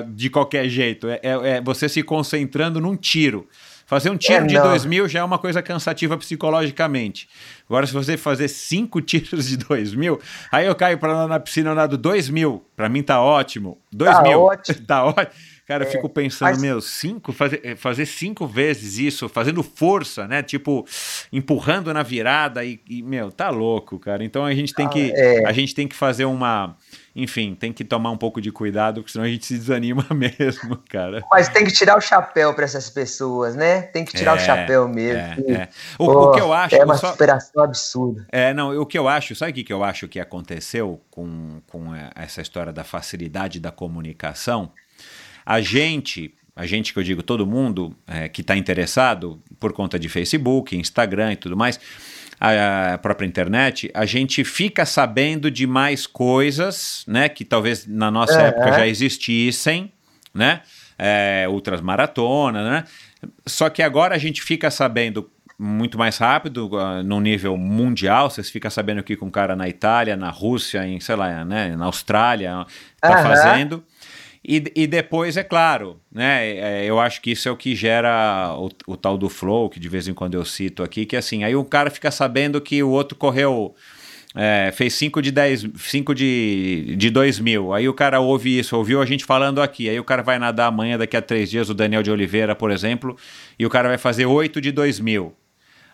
[0.09, 1.07] de qualquer jeito.
[1.09, 3.47] É, é- é você se concentrando num tiro.
[3.87, 4.63] Fazer um tiro É, de não.
[4.63, 7.27] 2 mil já é uma coisa cansativa psicologicamente.
[7.67, 10.19] Agora, se você fazer cinco tiros de 2 mil,
[10.51, 12.63] aí eu caio para lá na piscina, eu nado 2 mil.
[12.75, 13.77] Para mim tá ótimo.
[13.91, 14.39] 2 Tá mil.
[14.41, 14.77] ótimo.
[14.79, 15.27] É, Tá ótimo.
[15.65, 20.27] Cara, eu fico pensando, mas- meu, cinco, fazer, eh, fazer cinco vezes isso, fazendo força,
[20.27, 20.43] né?
[20.43, 20.85] Tipo,
[21.31, 24.23] empurrando na virada e, e, meu, tá louco, cara.
[24.25, 25.45] Então a gente tem que, é.
[25.47, 26.75] a gente tem que fazer uma,
[27.15, 30.77] enfim, tem que tomar um pouco de cuidado, porque senão a gente se desanima mesmo,
[30.89, 31.23] cara.
[31.31, 33.83] Mas tem que tirar o chapéu para essas pessoas, né?
[33.83, 35.49] Tem que tirar É, o chapéu mesmo.
[35.49, 35.69] é, é.
[35.97, 38.27] O, Pô, o que eu acho, É uma só- superação absurda.
[38.33, 41.61] É, não, o que eu acho, sabe o que que eu acho que aconteceu com,
[41.67, 41.85] com
[42.15, 44.71] essa história da facilidade da comunicação?
[45.45, 49.97] A gente, a gente que eu digo todo mundo eh, que está interessado por conta
[49.97, 51.79] de Facebook, Instagram e tudo mais,
[52.39, 58.11] a, a própria internet, a gente fica sabendo de mais coisas, né, que talvez na
[58.11, 58.47] nossa Aham.
[58.47, 59.91] época já existissem,
[60.33, 60.61] né,
[60.97, 62.83] é, outras maratonas, né,
[63.45, 68.49] só que agora a gente fica sabendo muito mais rápido, uh, no nível mundial, vocês
[68.49, 71.85] ficam sabendo o que um cara na Itália, na Rússia, em, sei lá, né, na
[71.85, 72.65] Austrália
[72.95, 73.23] está Aham.
[73.23, 73.83] fazendo.
[74.45, 76.49] E, e depois, é claro, né?
[76.57, 79.79] é, Eu acho que isso é o que gera o, o tal do flow, que
[79.79, 82.83] de vez em quando eu cito aqui, que assim, aí o cara fica sabendo que
[82.83, 83.73] o outro correu.
[84.35, 87.71] é, fez 5 de 10, 5 de, de 2 mil.
[87.73, 89.87] Aí o cara ouve isso, ouviu a gente falando aqui.
[89.89, 92.71] Aí o cara vai nadar amanhã, daqui a três dias, o Daniel de Oliveira, por
[92.71, 93.15] exemplo,
[93.57, 95.33] e o cara vai fazer 8 de 2 mil.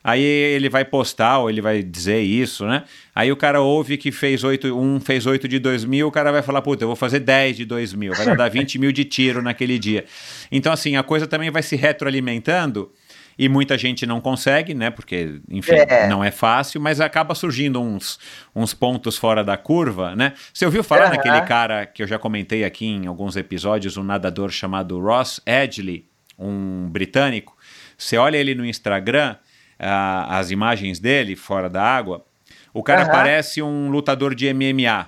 [0.04, 2.84] Aí ele vai postar ou ele vai dizer isso, né?
[3.14, 6.32] Aí o cara ouve que fez 8, um fez 8 de 2 mil, o cara
[6.32, 9.04] vai falar, puta, eu vou fazer 10 de 2 mil, vai dar 20 mil de
[9.04, 10.06] tiro naquele dia.
[10.52, 12.92] Então, assim, a coisa também vai se retroalimentando
[13.38, 14.90] e muita gente não consegue, né?
[14.90, 16.08] Porque, enfim, É.
[16.08, 18.20] não é fácil, mas acaba surgindo uns,
[18.56, 20.34] uns pontos fora da curva, né?
[20.54, 21.16] Você ouviu falar Aham.
[21.16, 26.06] naquele cara que eu já comentei aqui em alguns episódios, um nadador chamado Ross Edgley,
[26.38, 27.56] um britânico?
[27.98, 29.36] Você olha ele no Instagram,
[29.80, 32.26] as imagens dele fora da água,
[32.74, 33.12] o cara Aham.
[33.12, 35.08] parece um lutador de MMA.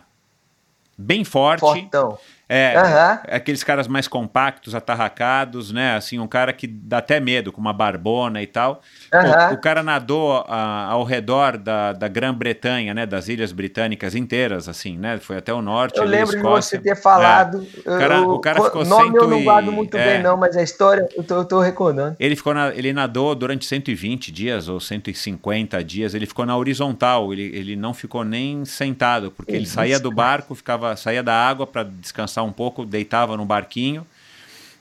[0.98, 1.62] Bem forte.
[1.62, 2.18] Fortão.
[2.54, 3.20] É, Aham.
[3.30, 5.96] aqueles caras mais compactos, atarracados, né?
[5.96, 8.82] Assim, um cara que dá até medo, com uma barbona e tal.
[9.10, 9.54] Pô, Aham.
[9.54, 13.06] o cara nadou ah, ao redor da, da Grã-Bretanha, né?
[13.06, 15.18] Das ilhas britânicas inteiras, assim, né?
[15.18, 15.96] Foi até o norte.
[15.96, 16.78] Eu ali, lembro de Escócia.
[16.78, 17.66] você ter falado.
[17.86, 17.90] É.
[17.96, 20.16] O cara- o cara ficou nome eu não guardo muito é.
[20.16, 22.18] bem, não, mas a história eu tô, eu tô recordando.
[22.20, 26.14] Ele ficou na- ele nadou durante 120 dias ou 150 dias.
[26.14, 27.32] Ele ficou na horizontal.
[27.32, 31.34] Ele, ele não ficou nem sentado, porque ele Isso, saía do barco, ficava saía da
[31.34, 34.06] água para descansar um pouco, deitava no barquinho,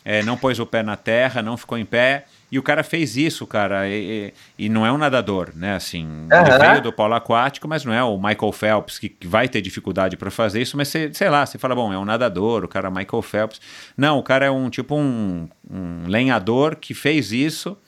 [0.05, 2.25] é, não pôs o pé na terra, não ficou em pé.
[2.53, 3.87] E o cara fez isso, cara.
[3.89, 5.77] E, e- e não é um nadador, né?
[5.77, 9.49] Assim, ele veio do polo aquático, mas não é o Michael Phelps que, que vai
[9.49, 10.77] ter dificuldade para fazer isso.
[10.77, 13.61] Mas você, sei lá, você fala, bom, é um nadador, o cara é Michael Phelps.
[13.97, 17.79] Não, o cara é um tipo um, um lenhador que fez isso.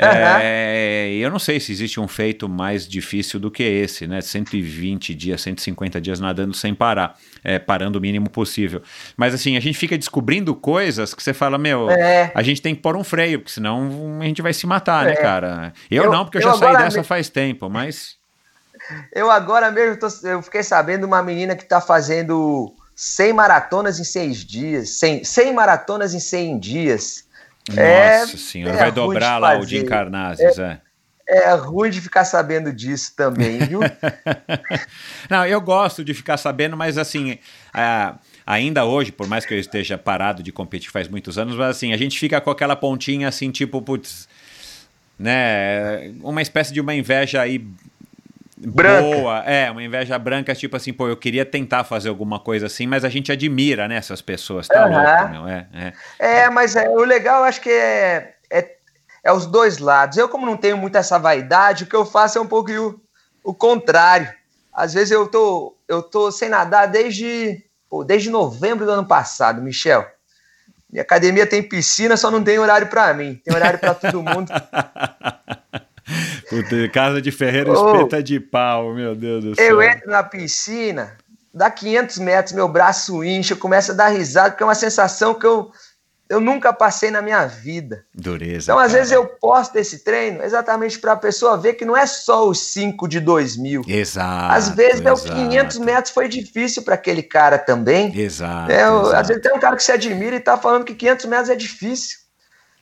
[0.00, 4.20] É, eu não sei se existe um feito mais difícil do que esse, né?
[4.20, 8.82] 120 dias, 150 dias nadando sem parar, é, parando o mínimo possível.
[9.16, 12.30] Mas assim, a gente fica descobrindo coisas que você fala, meu, É.
[12.34, 15.12] a gente tem que pôr um freio, porque senão a gente vai se matar, né,
[15.12, 15.16] É.
[15.16, 15.72] cara?
[15.90, 18.16] Eu, Eu- não, porque eu, eu já saí dessa faz tempo, mas.
[19.14, 24.04] Eu agora mesmo tô- eu fiquei sabendo uma menina que tá fazendo 100 maratonas em
[24.04, 24.90] 6 dias.
[24.90, 27.24] 100, 100 maratonas em 100 dias.
[27.76, 29.68] É- Nossa senhora, é vai dobrar de lá o fazer.
[29.68, 30.80] Jim Carnazes, é.
[31.32, 33.80] É ruim de ficar sabendo disso também, viu?
[35.30, 37.38] Não, eu gosto de ficar sabendo, mas assim,
[37.72, 41.76] ah, ainda hoje, por mais que eu esteja parado de competir faz muitos anos, mas
[41.76, 44.28] assim, a gente fica com aquela pontinha assim, tipo, putz,
[45.16, 47.64] né, uma espécie de uma inveja aí
[48.66, 49.02] Branca.
[49.02, 49.38] boa.
[49.40, 53.04] É, uma inveja branca, tipo assim, pô, eu queria tentar fazer alguma coisa assim, mas
[53.04, 54.68] a gente admira, né, essas pessoas.
[54.68, 55.02] Tá Aham.
[55.02, 55.48] louco, meu.
[55.48, 55.92] É, é.
[56.18, 58.76] É, mas é, o legal, acho que é, é,
[59.24, 60.18] é os dois lados.
[60.18, 63.00] Eu, como não tenho muito essa vaidade, o que eu faço é um pouco o,
[63.42, 64.30] o contrário.
[64.72, 69.62] Às vezes eu tô, eu tô sem nadar desde, pô, desde novembro do ano passado,
[69.62, 70.06] Michel.
[70.90, 73.40] Minha academia tem piscina, só não tem horário para mim.
[73.44, 74.52] Tem horário para todo mundo.
[76.48, 79.66] Puta, casa de ferreiro espeta de pau, meu Deus do céu.
[79.66, 81.16] Eu entro na piscina,
[81.54, 85.34] dá 500 metros, meu braço incha, eu começo a dar risada, porque é uma sensação
[85.34, 85.70] que eu,
[86.28, 88.04] eu nunca passei na minha vida.
[88.14, 88.64] Dureza.
[88.70, 88.98] Então, às cara.
[88.98, 92.60] vezes, eu posto esse treino exatamente para a pessoa ver que não é só os
[92.72, 93.82] 5 de 2 mil.
[93.86, 94.52] Exato.
[94.54, 95.40] Às vezes, é os exato.
[95.40, 98.16] 500 metros foi difícil para aquele cara também.
[98.16, 98.70] Exato.
[98.70, 99.16] É, o- exato.
[99.16, 101.56] às vezes tem um cara que se admira e tá falando que 500 metros é
[101.56, 102.19] difícil.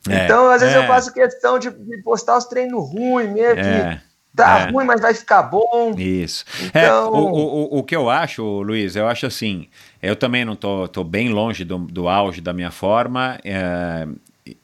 [0.08, 3.60] É, então, às vezes, é, eu faço questão de, de postar os treinos ruins mesmo,
[3.60, 4.00] É, que
[4.36, 4.70] tá é.
[4.70, 5.94] ruim, mas vai ficar bom.
[5.96, 6.44] Isso.
[6.64, 9.66] Então- É, o, o, o- o que eu acho, Luiz, eu acho assim,
[10.02, 13.38] eu também não tô, tô bem longe do, do auge da minha forma,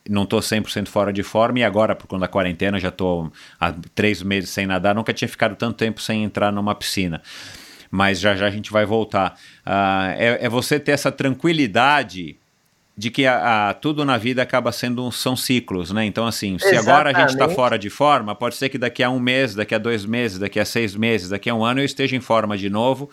[0.08, 3.30] não tô 100% fora de forma e agora, por conta da quarentena, já tô
[3.60, 7.20] há três meses sem nadar, nunca tinha ficado tanto tempo sem entrar numa piscina.
[7.90, 9.34] Mas já já a gente vai voltar.
[9.64, 12.36] Ah, é, é você ter essa tranquilidade
[12.96, 16.04] de que a, a- tudo na vida acaba sendo um- são ciclos, né?
[16.04, 17.56] Então, assim, se agora a gente está Exatamente.
[17.56, 20.60] fora de forma, pode ser que daqui a um mês, daqui a dois meses, daqui
[20.60, 23.10] a seis meses, daqui a um ano eu esteja em forma de novo.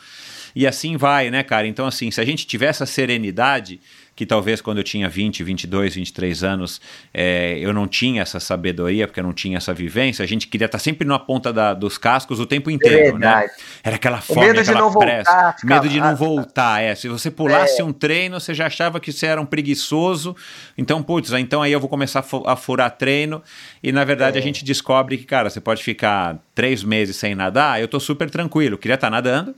[0.56, 1.66] E assim vai, né, cara?
[1.68, 3.80] Então, assim, se a gente tiver essa serenidade,
[4.16, 6.80] que talvez quando eu tinha 20, 22, 23 anos,
[7.14, 10.66] é, eu não tinha essa sabedoria, porque eu não tinha essa vivência, a gente queria
[10.66, 13.28] estar sempre na ponta da- dos cascos o tempo inteiro, né?
[13.28, 13.52] Verdade.
[13.84, 16.94] Era aquela fome, medo de aquela não pressa, voltar, medo de não voltar, é.
[16.94, 20.36] Se você pulasse um treino, você já achava que você era um preguiçoso,
[20.78, 23.42] então, putz, então aí eu vou começar a furar treino,
[23.82, 24.40] e na verdade É.
[24.40, 28.30] a gente descobre que, cara, você pode ficar três meses sem nadar, eu tô super
[28.30, 29.56] tranquilo, queria estar nadando,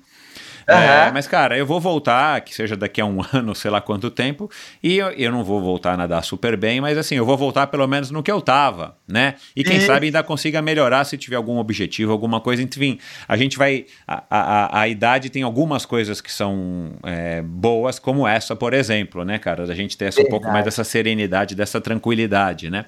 [0.67, 0.73] é,
[1.05, 1.11] Aham.
[1.13, 4.49] mas, cara, eu vou voltar, que seja daqui a um ano, sei lá quanto tempo,
[4.81, 7.67] e eu, eu não vou voltar a nadar super bem, mas assim, eu vou voltar
[7.67, 9.35] pelo menos no que eu tava, né?
[9.55, 9.87] E quem Isso.
[9.87, 12.61] sabe ainda consiga melhorar se tiver algum objetivo, alguma coisa.
[12.63, 13.85] Enfim, a gente vai.
[14.07, 19.23] A, a, a- idade tem algumas coisas que são é, boas, como essa, por exemplo,
[19.23, 19.65] né, cara?
[19.65, 22.85] Da gente ter essa, um pouco mais dessa serenidade, dessa tranquilidade, né?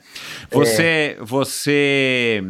[0.52, 1.18] Você.
[1.22, 2.44] Você.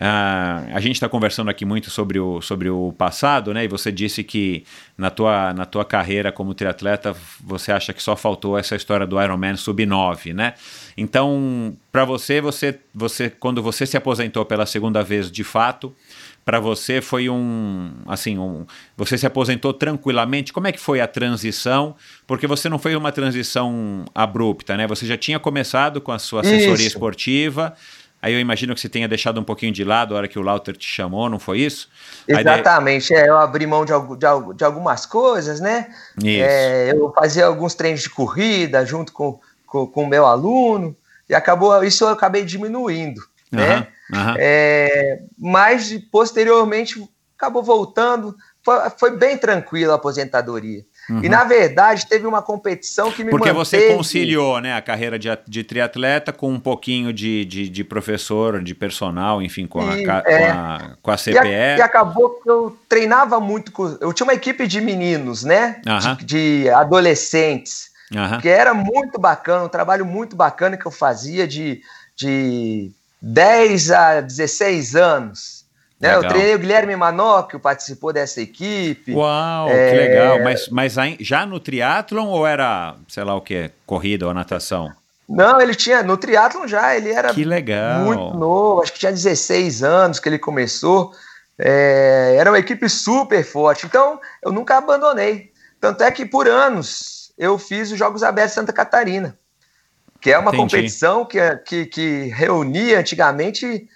[0.00, 3.64] Ah, a gente está conversando aqui muito sobre o, sobre o passado, né?
[3.64, 4.64] E você disse que
[4.96, 9.20] na tua, na tua carreira como triatleta você acha que só faltou essa história do
[9.20, 10.54] Ironman sub-9, né?
[10.96, 15.92] Então, para você, você, você, quando você se aposentou pela segunda vez de fato,
[16.44, 18.64] para você foi um, assim, um,
[18.96, 20.52] você se aposentou tranquilamente.
[20.52, 21.94] Como é que foi a transição?
[22.26, 24.86] Porque você não foi uma transição abrupta, né?
[24.86, 26.96] Você já tinha começado com a sua assessoria Isso.
[26.96, 27.74] esportiva.
[28.20, 30.42] Aí eu imagino que você tenha deixado um pouquinho de lado a hora que o
[30.42, 31.88] Lauter te chamou, não foi isso?
[32.28, 35.88] Aí daí- Exatamente, é, eu abri mão de, de, de algumas coisas, né?
[36.18, 36.26] Isso.
[36.26, 40.96] É, eu fazia alguns treinos de corrida junto com com com o meu aluno,
[41.28, 43.20] e acabou isso eu acabei diminuindo,
[43.52, 43.86] né?
[44.12, 44.36] Aham, aham.
[44.38, 48.34] É, mas posteriormente acabou voltando,
[48.64, 50.84] foi, foi bem tranquila a aposentadoria.
[51.22, 53.38] E na verdade teve uma competição que me Uhum.
[53.38, 53.82] Porque manteve...
[53.88, 57.82] você conciliou né, a carreira de, a- de triatleta com um pouquinho de, de, de
[57.84, 60.38] professor, de personal, enfim, com a, E, ca- é.
[60.38, 61.38] com a, com a E, CPE.
[61.38, 63.72] a- e acabou que eu treinava muito.
[63.72, 65.80] com- eu tinha uma equipe de meninos, né?
[65.86, 66.16] Aham.
[66.16, 66.24] De,
[66.64, 67.88] de adolescentes.
[68.14, 68.40] Aham.
[68.40, 71.80] Que era muito bacana, um trabalho muito bacana que eu fazia de,
[72.16, 72.90] de
[73.22, 75.57] 10 a 16 anos.
[76.00, 76.14] Né?
[76.14, 79.12] Eu treinei o Guilherme Manoc, que participou dessa equipe.
[79.12, 79.90] Uau, É.
[79.90, 80.42] que legal.
[80.44, 84.92] Mas, mas já no triatlon ou era, sei lá o que, corrida ou natação?
[85.28, 88.00] Não, ele tinha, no triatlon já, ele era Que legal.
[88.02, 91.12] muito novo, acho que tinha 16 anos que ele começou.
[91.58, 93.84] É, era uma equipe super forte.
[93.84, 95.50] Então, eu nunca abandonei.
[95.80, 99.36] Tanto é que por anos eu fiz os Jogos Abertos de Santa Catarina,
[100.20, 100.62] que é uma Entendi.
[100.62, 103.88] competição que, que, que reunia antigamente.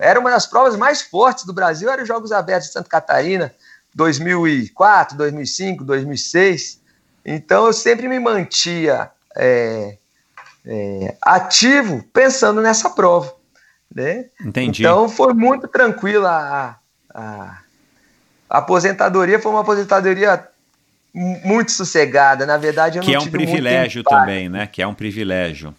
[0.00, 3.52] Era uma das provas mais fortes do Brasil, era os Jogos Abertos de Santa Catarina,
[3.94, 6.80] 2004, 2005, 2006.
[7.24, 9.96] Então eu sempre me mantia é,
[10.64, 13.34] é, ativo pensando nessa prova.
[13.92, 14.26] Né?
[14.40, 14.82] Entendi.
[14.82, 16.76] Então foi muito tranquila a,
[17.18, 17.58] a,
[18.50, 20.46] a aposentadoria, foi uma aposentadoria
[21.14, 22.44] mu- muito sossegada.
[22.44, 24.66] Na verdade, eu que não é um privilégio também, né?
[24.66, 25.74] Que é um privilégio.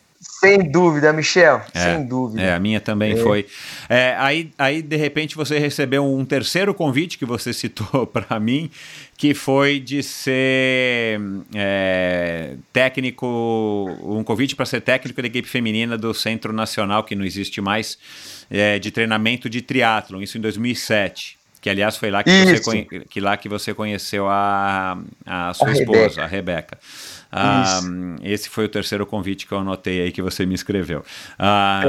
[0.47, 2.41] Sem dúvida, Michel, É, sem dúvida.
[2.41, 3.45] É, a minha também foi.
[3.89, 8.69] É, aí, aí, de repente, você recebeu um terceiro convite que você citou para mim,
[9.17, 11.19] que foi de ser
[11.53, 13.25] é, técnico,
[14.03, 17.97] um convite para ser técnico da equipe feminina do Centro Nacional, que não existe mais,
[18.49, 21.37] é, de treinamento de triatlon, isso em 2007.
[21.59, 23.05] Que aliás foi lá que, você, Isso.
[23.09, 26.77] que lá que você conheceu a, a sua A esposa, a Rebeca.
[27.31, 27.81] Ah,
[28.23, 31.03] esse foi o terceiro convite que eu anotei aí que você me escreveu.
[31.37, 31.83] Ah,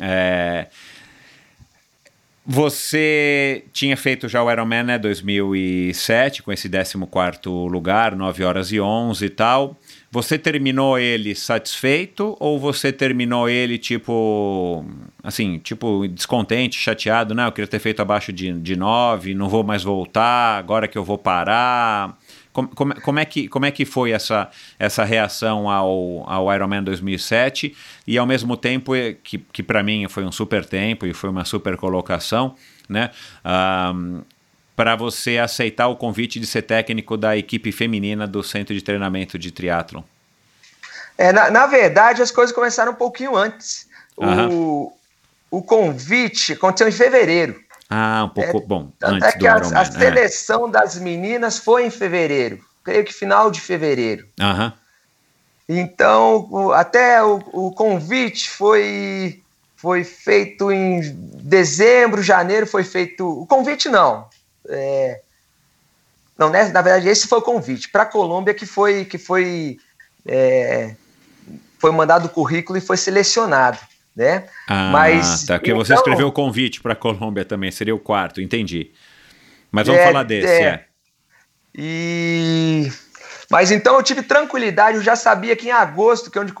[0.00, 0.66] é,
[2.52, 8.80] você tinha feito já o Ironman, né, 2007, com esse 14º lugar, 9 horas e
[8.80, 9.76] 11 e tal.
[10.10, 14.84] Você terminou ele satisfeito ou você terminou ele tipo,
[15.22, 19.62] assim, tipo descontente, chateado, não, eu queria ter feito abaixo de, de 9, não vou
[19.62, 22.18] mais voltar, agora que eu vou parar.
[22.52, 26.82] Como, como, como é, que, como é que foi essa, essa reação ao, ao Ironman
[26.82, 31.14] 2007 e ao mesmo tempo eh, que, que para mim foi um super tempo e
[31.14, 32.54] foi uma super colocação,
[32.88, 33.10] né?
[34.74, 39.38] para você aceitar o convite de ser técnico da equipe feminina do Centro de Treinamento
[39.38, 40.02] de Triatlon?
[41.18, 43.86] É, na, na verdade, as coisas começaram um pouquinho antes.
[44.18, 44.48] Aham.
[44.50, 44.92] O,
[45.50, 47.60] o convite aconteceu em fevereiro.
[47.90, 49.76] Ah, um pouco, bom, Tanto antes é do que a, Ironman.
[49.76, 49.84] a é.
[49.84, 52.64] seleção das meninas foi em fevereiro.
[52.84, 54.28] Creio que final de fevereiro.
[54.40, 54.72] Aham,
[55.68, 59.42] Então, até o, o convite foi,
[59.76, 61.00] foi feito em
[61.42, 63.42] dezembro, janeiro, foi feito.
[63.42, 64.28] O convite não.
[64.68, 65.20] É,
[66.38, 66.68] não, né?
[66.68, 67.88] Na verdade, esse foi o convite.
[67.90, 69.78] Para a Colômbia que foi, que foi,
[70.24, 70.94] é,
[71.78, 73.78] foi mandado o currículo e foi selecionado.
[74.14, 74.44] Né?
[74.68, 77.98] Ah, Mas, tá, porque você então- escreveu o convite para a Colômbia também, seria o
[77.98, 78.90] quarto, entendi.
[79.70, 80.62] Mas vamos É, falar desse, é.
[80.64, 80.84] é.
[81.74, 82.90] E
[83.50, 86.52] mas então eu tive tranquilidade, eu já sabia que em agosto, que é onde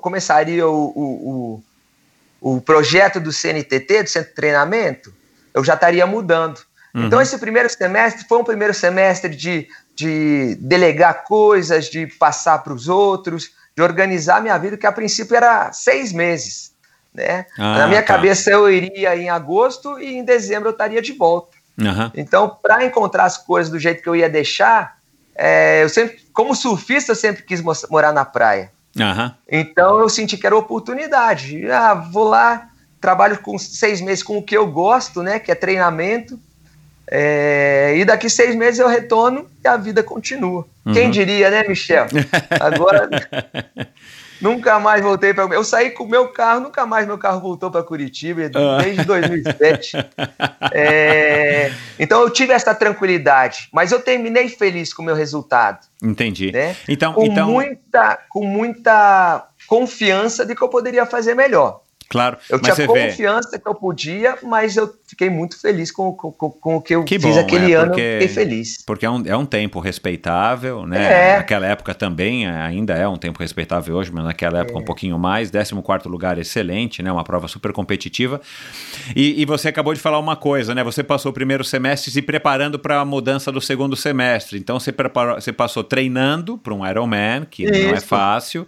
[0.00, 1.62] começaria o, o,
[2.40, 5.14] o, o projeto do CNTT, do Centro de Treinamento,
[5.54, 6.60] eu já estaria mudando.
[6.94, 12.72] Então esse primeiro semestre foi um primeiro semestre de, de delegar coisas, de passar para
[12.72, 16.67] os outros, de organizar minha vida, que a princípio era seis meses.
[17.14, 17.46] Né?
[17.58, 18.06] Ah, Na minha tá.
[18.08, 21.56] cabeça eu iria em agosto e em dezembro eu estaria de volta.
[21.80, 24.98] Aham, Então, para encontrar as coisas do jeito que eu ia deixar,
[25.34, 28.70] é, eu sempre, como surfista, eu sempre quis mo- morar na praia.
[29.00, 31.70] aham, Então, eu senti que era oportunidade.
[31.70, 32.68] Ah, vou lá,
[33.00, 35.38] trabalho com seis meses com o que eu gosto, né?
[35.38, 36.38] Que é treinamento.
[37.10, 40.66] É, e daqui seis meses eu retorno e a vida continua.
[40.92, 42.06] Quem diria, né, Michel?
[42.60, 43.08] Agora
[44.40, 45.44] nunca mais voltei para.
[45.54, 48.78] Eu saí com o meu carro, nunca mais meu carro voltou para Curitiba Ah.
[48.82, 49.92] desde 2007.
[50.72, 56.52] É, então eu tive essa tranquilidade, mas eu terminei feliz com o meu resultado, entendi.
[56.52, 56.76] né?
[56.88, 61.80] Então, com então muita, com muita confiança de que eu poderia fazer melhor.
[62.08, 66.12] Claro, Eu tinha você vê, confiança que eu podia, mas eu fiquei muito feliz com,
[66.12, 67.88] com, com- com o que eu Que fiz bom, aquele é, ano.
[67.88, 68.82] porque- fiquei feliz.
[68.84, 71.32] Porque é um, é um tempo respeitável, né?
[71.32, 71.36] É.
[71.38, 75.18] Naquela época também, eh, ainda é um tempo respeitável hoje, mas naquela época um pouquinho
[75.18, 75.50] mais.
[75.50, 77.10] 14 lugar excelente, né?
[77.12, 78.40] Uma prova super competitiva.
[79.14, 80.82] E, e você acabou de falar uma coisa, né?
[80.84, 84.58] Você passou o primeiro semestre se preparando para a mudança do segundo semestre.
[84.58, 88.06] Então você, preparou, você passou treinando para um Ironman, que não é Isso.
[88.06, 88.66] fácil.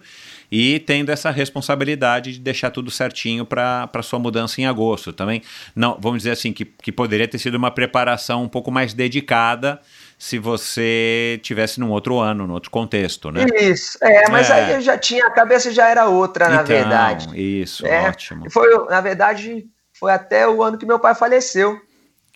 [0.51, 5.41] E tendo essa responsabilidade de deixar tudo certinho para sua mudança em agosto também.
[5.73, 9.79] Não, vamos dizer assim, que, que poderia ter sido uma preparação um pouco mais dedicada
[10.19, 13.45] se você tivesse num outro ano, num outro contexto, né?
[13.59, 14.53] Isso, é, mas É.
[14.53, 17.41] aí eu já tinha, a cabeça já era outra, na Então, verdade.
[17.41, 18.49] Isso, É, ótimo.
[18.51, 19.65] Foi, na verdade,
[19.97, 21.79] foi até o ano que meu pai faleceu.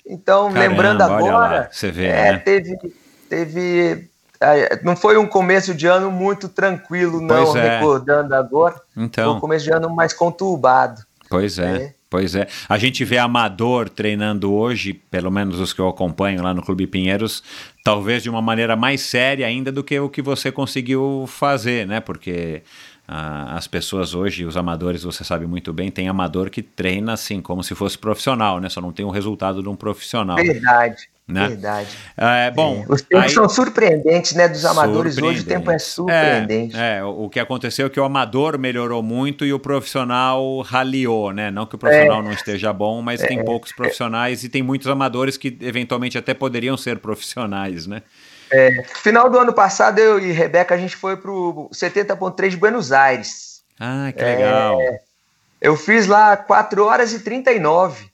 [0.08, 2.38] Então, Caramba, lembrando lá, agora, você vê, é, né?
[2.38, 2.76] teve,
[3.30, 4.10] teve,
[4.84, 7.78] não foi um começo de ano muito tranquilo, não, Pois é.
[7.80, 8.76] recordando agora.
[8.94, 11.02] Foi um Então, começo de ano mais conturbado.
[11.30, 11.78] pois é.
[11.78, 11.95] É.
[12.07, 12.48] Pois é.
[12.70, 16.88] A gente vê amador treinando hoje, pelo menos os que eu acompanho lá no Clube
[16.88, 17.44] Pinheiros,
[17.84, 21.99] talvez de uma maneira mais séria ainda do que o que você conseguiu fazer, né?
[21.99, 22.62] Porque
[23.07, 27.41] ah, as pessoas hoje, os amadores, você sabe muito bem, tem amador que treina assim,
[27.41, 28.70] como se fosse profissional, né?
[28.70, 30.38] Só não tem o resultado de um profissional.
[30.38, 31.47] Verdade, Né?
[31.47, 31.89] verdade.
[32.15, 34.47] É, bom, Os tempos aí- são surpreendentes, né?
[34.47, 36.77] Dos amadores hoje, o tempo é surpreendente.
[36.77, 41.31] É, é, o que aconteceu é que o amador melhorou muito e o profissional raliou,
[41.31, 41.49] né?
[41.49, 42.23] Não que o profissional É.
[42.23, 46.77] não esteja bom, mas tem poucos profissionais e tem muitos amadores que eventualmente até poderiam
[46.77, 48.03] ser profissionais, né?
[49.02, 53.61] Final do ano passado, eu e Rebeca, a gente foi pro 70.3 de Buenos Aires.
[53.80, 54.35] Ah, que É.
[54.35, 54.80] legal.
[55.60, 58.06] Eu fiz lá 4 horas e 39.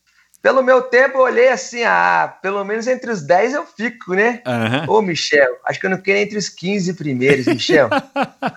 [0.41, 4.41] Pelo meu tempo, eu olhei assim, ah, pelo menos entre os 10 eu fico, né?
[4.45, 4.85] Aham.
[4.87, 7.89] Ô, Michel, acho que eu não fiquei entre os 15 primeiros, Michel.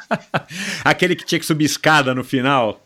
[0.82, 2.80] Aquele que tinha que subir escada no final,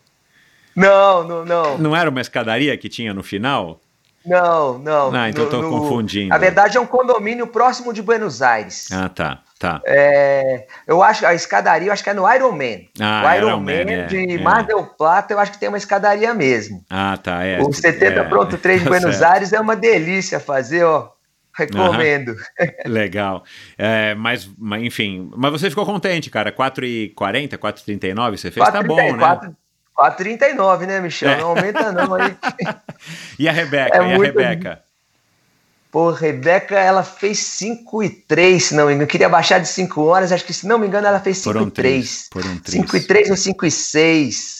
[0.78, 1.78] não, não, não.
[1.78, 3.80] não era uma escadaria que tinha no final?
[4.24, 5.14] Não, não.
[5.14, 6.28] Ah, então eu tô confundindo.
[6.28, 8.88] Na verdade, é um condomínio próximo de Buenos Aires.
[8.92, 9.80] Ah, tá, tá.
[9.84, 12.88] É, eu acho a escadaria, eu acho que é no Ironman.
[13.00, 14.38] Ah, o Ironman Ironman, é, de é.
[14.38, 16.84] Mar del Plata, eu acho que tem uma escadaria mesmo.
[16.88, 17.60] Ah, tá, é.
[17.60, 19.22] o 70 é, pronto 3 de Buenos.
[19.22, 21.12] Aires é uma delícia fazer, ó.
[21.58, 22.36] Recomendo.
[22.86, 23.42] Legal.
[23.76, 26.52] É, mas, mas, enfim, mas você ficou contente, cara.
[26.52, 28.64] 4,40, 4,39 você fez?
[28.64, 29.18] 4, tá bom, 30, né?
[29.18, 29.56] 4,
[30.24, 31.36] 4,39, né, Michel?
[31.38, 32.36] Não aumenta não aí.
[33.40, 33.96] e a Rebeca?
[33.96, 34.82] É e a Rebeca?
[35.90, 39.04] Pô, Rebeca, ela fez 5 e 3, se não me engano.
[39.04, 41.62] Eu queria baixar de 5 horas, acho que se não me engano ela fez 5
[41.62, 42.28] e 3.
[42.64, 44.58] 5 e 3 ou 5 e 6.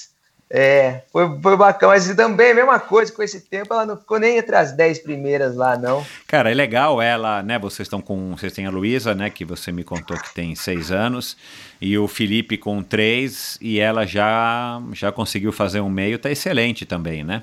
[0.50, 4.18] É, foi, foi bacana, mas também a mesma coisa, com esse tempo ela não ficou
[4.18, 6.05] nem entre as 10 primeiras lá, não.
[6.26, 7.59] Cara, é legal ela, né?
[7.59, 8.34] Vocês estão com.
[8.34, 9.28] Vocês têm a Luísa, né?
[9.28, 11.36] Que você me contou que tem 6 anos,
[11.78, 16.86] e o Felipe com 3, e ela já, já conseguiu fazer um meio, tá excelente
[16.86, 17.42] também, né?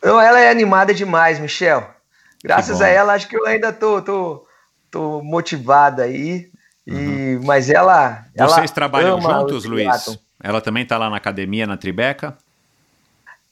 [0.00, 1.99] Não, ela é animada demais, Michel.
[2.42, 4.46] Graças a ela, acho que eu ainda tô, tô,
[4.90, 6.50] tô motivada aí.
[6.86, 7.40] E, uhum.
[7.44, 8.24] Mas ela.
[8.34, 10.18] Vocês ela trabalham juntos, Luiz?
[10.42, 12.36] Ela também está lá na academia, na Tribeca?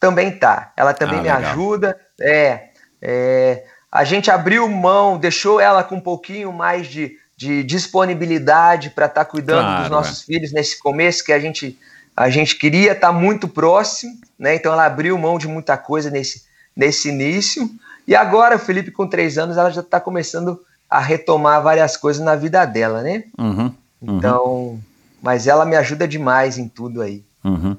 [0.00, 0.72] Também tá.
[0.76, 1.50] Ela também ah, me legal.
[1.50, 2.00] ajuda.
[2.20, 2.68] É,
[3.02, 9.06] é, a gente abriu mão, deixou ela com um pouquinho mais de, de disponibilidade para
[9.06, 10.24] estar tá cuidando claro, dos nossos é.
[10.24, 11.78] filhos nesse começo que a gente
[12.16, 14.56] a gente queria estar tá muito próximo, né?
[14.56, 16.42] Então ela abriu mão de muita coisa nesse,
[16.76, 17.70] nesse início.
[18.08, 20.58] E agora, o Felipe, com três anos, ela já está começando
[20.88, 23.24] a retomar várias coisas na vida dela, né?
[23.38, 23.70] Uhum,
[24.00, 24.16] uhum.
[24.16, 24.80] Então,
[25.20, 27.22] mas ela me ajuda demais em tudo aí.
[27.44, 27.76] Uhum.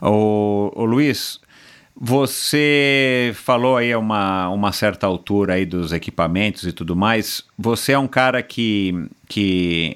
[0.00, 1.38] O, o Luiz,
[1.94, 7.44] você falou aí a uma, uma certa altura aí dos equipamentos e tudo mais.
[7.58, 9.94] Você é um cara que, que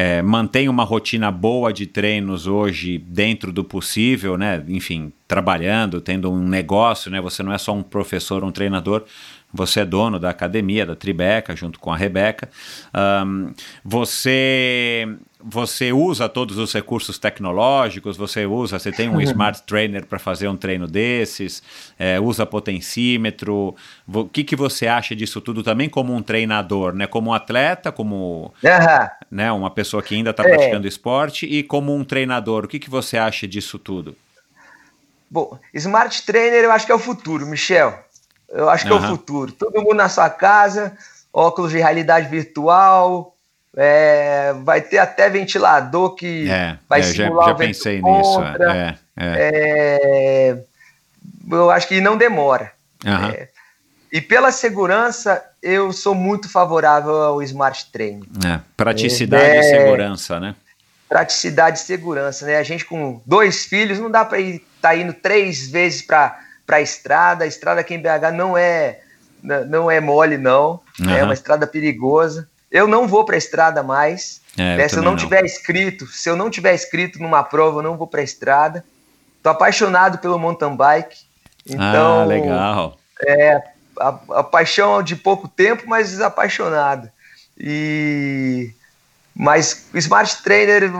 [0.00, 4.64] é, mantém uma rotina boa de treinos hoje dentro do possível, né?
[4.68, 7.20] Enfim, trabalhando, tendo um negócio, né?
[7.20, 9.04] Você não é só um professor, um treinador.
[9.52, 12.48] Você é dono da academia, da Tribeca, junto com a Rebeca.
[13.24, 13.52] Um,
[13.82, 15.08] você
[15.40, 20.48] você usa todos os recursos tecnológicos, você usa, você tem um smart trainer para fazer
[20.48, 21.62] um treino desses,
[21.98, 23.74] é, usa potencímetro.
[24.12, 27.06] O que, que você acha disso tudo também como um treinador, né?
[27.06, 28.52] Como um atleta, como
[29.30, 30.48] né, uma pessoa que ainda está é.
[30.48, 32.64] praticando esporte e como um treinador.
[32.64, 34.16] O que, que você acha disso tudo?
[35.30, 38.07] Bom, smart trainer eu acho que é o futuro, Michel.
[38.50, 38.98] Eu acho que uhum.
[38.98, 39.52] é o futuro.
[39.52, 40.96] Todo mundo na sua casa,
[41.32, 43.34] óculos de realidade virtual,
[43.76, 48.00] é, vai ter até ventilador que é, vai é, simular já, já o vento pensei
[48.00, 48.18] contra.
[48.18, 48.62] nisso.
[48.62, 50.56] É, é.
[50.56, 50.58] é,
[51.50, 52.72] eu acho que não demora.
[53.04, 53.46] Uhum.
[54.10, 58.26] e pela segurança, eu sou muito favorável ao Smart Training.
[58.76, 60.56] praticidade e segurança, né?
[61.08, 62.56] Praticidade e segurança, né?
[62.56, 66.38] A gente com dois filhos não dá para ir tá indo três vezes para
[66.68, 67.44] para a estrada.
[67.44, 69.00] A estrada aqui em BH não é
[69.42, 71.10] não é mole não, uhum.
[71.10, 72.46] é uma estrada perigosa.
[72.70, 74.42] Eu não vou para a estrada mais.
[74.58, 74.88] É, né?
[74.88, 77.96] Se eu não, não tiver inscrito, se eu não tiver inscrito numa prova, eu não
[77.96, 78.84] vou para a estrada.
[79.42, 81.16] Tô apaixonado pelo mountain bike.
[81.66, 82.98] Então, ah, legal.
[83.26, 83.62] É,
[83.98, 87.08] a, a paixão de pouco tempo, mas apaixonado.
[87.56, 88.74] E
[89.34, 90.90] mas o Smart Trainer,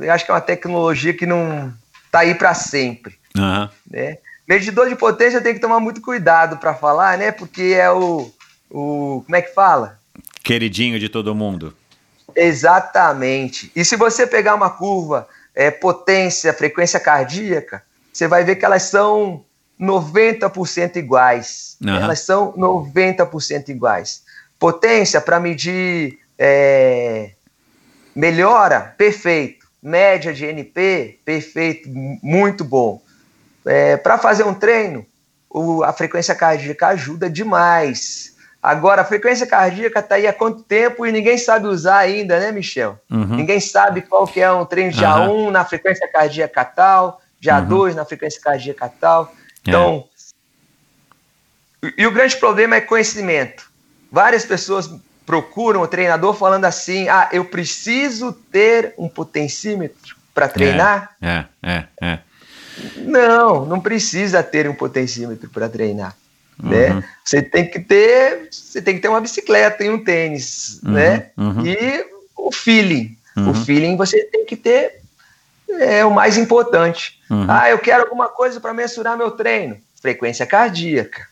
[0.00, 1.72] eu acho que é uma tecnologia que não
[2.10, 3.16] tá aí para sempre.
[3.36, 3.68] Uhum.
[3.88, 4.18] Né?
[4.48, 7.30] Medidor de potência tem que tomar muito cuidado para falar, né?
[7.30, 8.32] Porque é o,
[8.70, 9.22] o.
[9.26, 10.00] Como é que fala?
[10.42, 11.76] Queridinho de todo mundo.
[12.34, 13.70] Exatamente.
[13.76, 18.84] E se você pegar uma curva, é, potência, frequência cardíaca, você vai ver que elas
[18.84, 19.44] são
[19.78, 21.76] 90% iguais.
[21.84, 21.96] Uhum.
[21.96, 24.22] Elas são 90% iguais.
[24.58, 27.32] Potência para medir é,
[28.14, 29.68] melhora, perfeito.
[29.82, 31.88] Média de NP, perfeito,
[32.22, 33.02] muito bom.
[33.68, 35.04] É, para fazer um treino,
[35.50, 38.36] o, a frequência cardíaca ajuda demais.
[38.62, 42.50] Agora, a frequência cardíaca está aí há quanto tempo e ninguém sabe usar ainda, né,
[42.50, 42.98] Michel?
[43.10, 43.36] Uhum.
[43.36, 45.48] Ninguém sabe qual que é um treino de uhum.
[45.48, 47.94] A1 na frequência cardíaca tal, de A2 uhum.
[47.94, 49.32] na frequência cardíaca tal.
[49.62, 50.04] Então,
[51.82, 51.92] é.
[51.96, 53.70] e o grande problema é conhecimento.
[54.10, 54.90] Várias pessoas
[55.24, 61.14] procuram o treinador falando assim: ah, eu preciso ter um potencímetro para treinar.
[61.20, 61.86] É, é, é.
[62.00, 62.18] é.
[62.96, 66.16] Não, não precisa ter um potencímetro para treinar.
[66.62, 66.88] Né?
[66.88, 66.96] Uhum.
[66.96, 67.04] Né?
[67.24, 71.30] Você tem que ter, você tem que ter uma bicicleta e um tênis, uhum, né?
[71.36, 71.66] Uhum.
[71.66, 72.06] E
[72.36, 73.16] o feeling.
[73.36, 73.54] O uhum.
[73.54, 75.00] feeling você tem que ter
[75.70, 77.20] é o mais importante.
[77.30, 77.46] Uhum.
[77.48, 79.76] Ah, eu quero alguma coisa para mensurar meu treino.
[80.00, 81.26] Frequência cardíaca.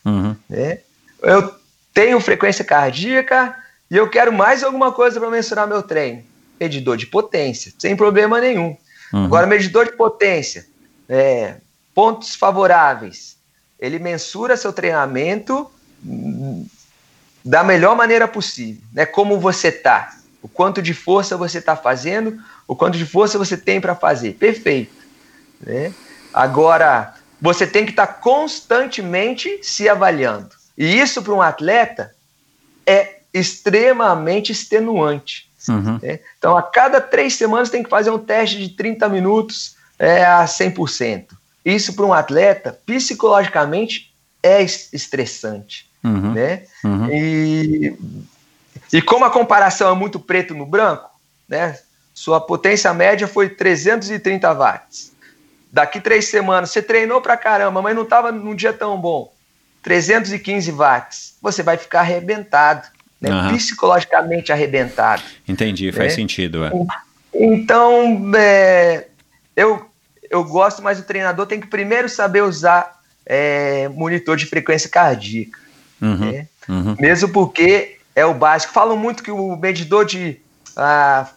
[0.48, 0.78] Né?
[1.23, 1.52] Eu
[1.93, 3.56] tenho frequência cardíaca
[3.90, 6.23] e eu quero mais alguma coisa para mensurar meu treino.
[6.60, 8.77] Medidor de potência, sem problema nenhum.
[9.12, 10.66] Agora, medidor de potência
[11.08, 11.56] é,
[11.94, 13.36] pontos favoráveis.
[13.78, 15.70] Ele mensura seu treinamento
[17.44, 19.06] da melhor maneira possível, né?
[19.06, 23.56] Como você tá, o quanto de força você está fazendo, o quanto de força você
[23.56, 24.34] tem para fazer.
[24.34, 24.94] Perfeito,
[25.60, 25.92] né?
[26.32, 30.50] Agora você tem que estar tá constantemente se avaliando.
[30.76, 32.14] E isso para um atleta
[32.86, 35.50] é extremamente extenuante.
[35.68, 35.98] Uhum.
[36.02, 36.20] né?
[36.38, 40.44] Então, a cada três semanas tem que fazer um teste de 30 minutos é, a
[40.44, 41.27] 100%.
[41.64, 44.12] Isso para um atleta, psicologicamente,
[44.43, 45.89] é es- estressante.
[46.05, 46.32] Uhum.
[46.32, 46.62] Né?
[46.85, 47.09] Uhum.
[47.10, 47.97] E,
[48.93, 51.10] e como a comparação é muito preto no branco,
[51.48, 51.78] né?
[52.14, 55.12] Sua potência média foi 330 watts.
[55.73, 59.31] Daqui três semanas, você treinou pra caramba, mas não estava num dia tão bom.
[59.82, 61.35] 315 watts.
[61.43, 62.86] Você vai ficar arrebentado,
[63.20, 63.31] né?
[63.31, 63.55] Aham.
[63.55, 65.23] psicologicamente arrebentado.
[65.47, 66.16] Entendi, faz É.
[66.16, 66.64] sentido.
[66.64, 66.70] é.
[67.35, 69.06] Então, é,
[69.56, 69.88] eu,
[70.30, 75.58] eu gosto, mas o treinador tem que primeiro saber usar é, monitor de frequência cardíaca.
[76.00, 76.32] Uhum.
[76.32, 76.46] né?
[76.68, 76.96] Uhum.
[76.98, 78.72] Mesmo porque é o básico.
[78.72, 80.40] Falam muito que o medidor de.
[80.76, 81.28] A,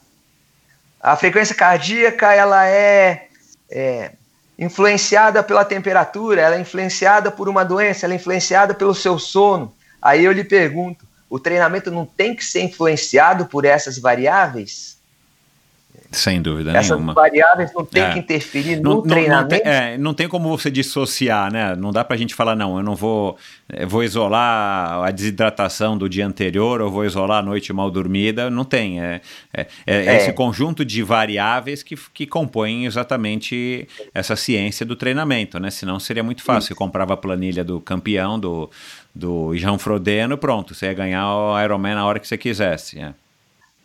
[1.01, 3.27] a frequência cardíaca ela é,
[3.71, 4.11] é
[4.57, 9.73] influenciada pela temperatura, ela é influenciada por uma doença, ela é influenciada pelo seu sono.
[10.01, 14.98] Aí eu lhe pergunto: o treinamento não tem que ser influenciado por essas variáveis?
[16.11, 17.13] Sem dúvida Essas nenhuma.
[17.13, 18.13] variáveis não tem É.
[18.13, 19.49] que interferir Não, no não- não treinamento?
[19.49, 21.75] tem, é, não tem como você dissociar, né?
[21.75, 23.37] Não dá pra gente falar, não, eu não vou,
[23.71, 28.49] eu vou isolar a desidratação do dia anterior, ou vou isolar a noite mal dormida.
[28.49, 28.99] Não tem.
[28.99, 29.21] É,
[29.53, 30.17] é, é É.
[30.17, 35.69] esse conjunto de variáveis que, que compõem exatamente essa ciência do treinamento, né?
[35.69, 36.69] Senão seria muito fácil.
[36.69, 38.67] Você comprava a planilha do campeão, do,
[39.13, 42.99] do Jean Frodeno, pronto, você ia ganhar o Ironman na hora que você quisesse.
[42.99, 43.13] É.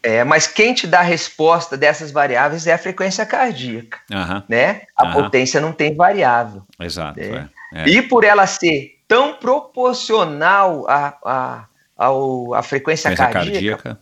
[0.05, 4.82] É, mas quem te dá a resposta dessas variáveis é a frequência cardíaca, Aham, né?
[4.94, 5.22] A Aham.
[5.22, 6.62] potência não tem variável.
[6.78, 7.18] exato.
[7.18, 7.48] É.
[7.72, 7.89] é, é.
[7.89, 11.64] E por ela ser tão proporcional à, à,
[11.97, 14.01] ao- à frequência, Frequência cardíaca, cardíaca.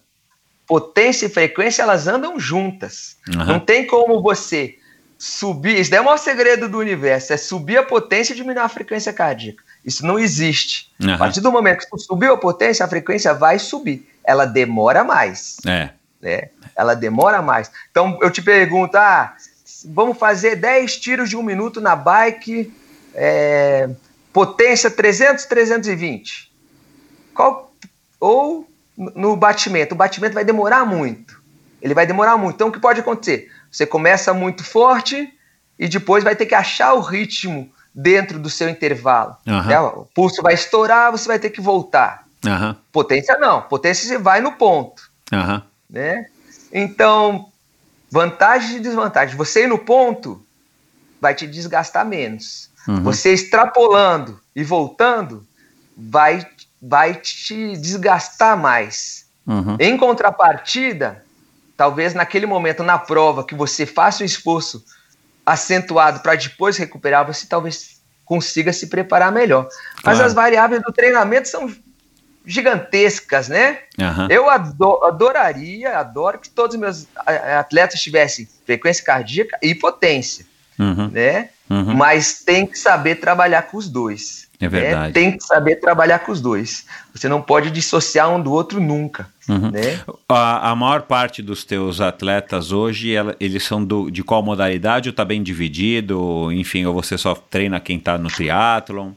[0.67, 3.17] potência e frequência elas andam juntas.
[3.35, 3.45] Aham.
[3.45, 4.77] Não tem como você
[5.19, 5.79] subir.
[5.79, 8.69] Isso daí é o maior segredo do universo: é subir a potência e diminuir a
[8.69, 9.63] frequência cardíaca.
[9.85, 10.91] Isso não existe.
[11.13, 14.09] A partir do momento que subiu a potência, a frequência vai subir.
[14.25, 15.91] Ela demora mais É.
[16.21, 16.49] né?
[16.77, 17.71] Ela demora mais.
[17.91, 19.35] Então eu te pergunto, ah,
[19.87, 22.73] vamos fazer 10 tiros de um minuto na bike,
[23.15, 23.91] é,
[24.33, 26.51] potência 300, 320.
[27.35, 27.73] Qual,
[28.21, 29.95] ou no batimento.
[29.95, 31.43] O batimento vai demorar muito.
[31.81, 32.55] Ele vai demorar muito.
[32.55, 33.51] Então o que pode acontecer?
[33.71, 35.33] Você começa muito forte
[35.79, 39.37] e depois vai ter que achar o ritmo dentro do seu intervalo.
[39.47, 39.69] Aham.
[39.69, 39.81] né?
[39.81, 42.25] O pulso vai estourar, você vai ter que voltar.
[42.47, 42.77] Aham.
[42.91, 43.63] Potência não.
[43.63, 45.63] Potência você vai no ponto Aham.
[45.89, 46.27] né?
[46.73, 47.51] Então,
[48.11, 49.37] vantagens e desvantagens.
[49.37, 50.45] Você ir no ponto
[51.21, 52.71] vai te desgastar menos.
[52.89, 53.03] Uhum.
[53.03, 55.47] Você extrapolando e voltando
[55.97, 56.47] vai,
[56.81, 59.27] vai te desgastar mais.
[59.47, 59.77] Uhum.
[59.79, 61.25] Em contrapartida,
[61.77, 64.85] talvez naquele momento na prova que você faça um esforço
[65.45, 69.69] acentuado para depois recuperar, você talvez consiga se preparar melhor.
[70.05, 70.25] Mas Claro.
[70.25, 71.73] as variáveis do treinamento são
[72.45, 73.79] gigantescas, né?
[74.01, 74.29] Aham.
[74.31, 77.07] Eu ado- adoraria, adoro que todos os meus
[77.59, 80.45] atletas tivessem frequência cardíaca e potência,
[80.79, 81.09] Uhum.
[81.09, 81.49] né?
[81.71, 81.95] Uhum.
[81.95, 84.49] Mas tem que saber trabalhar com os dois.
[84.61, 84.69] É né?
[84.69, 85.13] verdade.
[85.15, 86.85] Tem que saber trabalhar com os dois.
[87.15, 89.71] Você não pode dissociar um do outro nunca, Uhum.
[89.71, 90.01] né?
[90.29, 95.09] A, a maior parte dos teus atletas hoje, ela- eles são do, de qual modalidade?
[95.09, 96.51] Ou tá bem dividido?
[96.53, 99.13] Enfim, ou você só treina quem tá no triatlon?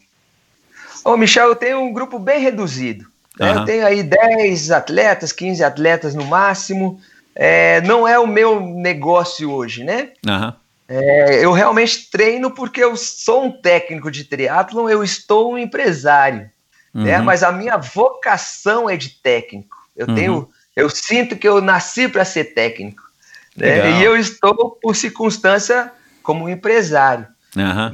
[1.04, 3.06] Ô, Michel, eu tenho um grupo bem reduzido.
[3.40, 3.50] Né?
[3.50, 3.60] Aham.
[3.60, 7.00] Eu tenho aí 10 atletas, 15 atletas no máximo.
[7.36, 10.10] É, não é o meu negócio hoje, né?
[10.28, 10.56] Aham.
[10.88, 16.50] É, eu realmente treino porque eu sou um técnico de triatlon, eu estou um empresário,
[16.94, 17.18] né?
[17.18, 17.26] Uhum.
[17.26, 19.76] Mas a minha vocação é de técnico.
[19.98, 20.16] Eu Uhum.
[20.16, 23.02] tenho, eu sinto que eu nasci para ser técnico,
[23.58, 24.00] né?
[24.00, 25.92] E eu estou por circunstância
[26.22, 27.28] como empresário.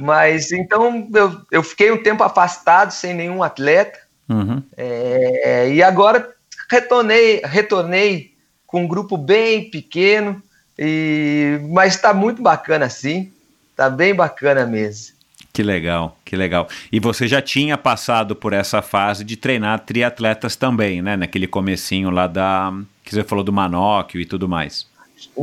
[0.00, 3.98] Mas então eu, eu fiquei um tempo afastado sem nenhum atleta
[4.28, 4.62] Uhum.
[4.76, 6.32] é, e agora
[6.70, 8.32] retornei, retornei
[8.66, 10.42] com um grupo bem pequeno,
[10.78, 13.30] e, mas está muito bacana assim,
[13.70, 15.14] está bem bacana mesmo.
[15.52, 16.66] Que legal, que legal.
[16.90, 21.14] E você já tinha passado por essa fase de treinar triatletas também, né?
[21.14, 22.72] Naquele comecinho lá da...
[23.04, 24.86] Que você falou do manóquio e tudo mais.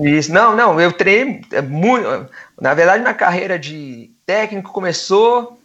[0.03, 2.27] Isso, não, não, eu treinei é, muito.
[2.59, 5.61] Na verdade, minha carreira de técnico começou.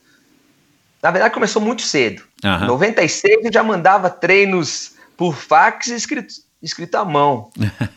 [1.02, 2.22] Na verdade, começou muito cedo.
[2.44, 2.64] Aham.
[2.64, 7.50] Em 96 eu já mandava treinos por fax escrito, escrito à mão.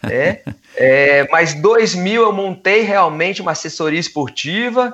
[0.03, 0.41] né?
[0.79, 4.93] É, mas 2000 eu montei realmente uma assessoria esportiva.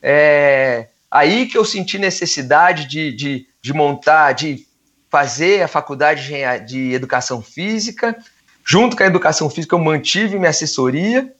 [0.00, 4.64] É, aí que eu senti necessidade de, de, de montar, de
[5.10, 6.30] fazer a faculdade
[6.66, 8.16] de educação física.
[8.64, 11.32] Junto com a educação física, eu mantive minha assessoria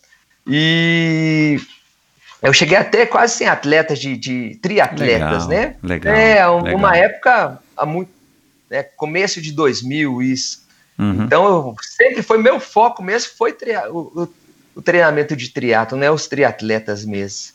[0.45, 1.61] e
[2.45, 5.77] eu cheguei até quase sem atletas de, de triatletas, Legal, né?
[5.83, 6.79] legal, É, um- legal.
[6.79, 8.11] uma época, há muito,
[8.71, 10.63] né, começo de 2000, isso.
[10.99, 11.25] Uhum.
[11.25, 13.57] Então, eu, sempre foi meu foco mesmo, foi
[13.91, 14.29] o, o,
[14.77, 16.11] o, treinamento de triatlo, né?
[16.11, 17.55] Os triatletas mesmo.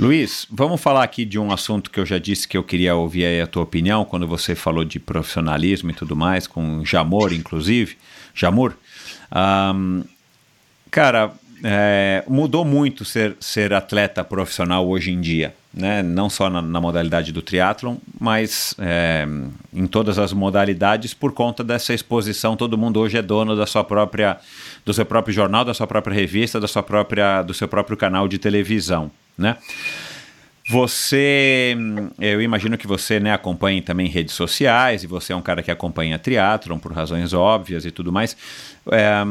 [0.00, 3.40] Luiz, vamos falar aqui de um assunto que eu já disse que eu queria ouvir
[3.42, 7.96] a tua opinião, quando você falou de profissionalismo e tudo mais, com Jamor, inclusive.
[8.34, 8.74] Jamor.
[9.34, 10.02] Um,
[10.90, 11.30] cara,
[11.62, 16.02] é, mudou muito ser, ser atleta profissional hoje em dia, né?
[16.02, 19.26] não só na, na modalidade do triatlon, mas é,
[19.72, 22.56] em todas as modalidades por conta dessa exposição.
[22.56, 24.38] Todo mundo hoje é dono da sua própria,
[24.84, 28.26] do seu próprio jornal, da sua própria revista, da sua própria, do seu próprio canal
[28.26, 29.56] de televisão, né?
[30.70, 31.76] Você,
[32.20, 35.72] eu imagino que você né, acompanha também redes sociais e você é um cara que
[35.72, 38.36] acompanha triatlon por razões óbvias e tudo mais.
[38.90, 39.24] É,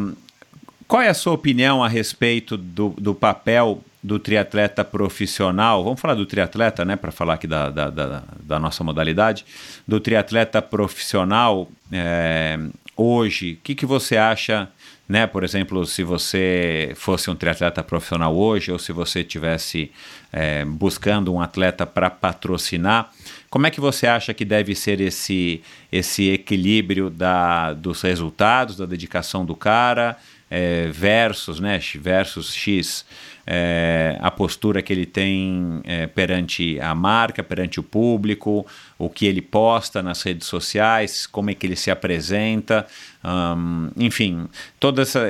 [0.92, 5.86] qual é a sua opinião a respeito do, do papel do triatleta profissional?
[5.86, 9.46] Vamos falar do triatleta, né, para falar aqui da, da, da, da, nossa modalidade.
[9.88, 12.60] Do triatleta profissional é,
[12.98, 14.68] hoje, o que, que você acha,
[15.08, 19.90] né, por exemplo, se você fosse um triatleta profissional hoje ou se você tivesse
[20.30, 23.14] é, buscando um atleta para patrocinar,
[23.50, 28.86] como é que você acha que deve ser esse, esse equilíbrio da, dos resultados, da
[28.86, 30.18] dedicação do cara?
[30.52, 33.06] É, versus, né, versus X,
[33.48, 38.68] é, a postura que ele tem é, perante a marca, perante o público,
[39.02, 42.86] o que ele posta nas redes sociais, como é que ele se apresenta,
[43.24, 44.48] um, enfim,
[44.80, 45.28] todos essa,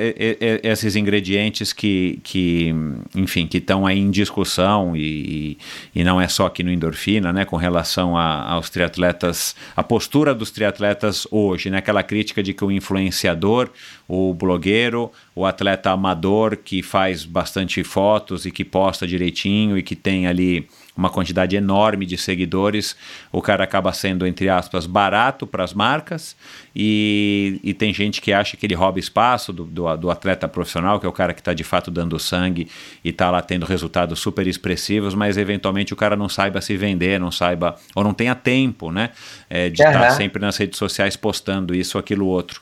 [0.61, 2.73] esses ingredientes que, que
[3.15, 5.57] enfim, que estão aí em discussão e,
[5.95, 10.35] e não é só aqui no Endorfina, né, com relação a, aos triatletas, a postura
[10.35, 13.69] dos triatletas hoje, né, aquela crítica de que o influenciador,
[14.05, 19.95] o blogueiro, o atleta amador que faz bastante fotos e que posta direitinho e que
[19.95, 22.95] tem ali uma quantidade enorme de seguidores,
[23.31, 26.35] o cara acaba sendo, entre aspas, barato para as marcas
[26.75, 30.99] e, e, tem gente que acha que ele rouba espaço do, do, do atleta profissional,
[30.99, 32.67] que é o cara que está de fato dando sangue
[33.03, 37.19] e está lá tendo resultados super expressivos, mas eventualmente o cara não saiba se vender,
[37.19, 39.11] não saiba, ou não tenha tempo, né,
[39.49, 40.17] é, de estar uhum.
[40.17, 42.61] sempre nas redes sociais postando isso, aquilo, outro.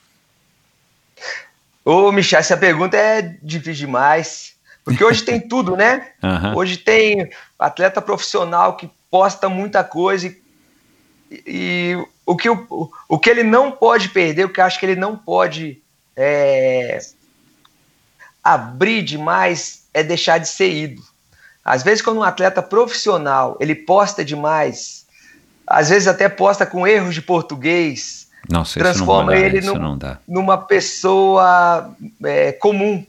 [1.84, 4.59] Ô, Michel, essa pergunta é difícil demais.
[4.90, 6.08] Porque hoje tem tudo, né?
[6.24, 6.58] Uhum.
[6.58, 10.42] Hoje tem atleta profissional que posta muita coisa e,
[11.46, 14.86] e o, que, o, o que ele não pode perder, o que eu acho que
[14.86, 15.82] ele não pode
[16.16, 17.00] é,
[18.44, 21.08] abrir demais é deixar de ser ídolo.
[21.64, 25.06] Às vezes, quando um atleta profissional ele posta demais,
[25.68, 31.94] às vezes até posta com erros de português, Nossa, transforma dá, ele num, numa pessoa
[32.24, 33.06] é, comum.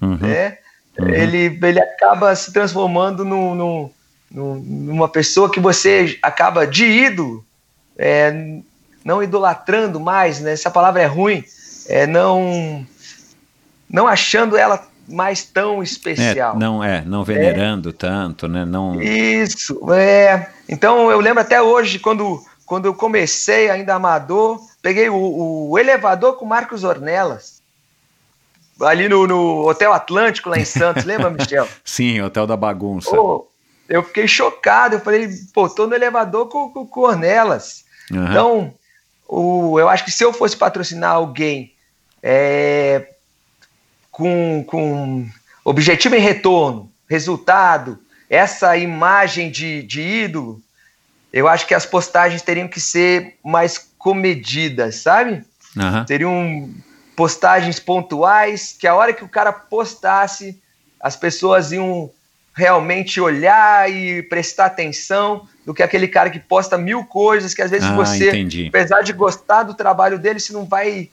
[0.00, 0.16] Uhum.
[0.16, 0.58] Né?
[0.98, 1.08] Uhum.
[1.08, 3.90] Ele, ele acaba se transformando no, no,
[4.30, 7.44] numa pessoa que você acaba de ídolo,
[7.96, 8.58] é,
[9.04, 10.52] não idolatrando mais, né?
[10.52, 11.44] essa palavra é ruim,
[11.88, 12.86] é, não,
[13.88, 16.54] não achando ela mais tão especial.
[16.54, 17.92] É, não é, não venerando é.
[17.92, 18.64] tanto, né?
[18.64, 19.00] Não...
[19.00, 20.50] Isso, é.
[20.68, 26.36] Então eu lembro até hoje, quando, quando eu comecei ainda amador, peguei o, o elevador
[26.36, 27.57] com Marcos Ornelas
[28.80, 31.68] ali no, no, Hotel Atlântico, lá em Santos, lembra, Michel?
[31.84, 33.10] Sim, Hotel da Bagunça.
[33.10, 33.48] Pô,
[33.88, 37.84] eu fiquei chocado, eu falei, pô, tô no elevador com, com Cornelas.
[38.10, 38.24] Uhum.
[38.24, 38.74] Então,
[39.26, 41.72] o, eu acho que se eu fosse patrocinar alguém
[42.22, 43.08] é,
[44.10, 45.28] com, com
[45.64, 47.98] objetivo em retorno, resultado,
[48.28, 50.60] essa imagem de, de ídolo,
[51.32, 55.44] eu acho que as postagens teriam que ser mais comedidas, sabe?
[55.76, 56.04] Uhum.
[56.04, 56.70] Teriam
[57.18, 60.62] postagens pontuais, que a hora que o cara postasse,
[61.00, 62.08] as pessoas iam
[62.54, 67.72] realmente olhar e prestar atenção do que aquele cara que posta mil coisas, que às
[67.72, 68.68] vezes ah, você, entendi.
[68.68, 71.10] apesar de gostar do trabalho dele, você não vai,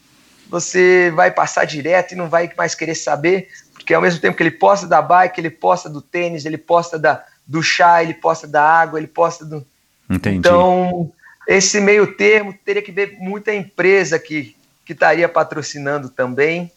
[0.47, 4.43] você vai passar direto e não vai mais querer saber, porque ao mesmo tempo que
[4.43, 8.45] ele posta da bike, ele posta do tênis, ele posta da, do chá, ele posta
[8.45, 9.65] da água, ele posta do...
[10.07, 10.37] Entendi.
[10.37, 11.11] Então,
[11.47, 14.55] esse meio termo teria que ver muita empresa que
[14.85, 16.71] que estaria patrocinando também.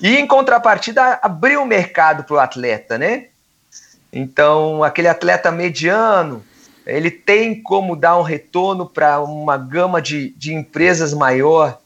[0.00, 3.26] E em contrapartida, abrir o mercado para o atleta, né?
[4.12, 6.42] Então, aquele atleta mediano,
[6.86, 11.78] ele tem como dar um retorno para uma gama de, de empresas maior.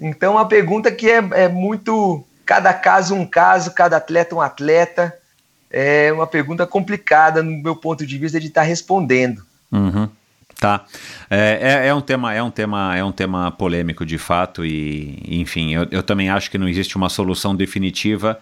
[0.00, 2.24] Então, a pergunta que é, é muito.
[2.46, 5.14] Cada caso um caso, cada atleta um atleta.
[5.70, 9.42] É uma pergunta complicada, no meu ponto de vista, de estar tá respondendo.
[9.70, 10.08] Uhum.
[10.60, 10.84] Tá.
[11.30, 15.16] É, é, é, um tema, é um tema, é um tema polêmico de fato, e
[15.28, 18.40] enfim, eu, eu também acho que não existe uma solução definitiva,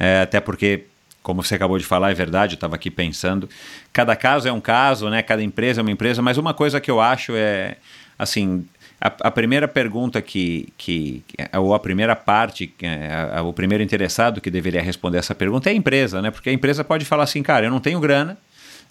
[0.00, 0.84] é, até porque,
[1.22, 3.50] como você acabou de falar, é verdade, eu estava aqui pensando.
[3.92, 5.20] Cada caso é um caso, né?
[5.20, 7.76] Cada empresa é uma empresa, mas uma coisa que eu acho é
[8.18, 8.64] assim.
[8.98, 11.22] a, a, primeira pergunta que, que,
[11.54, 15.72] ou a primeira parte, a, a, o primeiro interessado que deveria responder essa pergunta é
[15.72, 16.30] a empresa, né?
[16.30, 18.38] Porque a empresa pode falar assim, cara, eu não tenho grana,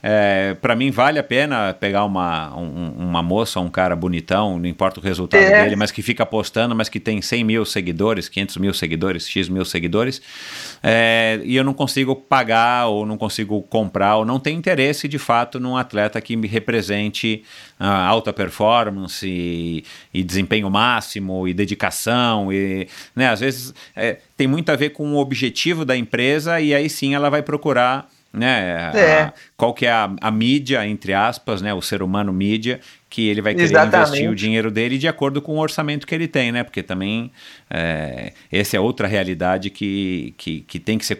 [0.01, 4.67] é, para mim vale a pena pegar uma, um, uma moça, um cara bonitão, não
[4.67, 5.63] importa o resultado é.
[5.63, 9.49] dele, mas que fica postando, mas que tem 100 mil seguidores, 500 mil seguidores, X
[9.49, 10.21] mil seguidores,
[10.83, 15.17] é, e eu não consigo pagar ou não consigo comprar ou não tenho interesse de
[15.17, 17.43] fato num atleta que me represente
[17.79, 19.83] uh, alta performance e,
[20.13, 25.13] e, desempenho máximo e dedicação e né, às vezes é, tem muito a ver com
[25.13, 28.91] o objetivo da empresa e aí sim ela vai procurar né?
[28.93, 29.21] É.
[29.21, 31.73] A, qual que é a, a, mídia, entre aspas, né?
[31.73, 32.79] O ser humano mídia,
[33.09, 34.09] que ele vai querer Exatamente.
[34.09, 36.63] investir o dinheiro dele de acordo com o orçamento que ele tem, né?
[36.63, 37.31] Porque também
[37.69, 41.17] é, essa é outra realidade que, que, que tem que ser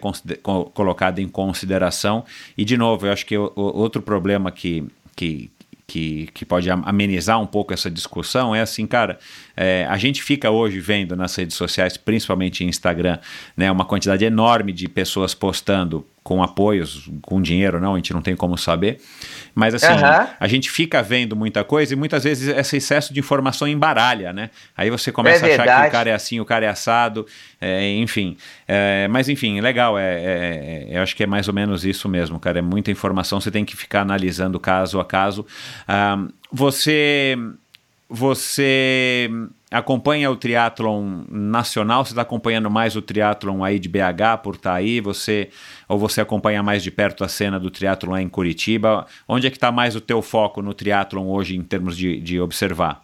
[0.74, 2.24] colocada em consideração.
[2.56, 4.84] E, de novo, eu acho que o, o outro problema que,
[5.16, 5.50] que,
[5.88, 9.18] que, que pode amenizar um pouco essa discussão é assim, cara,
[9.56, 13.18] é, a gente fica hoje vendo nas redes sociais, principalmente em Instagram,
[13.56, 18.20] né, uma quantidade enorme de pessoas postando com apoios, com dinheiro, não, a gente não
[18.20, 19.00] tem como saber.
[19.54, 20.26] Mas assim, uhum.
[20.38, 24.50] a gente fica vendo muita coisa e muitas vezes esse excesso de informação embaralha, né?
[24.76, 27.26] Aí você começa é a achar que o cara é assim, o cara é assado,
[27.58, 28.36] é, enfim.
[28.68, 32.10] É, mas enfim, legal, é, é, é, eu acho que é mais ou menos isso
[32.10, 32.58] mesmo, cara.
[32.58, 35.46] É muita informação, você tem que ficar analisando caso a caso.
[35.88, 37.38] Um, você
[38.06, 39.30] você
[39.70, 42.04] acompanha o triatlon nacional?
[42.04, 45.00] Você está acompanhando mais o triatlon aí de BH por estar tá aí?
[45.00, 45.50] Você
[45.88, 49.06] ou você acompanha mais de perto a cena do triatlon lá em Curitiba?
[49.26, 52.40] Onde é que está mais o teu foco no triatlon hoje em termos de, de
[52.40, 53.02] observar?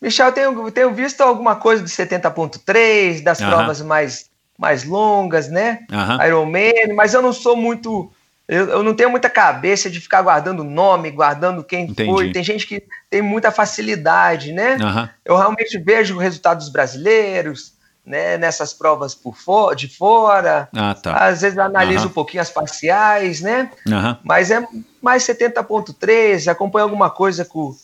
[0.00, 3.48] Michel, tenho, tenho visto alguma coisa de 70.3, das uh -huh.
[3.48, 5.86] provas mais, mais longas, né?
[5.90, 6.26] Uh -huh.
[6.26, 8.12] Ironman, mas eu não sou muito
[8.46, 12.10] eu, eu, não tenho muita cabeça de ficar guardando nome, guardando quem Entendi.
[12.10, 12.30] foi.
[12.30, 14.76] Tem gente que tem muita facilidade, né?
[14.76, 15.08] Uhum.
[15.24, 17.72] Eu realmente vejo o resultado dos brasileiros,
[18.04, 18.36] né?
[18.36, 20.68] Nessas provas por for, de fora.
[20.76, 21.14] Ah, tá.
[21.16, 22.10] Às vezes analiso uhum.
[22.10, 23.70] um pouquinho as parciais, né?
[23.86, 24.16] Uhum.
[24.22, 24.62] Mas é
[25.00, 27.74] mais 70.3, acompanho alguma coisa com...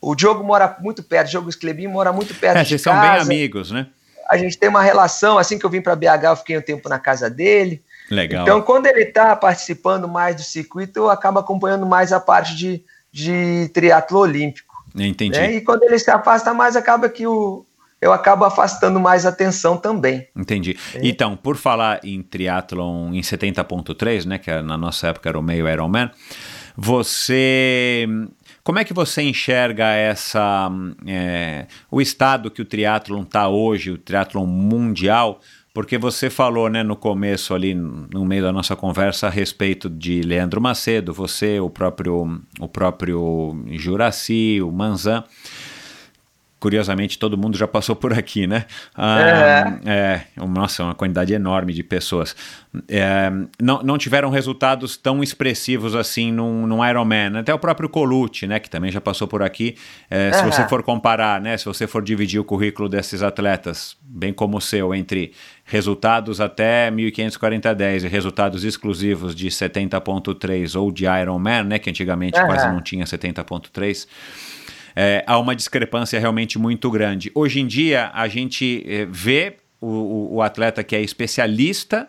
[0.00, 3.00] O Diogo mora muito perto, o Diogo Esclebin mora muito perto é, de vocês casa.
[3.00, 3.86] são bem amigos, né?
[4.28, 6.88] A gente tem uma relação, assim que eu vim para BH, eu fiquei um tempo
[6.88, 7.82] na casa dele.
[8.10, 8.42] Legal.
[8.42, 12.82] Então, quando ele está participando mais do circuito, eu acabo acompanhando mais a parte de,
[13.12, 14.74] de triatlo olímpico.
[14.94, 15.38] Entendi.
[15.38, 15.56] Né?
[15.56, 17.66] E quando ele se afasta mais, acaba que o,
[18.00, 20.26] eu acabo afastando mais atenção também.
[20.34, 20.76] Entendi.
[20.94, 21.00] É.
[21.02, 25.68] Então, por falar em triatlon em 70.3, né, que na nossa época era o meio
[25.68, 26.10] Ironman,
[26.76, 28.06] você
[28.62, 30.70] como é que você enxerga essa
[31.06, 35.40] é, o estado que o triatlon está hoje, o triatlon mundial,
[35.72, 40.22] porque você falou né, no começo ali, no meio da nossa conversa, a respeito de
[40.22, 45.24] Leandro Macedo, você, o próprio, o próprio Juraci, o Manzan
[46.58, 48.64] curiosamente todo mundo já passou por aqui, né?
[48.94, 49.90] Ah, é.
[49.90, 50.46] é.
[50.46, 52.34] Nossa, uma quantidade enorme de pessoas.
[52.88, 53.30] É,
[53.60, 57.38] não, não tiveram resultados tão expressivos assim num, num Ironman.
[57.38, 58.58] Até o próprio Colucci, né?
[58.58, 59.76] Que também já passou por aqui.
[60.10, 61.56] É, se você for comparar, né?
[61.56, 65.32] Se você for dividir o currículo desses atletas, bem como o seu, entre
[65.68, 71.78] resultados até 1540-10 e resultados exclusivos de 70.3 ou de Ironman, né?
[71.78, 74.08] Que antigamente quase não tinha 70.3
[75.00, 77.30] é, há uma discrepância realmente muito grande.
[77.32, 82.08] Hoje em dia, a gente é, vê o, o, atleta que é especialista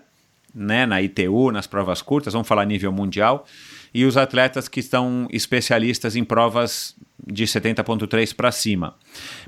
[0.56, 3.46] né, na ITU, nas provas curtas, vamos falar nível mundial,
[3.94, 6.96] e os atletas que estão especialistas em provas
[7.26, 8.96] de 70.3 para cima.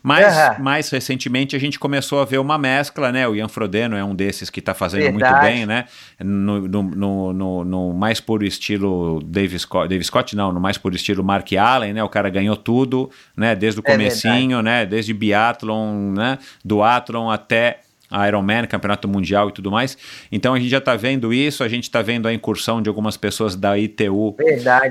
[0.04, 0.64] Mas uhum.
[0.64, 3.28] mais recentemente a gente começou a ver uma mescla, né?
[3.28, 5.34] O Ian Frodeno é um desses que está fazendo Verdade.
[5.34, 5.86] muito bem, né?
[6.20, 10.96] No, no, no, no, mais puro estilo Dave Scott, Dave Scott não, no mais puro
[10.96, 12.04] estilo Mark Allen, né?
[12.04, 13.56] O cara ganhou tudo, né?
[13.56, 14.86] Desde o é comecinho, é né?
[14.86, 16.38] Desde biathlon, né?
[16.64, 17.80] Do Athlon até
[18.28, 19.98] Ironman, Campeonato Mundial e tudo mais.
[20.32, 23.18] Então a gente já está vendo isso, a gente está vendo a incursão de algumas
[23.18, 24.36] pessoas da ITU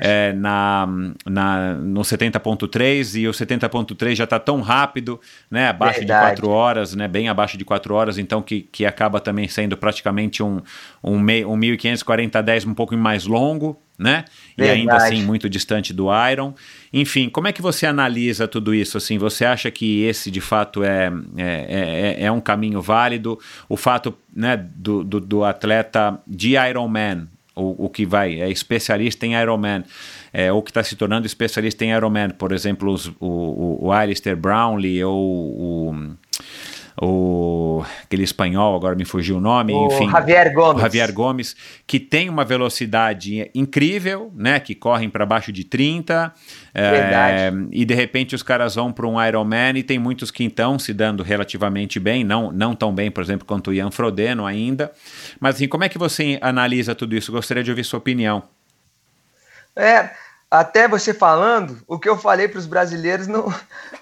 [0.00, 0.88] é, na,
[1.26, 5.20] na, no 70.3 e o 70.3 já está tão rápido,
[5.50, 6.36] né, abaixo Verdade.
[6.36, 9.76] de 4 horas, né, bem abaixo de 4 horas, então que, que acaba também sendo
[9.76, 10.60] praticamente um,
[11.02, 14.24] um, um 1540 10 um pouco mais longo, né?
[14.56, 14.78] Verdade.
[14.78, 16.54] E ainda assim muito distante do Iron.
[16.92, 18.96] Enfim, como é que você analisa tudo isso?
[18.96, 23.38] Assim, você acha que esse de fato é, é, é, é um caminho válido?
[23.68, 29.26] O fato né, do, do, do atleta de Ironman, o, o que vai, é especialista
[29.26, 29.84] em Ironman,
[30.32, 33.92] é, ou que está se tornando especialista em Ironman, por exemplo, os, o, o, o
[33.92, 36.16] Alistair Brownlee ou o
[37.00, 40.10] o aquele espanhol, agora me fugiu o nome, O enfim.
[40.10, 40.76] Javier Gomes.
[40.76, 41.56] o Javier Gomes,
[41.86, 44.60] que tem uma velocidade incrível, né?
[44.60, 46.32] Que correm para baixo de 30.
[46.74, 50.78] é, e de repente os caras vão para um Ironman e tem muitos que estão
[50.78, 54.92] se dando relativamente bem, não, não tão bem, por exemplo, quanto o Ian Frodeno ainda.
[55.40, 57.32] Mas assim, como é que você analisa tudo isso?
[57.32, 58.42] Gostaria de ouvir sua opinião.
[59.74, 60.10] É,
[60.50, 63.54] até você falando, o que eu falei para os brasileiros não,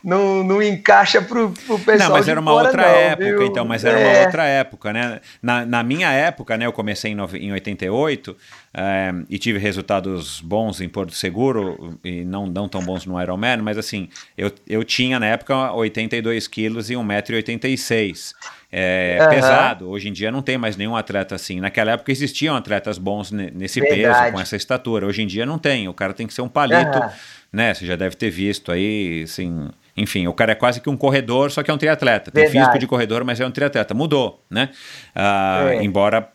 [0.03, 3.25] não, não encaixa para o pessoal Não, mas de era uma fora, outra não, época,
[3.25, 3.43] viu?
[3.43, 5.21] então, mas era É, uma outra época, né?
[5.43, 8.35] Na, na minha época, né, eu comecei em, em 88
[8.75, 13.59] eh, e tive resultados bons em Porto Seguro e não, não tão bons no Ironman,
[13.59, 18.35] mas assim, eu, eu tinha na época 82 quilos e 1,86m.
[18.71, 19.29] É, Aham.
[19.31, 21.59] pesado, hoje em dia não tem mais nenhum atleta assim.
[21.59, 24.33] Naquela época existiam atletas bons ne- nesse peso, Verdade.
[24.33, 25.07] com essa estatura.
[25.07, 27.11] Hoje em dia não tem, o cara tem que ser um palito Aham.
[27.51, 27.73] né?
[27.73, 29.71] Você já deve ter visto aí, assim.
[30.01, 32.31] Enfim, o cara é quase que um corredor, só que é um triatleta.
[32.31, 32.59] Tem Verdade.
[32.65, 33.93] físico de corredor, mas é um triatleta.
[33.95, 34.71] Mudou, né?
[35.15, 35.83] Ah, É.
[35.83, 36.27] Embora,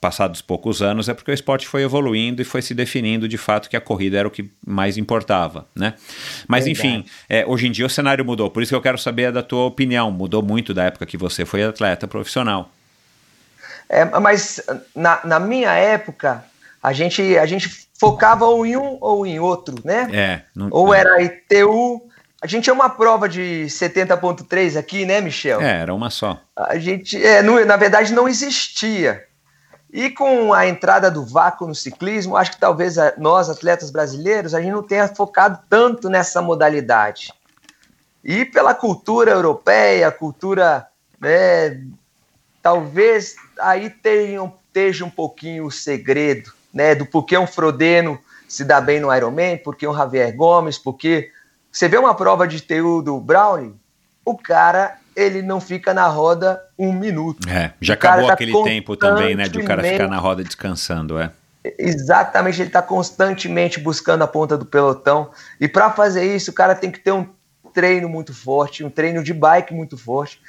[0.00, 3.68] passados poucos anos, é porque o esporte foi evoluindo e foi se definindo de fato
[3.70, 5.94] que a corrida era o que mais importava, né?
[6.48, 6.88] Mas, Verdade.
[6.88, 8.50] enfim, é, hoje em dia o cenário mudou.
[8.50, 10.10] Por isso que eu quero saber da tua opinião.
[10.10, 12.70] Mudou muito da época que você foi atleta profissional.
[13.88, 14.60] É, mas
[14.94, 16.44] na, na minha época,
[16.82, 17.68] a gente, a gente
[17.98, 20.08] focava ou em um ou em outro, né?
[20.12, 20.42] É.
[20.54, 21.00] não- Ou é.
[21.00, 22.02] era ITU.
[22.42, 25.60] A gente tinha uma prova de 70.3 aqui, né, Michel?
[25.62, 26.38] É, era uma só.
[26.54, 29.24] A gente, é, não- na verdade, não existia.
[29.92, 34.54] E com a entrada do vácuo no ciclismo, acho que talvez a- nós, atletas brasileiros,
[34.54, 37.32] a gente não tenha focado tanto nessa modalidade.
[38.22, 40.86] E pela cultura europeia, cultura,
[41.20, 41.80] né,
[42.62, 48.18] talvez aí tenham, esteja um pouquinho o segredo, né, do porquê um Frodeno
[48.48, 51.30] se dá bem no Ironman, porquê um Javier Gomes, porque
[51.76, 53.74] você vê uma prova de TU do Brownie,
[54.24, 57.46] o cara ele não fica na roda um minuto.
[57.46, 59.46] É, já acabou tá aquele tempo também, né?
[59.46, 61.30] De o cara ficar na roda descansando, é.
[61.78, 65.30] Exatamente, ele está constantemente buscando a ponta do pelotão.
[65.60, 67.28] E para fazer isso, o cara tem que ter um
[67.74, 70.40] treino muito forte, um treino de bike muito forte.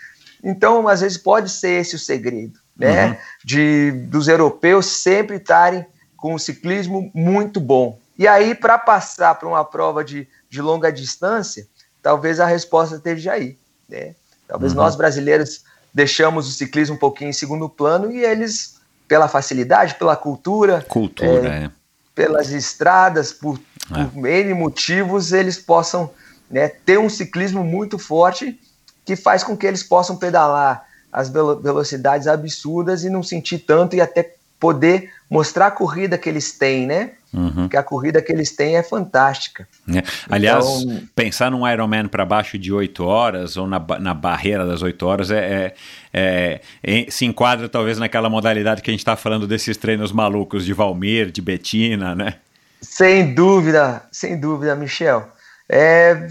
[0.41, 3.07] Então, às vezes, pode ser esse o segredo, né?
[3.07, 3.15] Uhum.
[3.43, 5.85] De dos europeus sempre estarem
[6.15, 7.99] com um ciclismo muito bom.
[8.17, 11.67] E aí, para passar para uma prova de, de longa distância,
[12.01, 13.57] talvez a resposta esteja aí,
[13.89, 14.15] né?
[14.47, 14.77] Talvez Uhum.
[14.79, 15.63] nós brasileiros
[15.93, 18.75] deixamos o ciclismo um pouquinho em segundo plano e eles,
[19.07, 21.71] pela facilidade, pela cultura, Cultura, é.
[22.15, 23.59] pelas estradas, por,
[23.95, 24.05] É.
[24.05, 26.09] por N motivos, eles possam
[26.49, 28.57] né, ter um ciclismo muito forte
[29.05, 33.95] que faz com que eles possam pedalar as velo- velocidades absurdas e não sentir tanto
[33.95, 37.11] e até poder mostrar a corrida que eles têm, né?
[37.33, 37.51] Uhum.
[37.51, 39.67] Porque a corrida que eles têm é fantástica.
[39.93, 40.01] É.
[40.29, 44.81] Aliás, Então- pensar num Ironman para baixo de 8 horas ou na, na barreira das
[44.81, 45.73] 8 horas é, é-
[46.13, 50.65] é- é- se enquadra talvez naquela modalidade que a gente está falando desses treinos malucos
[50.65, 52.35] de Valmir, de Betina, né?
[52.81, 55.27] Sem dúvida, sem dúvida, Michel.
[55.69, 56.27] É,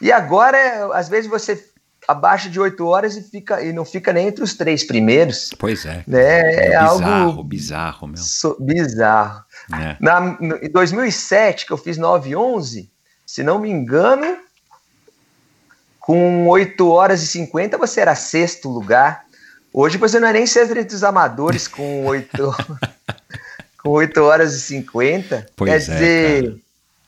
[0.00, 1.62] e agora, é, às vezes você
[2.06, 5.50] abaixa de 8 horas e, fica, e não fica nem entre os três primeiros.
[5.58, 6.02] Pois é.
[6.06, 6.68] Né?
[6.68, 8.16] É algo bizarro, bizarro, meu.
[8.16, 9.42] so- bizarro.
[9.72, 9.96] É.
[10.00, 12.90] Na, no- em 2007, que eu fiz 911,
[13.26, 14.36] se não me engano,
[16.00, 19.24] com 8 horas e 50 você era sexto lugar.
[19.72, 22.28] Hoje você não é nem sexto entre os amadores com 8,
[23.82, 25.46] com 8 horas e 50.
[25.54, 26.56] Pois Quer é, dizer, cara.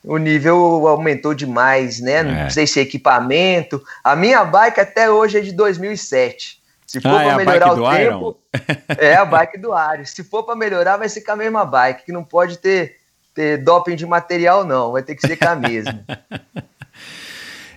[0.05, 2.23] o nível aumentou demais, né?
[2.23, 2.51] Não É.
[2.51, 3.83] sei se é equipamento.
[4.05, 6.60] A minha bike até hoje é de 2007.
[6.91, 8.95] Se for Ah, é para a melhorar bike o do tempo, Iron?
[8.99, 10.05] é a bike do Ario.
[10.07, 12.97] Se for para melhorar, vai ser com a mesma bike, que não pode ter,
[13.33, 14.91] ter doping de material, não.
[14.91, 16.01] Vai ter que ser com a mesma.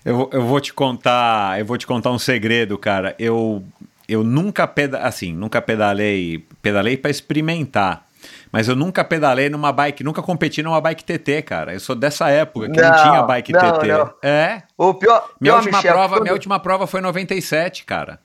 [0.06, 3.16] Eu, vou- eu vou te contar, eu vou te contar um segredo, cara.
[3.18, 3.64] Eu,
[4.06, 8.06] eu nunca peda, assim, nunca pedalei, pedalei para experimentar.
[8.52, 11.74] Mas eu nunca pedalei numa bike, nunca competi numa bike TT, cara.
[11.74, 13.88] Eu sou dessa época que não, Não, tinha bike não, TT.
[13.88, 14.14] não.
[14.22, 14.64] É.
[14.78, 18.20] O pior, Minha pior última Michel, prova, minha última prova foi 97, cara.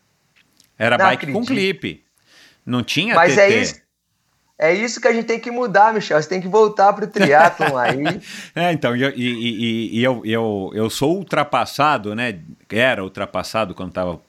[0.78, 1.46] Era Não bike com acredito.
[1.48, 2.04] clipe.
[2.64, 3.40] Não tinha Mas TT.
[3.40, 3.74] é isso,
[4.58, 6.20] é isso que a gente tem que mudar, Michel.
[6.22, 8.20] Você tem que voltar pro triatlon aí.
[8.54, 9.22] É, então, e, eu- e-
[9.94, 12.38] e- e eu, eu, eu sou ultrapassado, né?
[12.70, 14.20] Era ultrapassado quando estava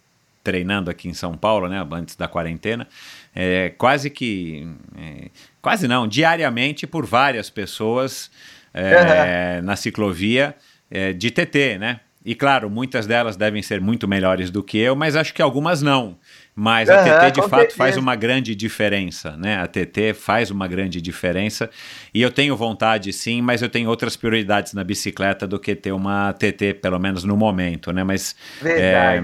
[0.44, 1.86] treinando aqui em São Paulo, né?
[1.92, 2.88] Antes da quarentena.
[3.36, 4.68] É, quase que.
[4.98, 5.30] é,
[5.62, 8.32] quase não, diariamente por várias pessoas
[8.74, 10.56] é, na ciclovia
[10.90, 12.00] é, de TT, né?
[12.24, 15.82] E claro, muitas delas devem ser muito melhores do que eu, mas acho que algumas
[15.82, 16.18] não.
[16.54, 19.58] Mas a Aham, TT de fato faz uma grande diferença, né?
[19.58, 21.70] A TT faz uma grande diferença.
[22.14, 25.94] E eu tenho vontade sim, mas eu tenho outras prioridades na bicicleta do que ter
[25.94, 28.04] uma TT, pelo menos no momento, né?
[28.04, 28.36] Mas
[28.76, 29.22] é,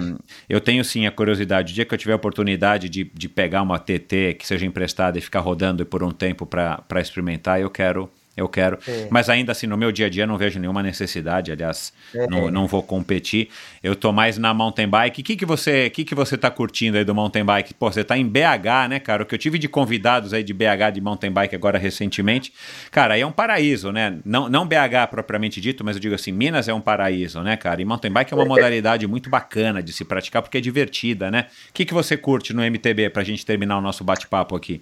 [0.48, 1.74] eu tenho sim a curiosidade.
[1.74, 5.18] O dia que eu tiver a oportunidade de, de pegar uma TT que seja emprestada
[5.18, 8.10] e ficar rodando por um tempo para experimentar, eu quero.
[8.38, 9.08] Eu quero, É.
[9.10, 12.28] mas ainda assim, no meu dia a dia não vejo nenhuma necessidade, aliás, É.
[12.28, 13.48] não, não vou competir.
[13.82, 15.22] Eu tô mais na mountain bike.
[15.22, 17.74] O que, que você que que você tá curtindo aí do mountain bike?
[17.74, 19.24] Pô, você tá em BH, né, cara?
[19.24, 22.52] O que eu tive de convidados aí de BH de mountain bike agora recentemente,
[22.92, 24.18] cara, aí é um paraíso, né?
[24.26, 27.82] Não, não BH propriamente dito, mas eu digo assim, Minas é um paraíso, né, cara?
[27.82, 31.48] E mountain bike é uma modalidade muito bacana de se praticar porque é divertida, né?
[31.70, 34.82] O que, que você curte no MTB pra gente terminar o nosso bate-papo aqui?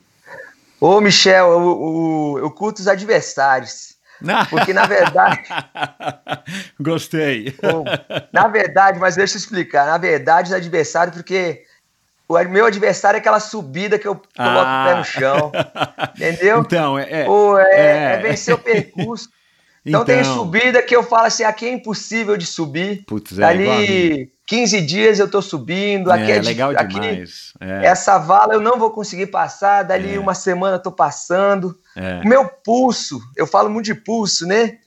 [0.84, 3.96] Ô, Michel, eu, eu, eu curto os adversários.
[4.50, 5.42] Porque, na verdade,
[6.78, 7.56] Gostei.
[7.62, 7.86] Bom,
[8.34, 9.86] na verdade, mas deixa eu explicar.
[9.86, 11.64] Na verdade, os adversários, porque
[12.28, 15.52] o meu adversário é aquela subida que eu coloco o pé no chão.
[16.16, 16.60] Entendeu?
[16.60, 17.22] Então, é.
[17.24, 18.14] é, Ou é, é.
[18.16, 19.30] é vencer o percurso.
[19.86, 23.06] Então, tem subida que eu falo assim, aqui é impossível de subir.
[23.06, 23.88] Putz, é igual a mim.
[23.88, 26.12] Dali 15 dias eu tô subindo.
[26.12, 27.54] Aqui é, é legal aqui, demais.
[27.60, 29.84] É, Essa vala eu não vou conseguir passar.
[29.84, 30.20] Dali É.
[30.20, 31.78] uma semana eu tô passando.
[31.96, 32.22] é.
[32.24, 34.78] O meu pulso, eu falo muito de pulso, né?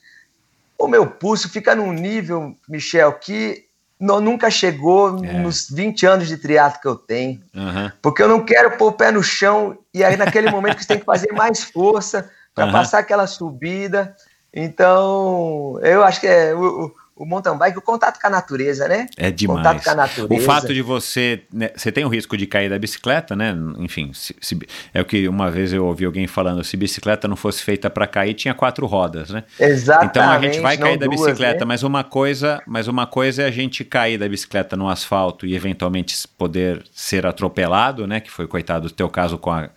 [0.79, 3.65] O meu pulso fica num nível, Michel, que
[3.99, 5.33] não- nunca chegou É.
[5.39, 7.41] nos 20 anos de triatlo que eu tenho.
[7.57, 7.93] Aham.
[8.03, 10.89] Porque eu não quero pôr o pé no chão e aí naquele momento que você
[10.89, 12.73] tem que fazer mais força para Aham.
[12.73, 14.15] passar aquela subida.
[14.53, 19.07] Então, eu acho que é o, o, mountain bike, o contato com a natureza, né?
[19.17, 19.59] É demais.
[19.67, 20.35] Contato com a natureza.
[20.35, 21.43] O fato de você.
[21.53, 23.57] né, você tem o risco de cair da bicicleta, né?
[23.79, 24.59] Enfim, se- se-
[24.93, 28.07] é o que uma vez eu ouvi alguém falando: se bicicleta não fosse feita para
[28.07, 29.45] cair, tinha quatro rodas, né?
[29.59, 30.11] Exatamente.
[30.11, 31.65] Então a gente vai cair da bicicleta, né?
[31.65, 35.55] mas uma coisa, mas uma coisa é a gente cair da bicicleta no asfalto e
[35.57, 38.21] eventualmente poder ser atropelado, né?
[38.21, 39.71] Que foi coitado o teu caso com a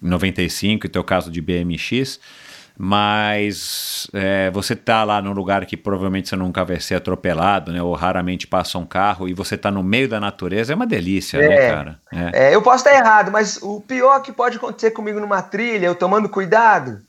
[0.00, 2.18] 95 e teu caso de BMX.
[2.80, 7.82] Mas é, você tá lá num lugar que provavelmente você nunca vai ser atropelado, né?
[7.82, 11.40] Ou raramente passa um carro e você tá no meio da natureza, é uma delícia,
[11.40, 11.70] né, É.
[11.70, 11.98] cara?
[12.12, 12.46] É.
[12.50, 15.94] É, eu posso estar errado, mas o pior que pode acontecer comigo numa trilha, eu
[15.94, 17.00] tomando cuidado,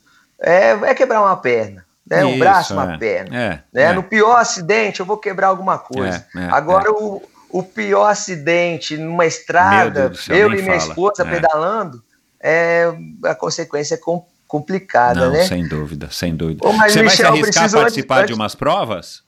[0.42, 1.86] é, é quebrar uma perna.
[2.10, 2.26] Né?
[2.26, 2.98] um Isso, braço, uma é.
[2.98, 3.64] perna.
[3.72, 3.94] Né?
[3.94, 6.26] No pior acidente, eu vou quebrar alguma coisa.
[6.52, 6.92] Agora.
[6.92, 7.22] O,
[7.52, 10.92] o pior acidente numa estrada, céu, eu e minha fala.
[10.92, 12.00] esposa pedalando,
[12.40, 12.92] é,
[13.26, 15.44] a consequência é com- complicada, Não, né?
[15.46, 16.68] sem dúvida, sem dúvida.
[16.68, 19.22] Ô, mas, você vai se Michel, arriscar a preciso antes- participar de umas provas?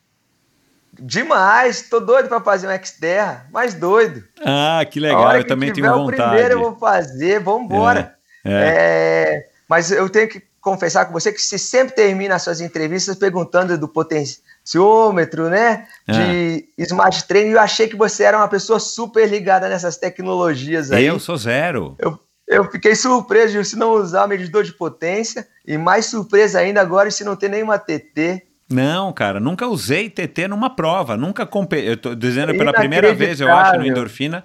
[1.00, 4.24] Demais, tô doido para fazer um Xterra, mais doido.
[4.44, 6.30] Ah, que legal, eu que também tiver tenho o vontade.
[6.32, 8.16] primeiro eu vou fazer, vambora.
[8.44, 12.60] É, É, mas eu tenho que confessar com você que você sempre termina as suas
[12.60, 15.88] entrevistas perguntando do potenciômetro, né?
[16.08, 20.92] De Smart Train, e eu achei que você era uma pessoa super ligada nessas tecnologias
[20.92, 21.06] aí.
[21.06, 21.96] Eu sou zero.
[22.00, 22.20] Eu,
[22.52, 27.24] eu fiquei surpreso se não usar medidor de potência, e mais surpresa ainda agora se
[27.24, 28.44] não ter nenhuma TT.
[28.70, 31.88] Não, cara, nunca usei TT numa prova, nunca competi.
[31.88, 34.44] Eu tô dizendo pela primeira vez, eu acho, no endorfina,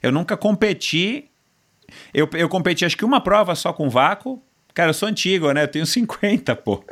[0.00, 1.28] eu nunca competi.
[2.14, 4.40] Eu, eu competi acho que uma prova só com vácuo.
[4.72, 5.64] Cara, eu sou antigo, né?
[5.64, 6.84] Eu tenho 50, pô.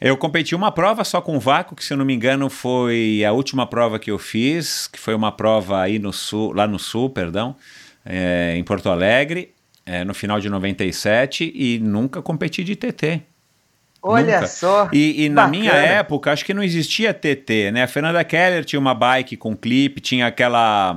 [0.00, 3.32] Eu competi uma prova só com vácuo, que se eu não me engano foi a
[3.32, 7.10] última prova que eu fiz, que foi uma prova aí no sul, lá no sul,
[7.10, 7.56] perdão,
[8.04, 9.52] é, em Porto Alegre,
[9.84, 13.22] é, no final de 97, e nunca competi de TT.
[14.04, 14.46] Olha Nunca.
[14.48, 14.88] só.
[14.92, 17.84] E, e na minha época, acho que não existia TT, né?
[17.84, 20.96] A Fernanda Keller tinha uma bike com clipe, tinha aquela.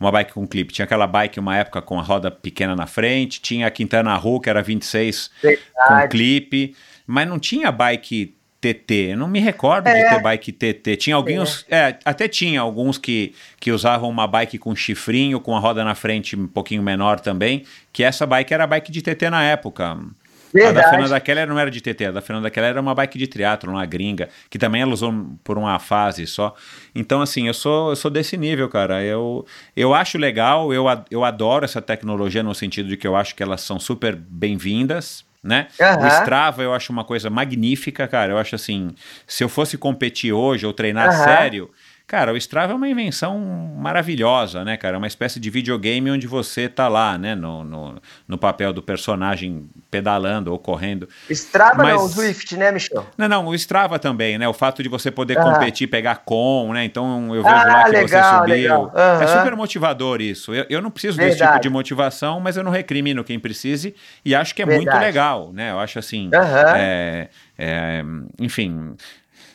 [0.00, 3.40] Uma bike com clipe, tinha aquela bike uma época com a roda pequena na frente,
[3.40, 6.08] tinha a Quintana Roo, que era 26 com Verdade.
[6.08, 6.74] clipe,
[7.06, 9.12] mas não tinha bike TT.
[9.12, 10.08] Eu não me recordo de É.
[10.10, 10.96] ter bike TT.
[10.96, 11.64] Tinha alguns.
[11.70, 15.94] É, até tinha alguns que, que usavam uma bike com chifrinho, com a roda na
[15.94, 19.92] frente um pouquinho menor também, que essa bike era bike de TT na época.
[19.92, 20.90] A da Verdade.
[20.90, 23.70] Fernanda Keller não era de TT, a da Fernanda Keller era uma bike de triatlo,
[23.70, 25.14] uma gringa, que também ela usou
[25.44, 26.56] por uma fase só.
[26.92, 29.00] Então, assim, eu sou, eu sou desse nível, cara.
[29.00, 29.46] Eu,
[29.76, 33.32] eu acho legal, eu, a- eu adoro essa tecnologia no sentido de que eu acho
[33.36, 35.24] que elas são super bem-vindas.
[35.42, 35.68] Né?
[35.80, 36.04] Aham.
[36.04, 38.32] O Strava eu acho uma coisa magnífica, cara.
[38.32, 38.90] Eu acho assim,
[39.26, 41.24] se eu fosse competir hoje ou treinar Aham.
[41.24, 41.70] sério,
[42.10, 43.38] cara, o Strava é uma invenção
[43.78, 44.96] maravilhosa, né, cara?
[44.96, 48.82] É uma espécie de videogame onde você tá lá, né, no, no, no papel do
[48.82, 51.08] personagem pedalando ou correndo.
[51.30, 53.06] Strava Mas- não, Swift, né, Michel?
[53.16, 54.48] Não, não, o Strava também, né?
[54.48, 55.42] O fato de você poder Ah.
[55.44, 56.84] competir, pegar com, né?
[56.84, 58.90] Então eu vejo Ah, lá que legal, você subiu.
[59.22, 60.52] É super motivador isso.
[60.52, 61.52] Eu, eu não preciso desse Verdade.
[61.52, 65.04] tipo de motivação, mas eu não recrimino quem precise e acho que é muito Verdade.
[65.04, 65.70] legal, né?
[65.70, 66.28] Eu acho assim.
[66.76, 68.02] É, é,
[68.40, 68.96] enfim.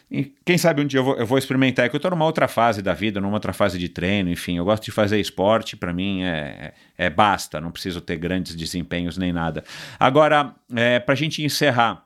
[0.10, 2.26] E quem sabe um dia eu vou, eu vou experimentar, é que eu tô numa
[2.26, 5.76] outra fase da vida, numa outra fase de treino, enfim, eu gosto de fazer esporte,
[5.76, 9.64] para mim é, é, é basta, não preciso ter grandes desempenhos nem nada.
[10.00, 12.06] Agora, é, pra gente encerrar,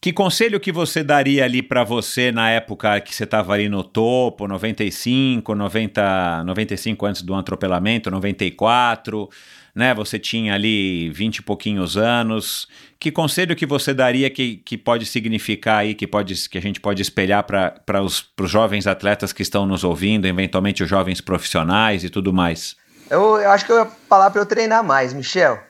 [0.00, 3.82] que conselho que você daria ali para você na época que você estava ali no
[3.82, 9.28] topo, 95, 90, 95 antes do atropelamento, 94,
[9.76, 9.94] né?
[9.94, 12.66] Você tinha ali 20 e pouquinhos anos.
[12.98, 16.80] Que conselho que você daria que, que pode significar aí, que, pode, que a gente
[16.80, 22.08] pode espelhar para os jovens atletas que estão nos ouvindo, eventualmente os jovens profissionais e
[22.08, 22.74] tudo mais?
[23.10, 25.60] Eu, eu acho que eu ia falar para eu treinar mais, Michel.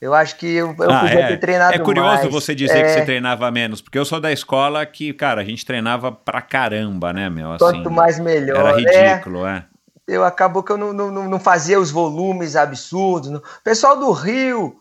[0.00, 1.28] Eu acho que eu, eu ah, podia é.
[1.28, 1.80] ter treinado mais.
[1.80, 2.32] É curioso mais.
[2.32, 2.82] você dizer é...
[2.82, 6.40] que você treinava menos, porque eu sou da escola que, cara, a gente treinava pra
[6.40, 7.52] caramba, né, meu?
[7.52, 8.56] Assim, Quanto mais melhor.
[8.56, 9.58] Era ridículo, é.
[9.58, 9.71] é.
[10.06, 13.32] Eu acabou que eu não, não, não fazia os volumes absurdos.
[13.32, 14.80] O pessoal do Rio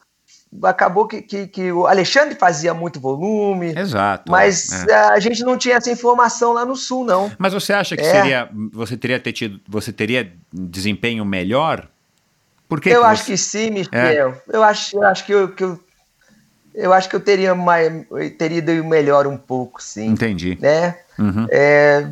[0.64, 3.73] acabou que, que, que, o Alexandre fazia muito volume.
[3.77, 4.31] Exato.
[4.31, 4.93] Mas é.
[4.93, 7.31] a gente não tinha essa informação lá no sul, não.
[7.38, 8.11] Mas você acha que é.
[8.11, 8.49] seria.
[8.73, 9.60] Você teria ter tido.
[9.68, 11.88] Você teria desempenho melhor
[12.72, 13.31] por que eu que acho você...
[13.31, 13.91] que sim, Michel.
[13.93, 14.41] É.
[14.48, 15.80] Eu acho, eu acho que eu, que eu,
[16.73, 20.07] eu acho que eu teria mais, eu teria ido melhor um pouco, sim.
[20.07, 20.57] Entendi.
[20.60, 20.98] Né?
[21.19, 21.48] Uhum.
[21.52, 22.07] É,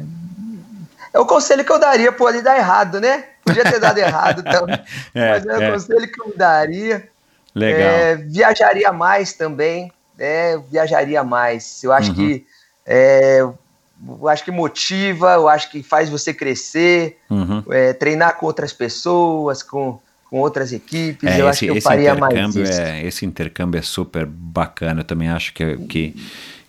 [1.14, 3.26] é o conselho que eu daria, pode dar errado, né?
[3.44, 4.80] Podia ter dado errado também.
[5.14, 7.10] é, mas é, é, o conselho que eu daria.
[7.56, 7.82] Legal.
[7.82, 10.58] É, viajaria mais também, né?
[10.70, 11.84] Viajaria mais.
[11.84, 12.16] Eu acho uhum.
[12.16, 12.46] que
[12.86, 17.64] é, eu acho que motiva, eu acho que faz você crescer, uhum.
[17.70, 20.00] é, treinar com outras pessoas, com
[20.30, 22.80] com outras equipes, é, eu esse, acho que eu faria mais isso.
[22.80, 26.16] É, esse intercâmbio é super bacana, eu também acho que, que,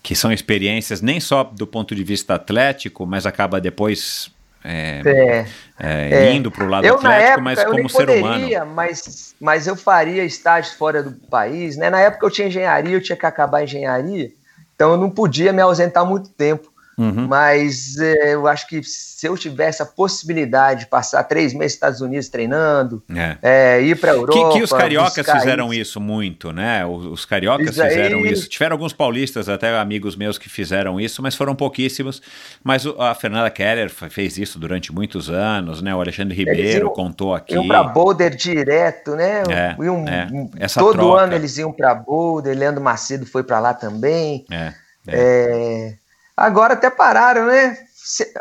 [0.02, 4.30] que são experiências nem só do ponto de vista atlético, mas acaba depois
[4.62, 5.46] é, é,
[5.78, 6.32] é, é.
[6.34, 8.74] indo para o lado eu, atlético, época, mas como ser poderia, humano.
[8.74, 11.76] Mas, mas eu faria estágios fora do país.
[11.76, 11.88] Né?
[11.88, 14.30] Na época eu tinha engenharia, eu tinha que acabar a engenharia,
[14.74, 16.69] então eu não podia me ausentar muito tempo.
[17.00, 17.26] Uhum.
[17.26, 21.72] Mas é, eu acho que se eu tivesse a possibilidade de passar três meses nos
[21.72, 23.38] Estados Unidos treinando, é.
[23.40, 24.52] É, ir para a Europa.
[24.52, 25.98] Que, que os cariocas fizeram isso.
[25.98, 26.84] muito, né?
[26.84, 28.32] Os, os cariocas isso fizeram aí...
[28.32, 28.48] isso.
[28.50, 32.20] Tiveram alguns paulistas, até amigos meus, que fizeram isso, mas foram pouquíssimos.
[32.62, 35.94] Mas a Fernanda Keller fez isso durante muitos anos, né?
[35.94, 37.54] O Alexandre Ribeiro iam, contou aqui.
[37.54, 39.42] Iam para Boulder direto, né?
[39.48, 40.66] É, iam, é.
[40.68, 41.22] Todo troca.
[41.22, 44.44] ano eles iam para Boulder, Leandro Macedo foi para lá também.
[44.50, 44.74] É.
[45.08, 45.94] é.
[46.40, 47.76] É Agora até pararam, né?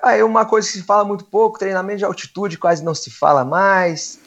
[0.02, 3.44] Aí uma coisa que se fala muito pouco, treinamento de altitude quase não se fala
[3.44, 4.20] mais.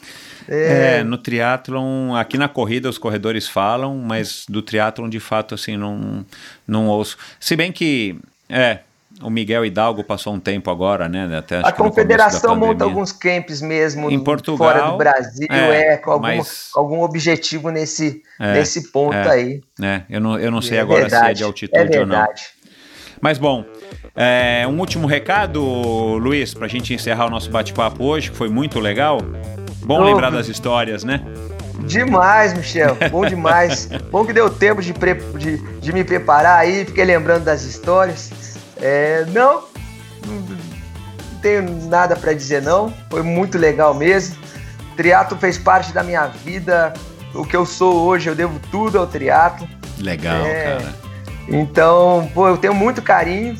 [0.47, 5.55] É, é no triatlon, aqui na corrida os corredores falam, mas do triatlon de fato
[5.55, 6.25] assim não
[6.67, 7.17] não ouço.
[7.39, 8.17] Se bem que
[8.49, 8.79] é,
[9.21, 11.37] o Miguel Hidalgo passou um tempo agora, né?
[11.37, 16.11] Até, a confederação monta alguns camps mesmo em Portugal, fora do Brasil, é, é com
[16.11, 16.69] algum, mas...
[16.75, 19.61] algum objetivo nesse, é, nesse ponto é, aí.
[19.81, 22.25] É, eu não, eu não sei agora verdade, se é de altitude ou não.
[23.23, 23.63] Mas bom,
[24.13, 25.63] é, um último recado,
[26.17, 29.17] Luiz, para a gente encerrar o nosso bate-papo hoje, que foi muito legal.
[29.85, 31.23] Bom oh, lembrar das histórias, né?
[31.87, 32.97] Demais, Michel.
[33.09, 33.87] Bom demais.
[34.11, 38.29] Bom que deu tempo de, de, de, me preparar aí, fiquei lembrando das histórias.
[38.81, 39.63] É, não,
[40.27, 42.93] não tenho nada para dizer não.
[43.09, 44.35] Foi muito legal mesmo.
[44.91, 46.93] O triatlo fez parte da minha vida.
[47.33, 49.65] O que eu sou hoje, eu devo tudo ao triatlo.
[49.97, 51.02] Legal, é, cara.
[51.47, 53.55] Então, pô, eu tenho muito carinho,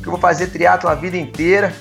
[0.00, 1.72] que eu vou fazer triatlo a vida inteira,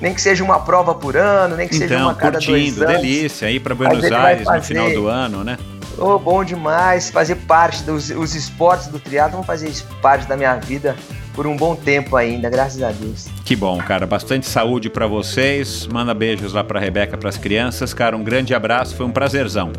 [0.00, 2.82] nem que seja uma prova por ano, nem que então, seja uma cada curtindo, dois
[2.82, 3.02] anos.
[3.02, 5.58] delícia, ir para Buenos Aires no final do ano, né?
[5.96, 9.72] Oh, bom demais, fazer parte dos os esportes do triatlo, vão fazer
[10.02, 10.96] parte da minha vida
[11.34, 13.26] por um bom tempo ainda, graças a Deus.
[13.44, 14.06] Que bom, cara.
[14.06, 15.86] Bastante saúde para vocês.
[15.86, 17.92] Manda beijos lá para Rebeca, para as crianças.
[17.92, 18.94] Cara, um grande abraço.
[18.94, 19.72] Foi um prazerzão.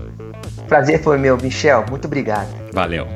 [0.68, 1.86] Prazer foi meu, Michel.
[1.90, 2.65] Muito obrigado.
[2.76, 3.08] Valeu.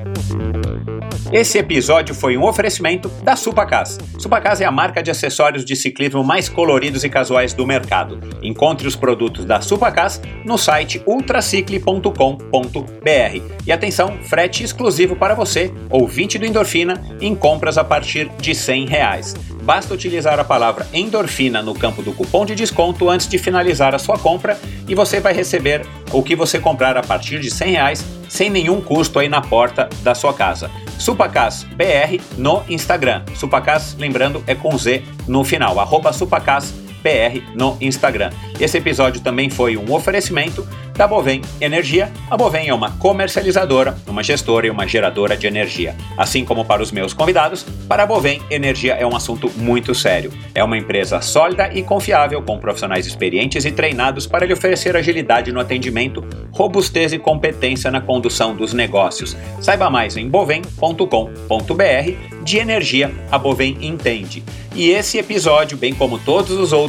[1.34, 4.00] Esse episódio foi um oferecimento da Supacas.
[4.18, 8.22] Supacas é a marca de acessórios de ciclismo mais coloridos e casuais do mercado.
[8.42, 13.54] Encontre os produtos da Supacas no site ultracicle.com.br.
[13.68, 18.88] E atenção, frete exclusivo para você, ouvinte do Endorfina, em compras a partir de 100
[18.88, 19.36] reais.
[19.62, 24.00] Basta utilizar a palavra endorfina no campo do cupom de desconto antes de finalizar a
[24.00, 24.58] sua compra
[24.88, 28.80] e você vai receber o que você comprar a partir de 100 reais sem nenhum
[28.80, 30.70] custo aí na porta da sua casa.
[30.98, 33.24] Supacas BR no Instagram.
[33.36, 35.80] Supacas, lembrando, é com Z no final.
[35.80, 38.32] Arroba Supacas BR no Instagram.
[38.60, 40.68] Esse episódio também foi um oferecimento
[41.00, 42.12] da Bovem Energia.
[42.30, 45.96] A Bovem é uma comercializadora, uma gestora e uma geradora de energia.
[46.18, 50.30] Assim como para os meus convidados, para a Bovem, energia é um assunto muito sério.
[50.54, 55.54] É uma empresa sólida e confiável, com profissionais experientes e treinados para lhe oferecer agilidade
[55.54, 56.22] no atendimento,
[56.52, 59.38] robustez e competência na condução dos negócios.
[59.62, 61.00] Saiba mais em bovem.com.br
[62.44, 64.44] de energia a Bovem entende.
[64.76, 66.89] E esse episódio, bem como todos os outros,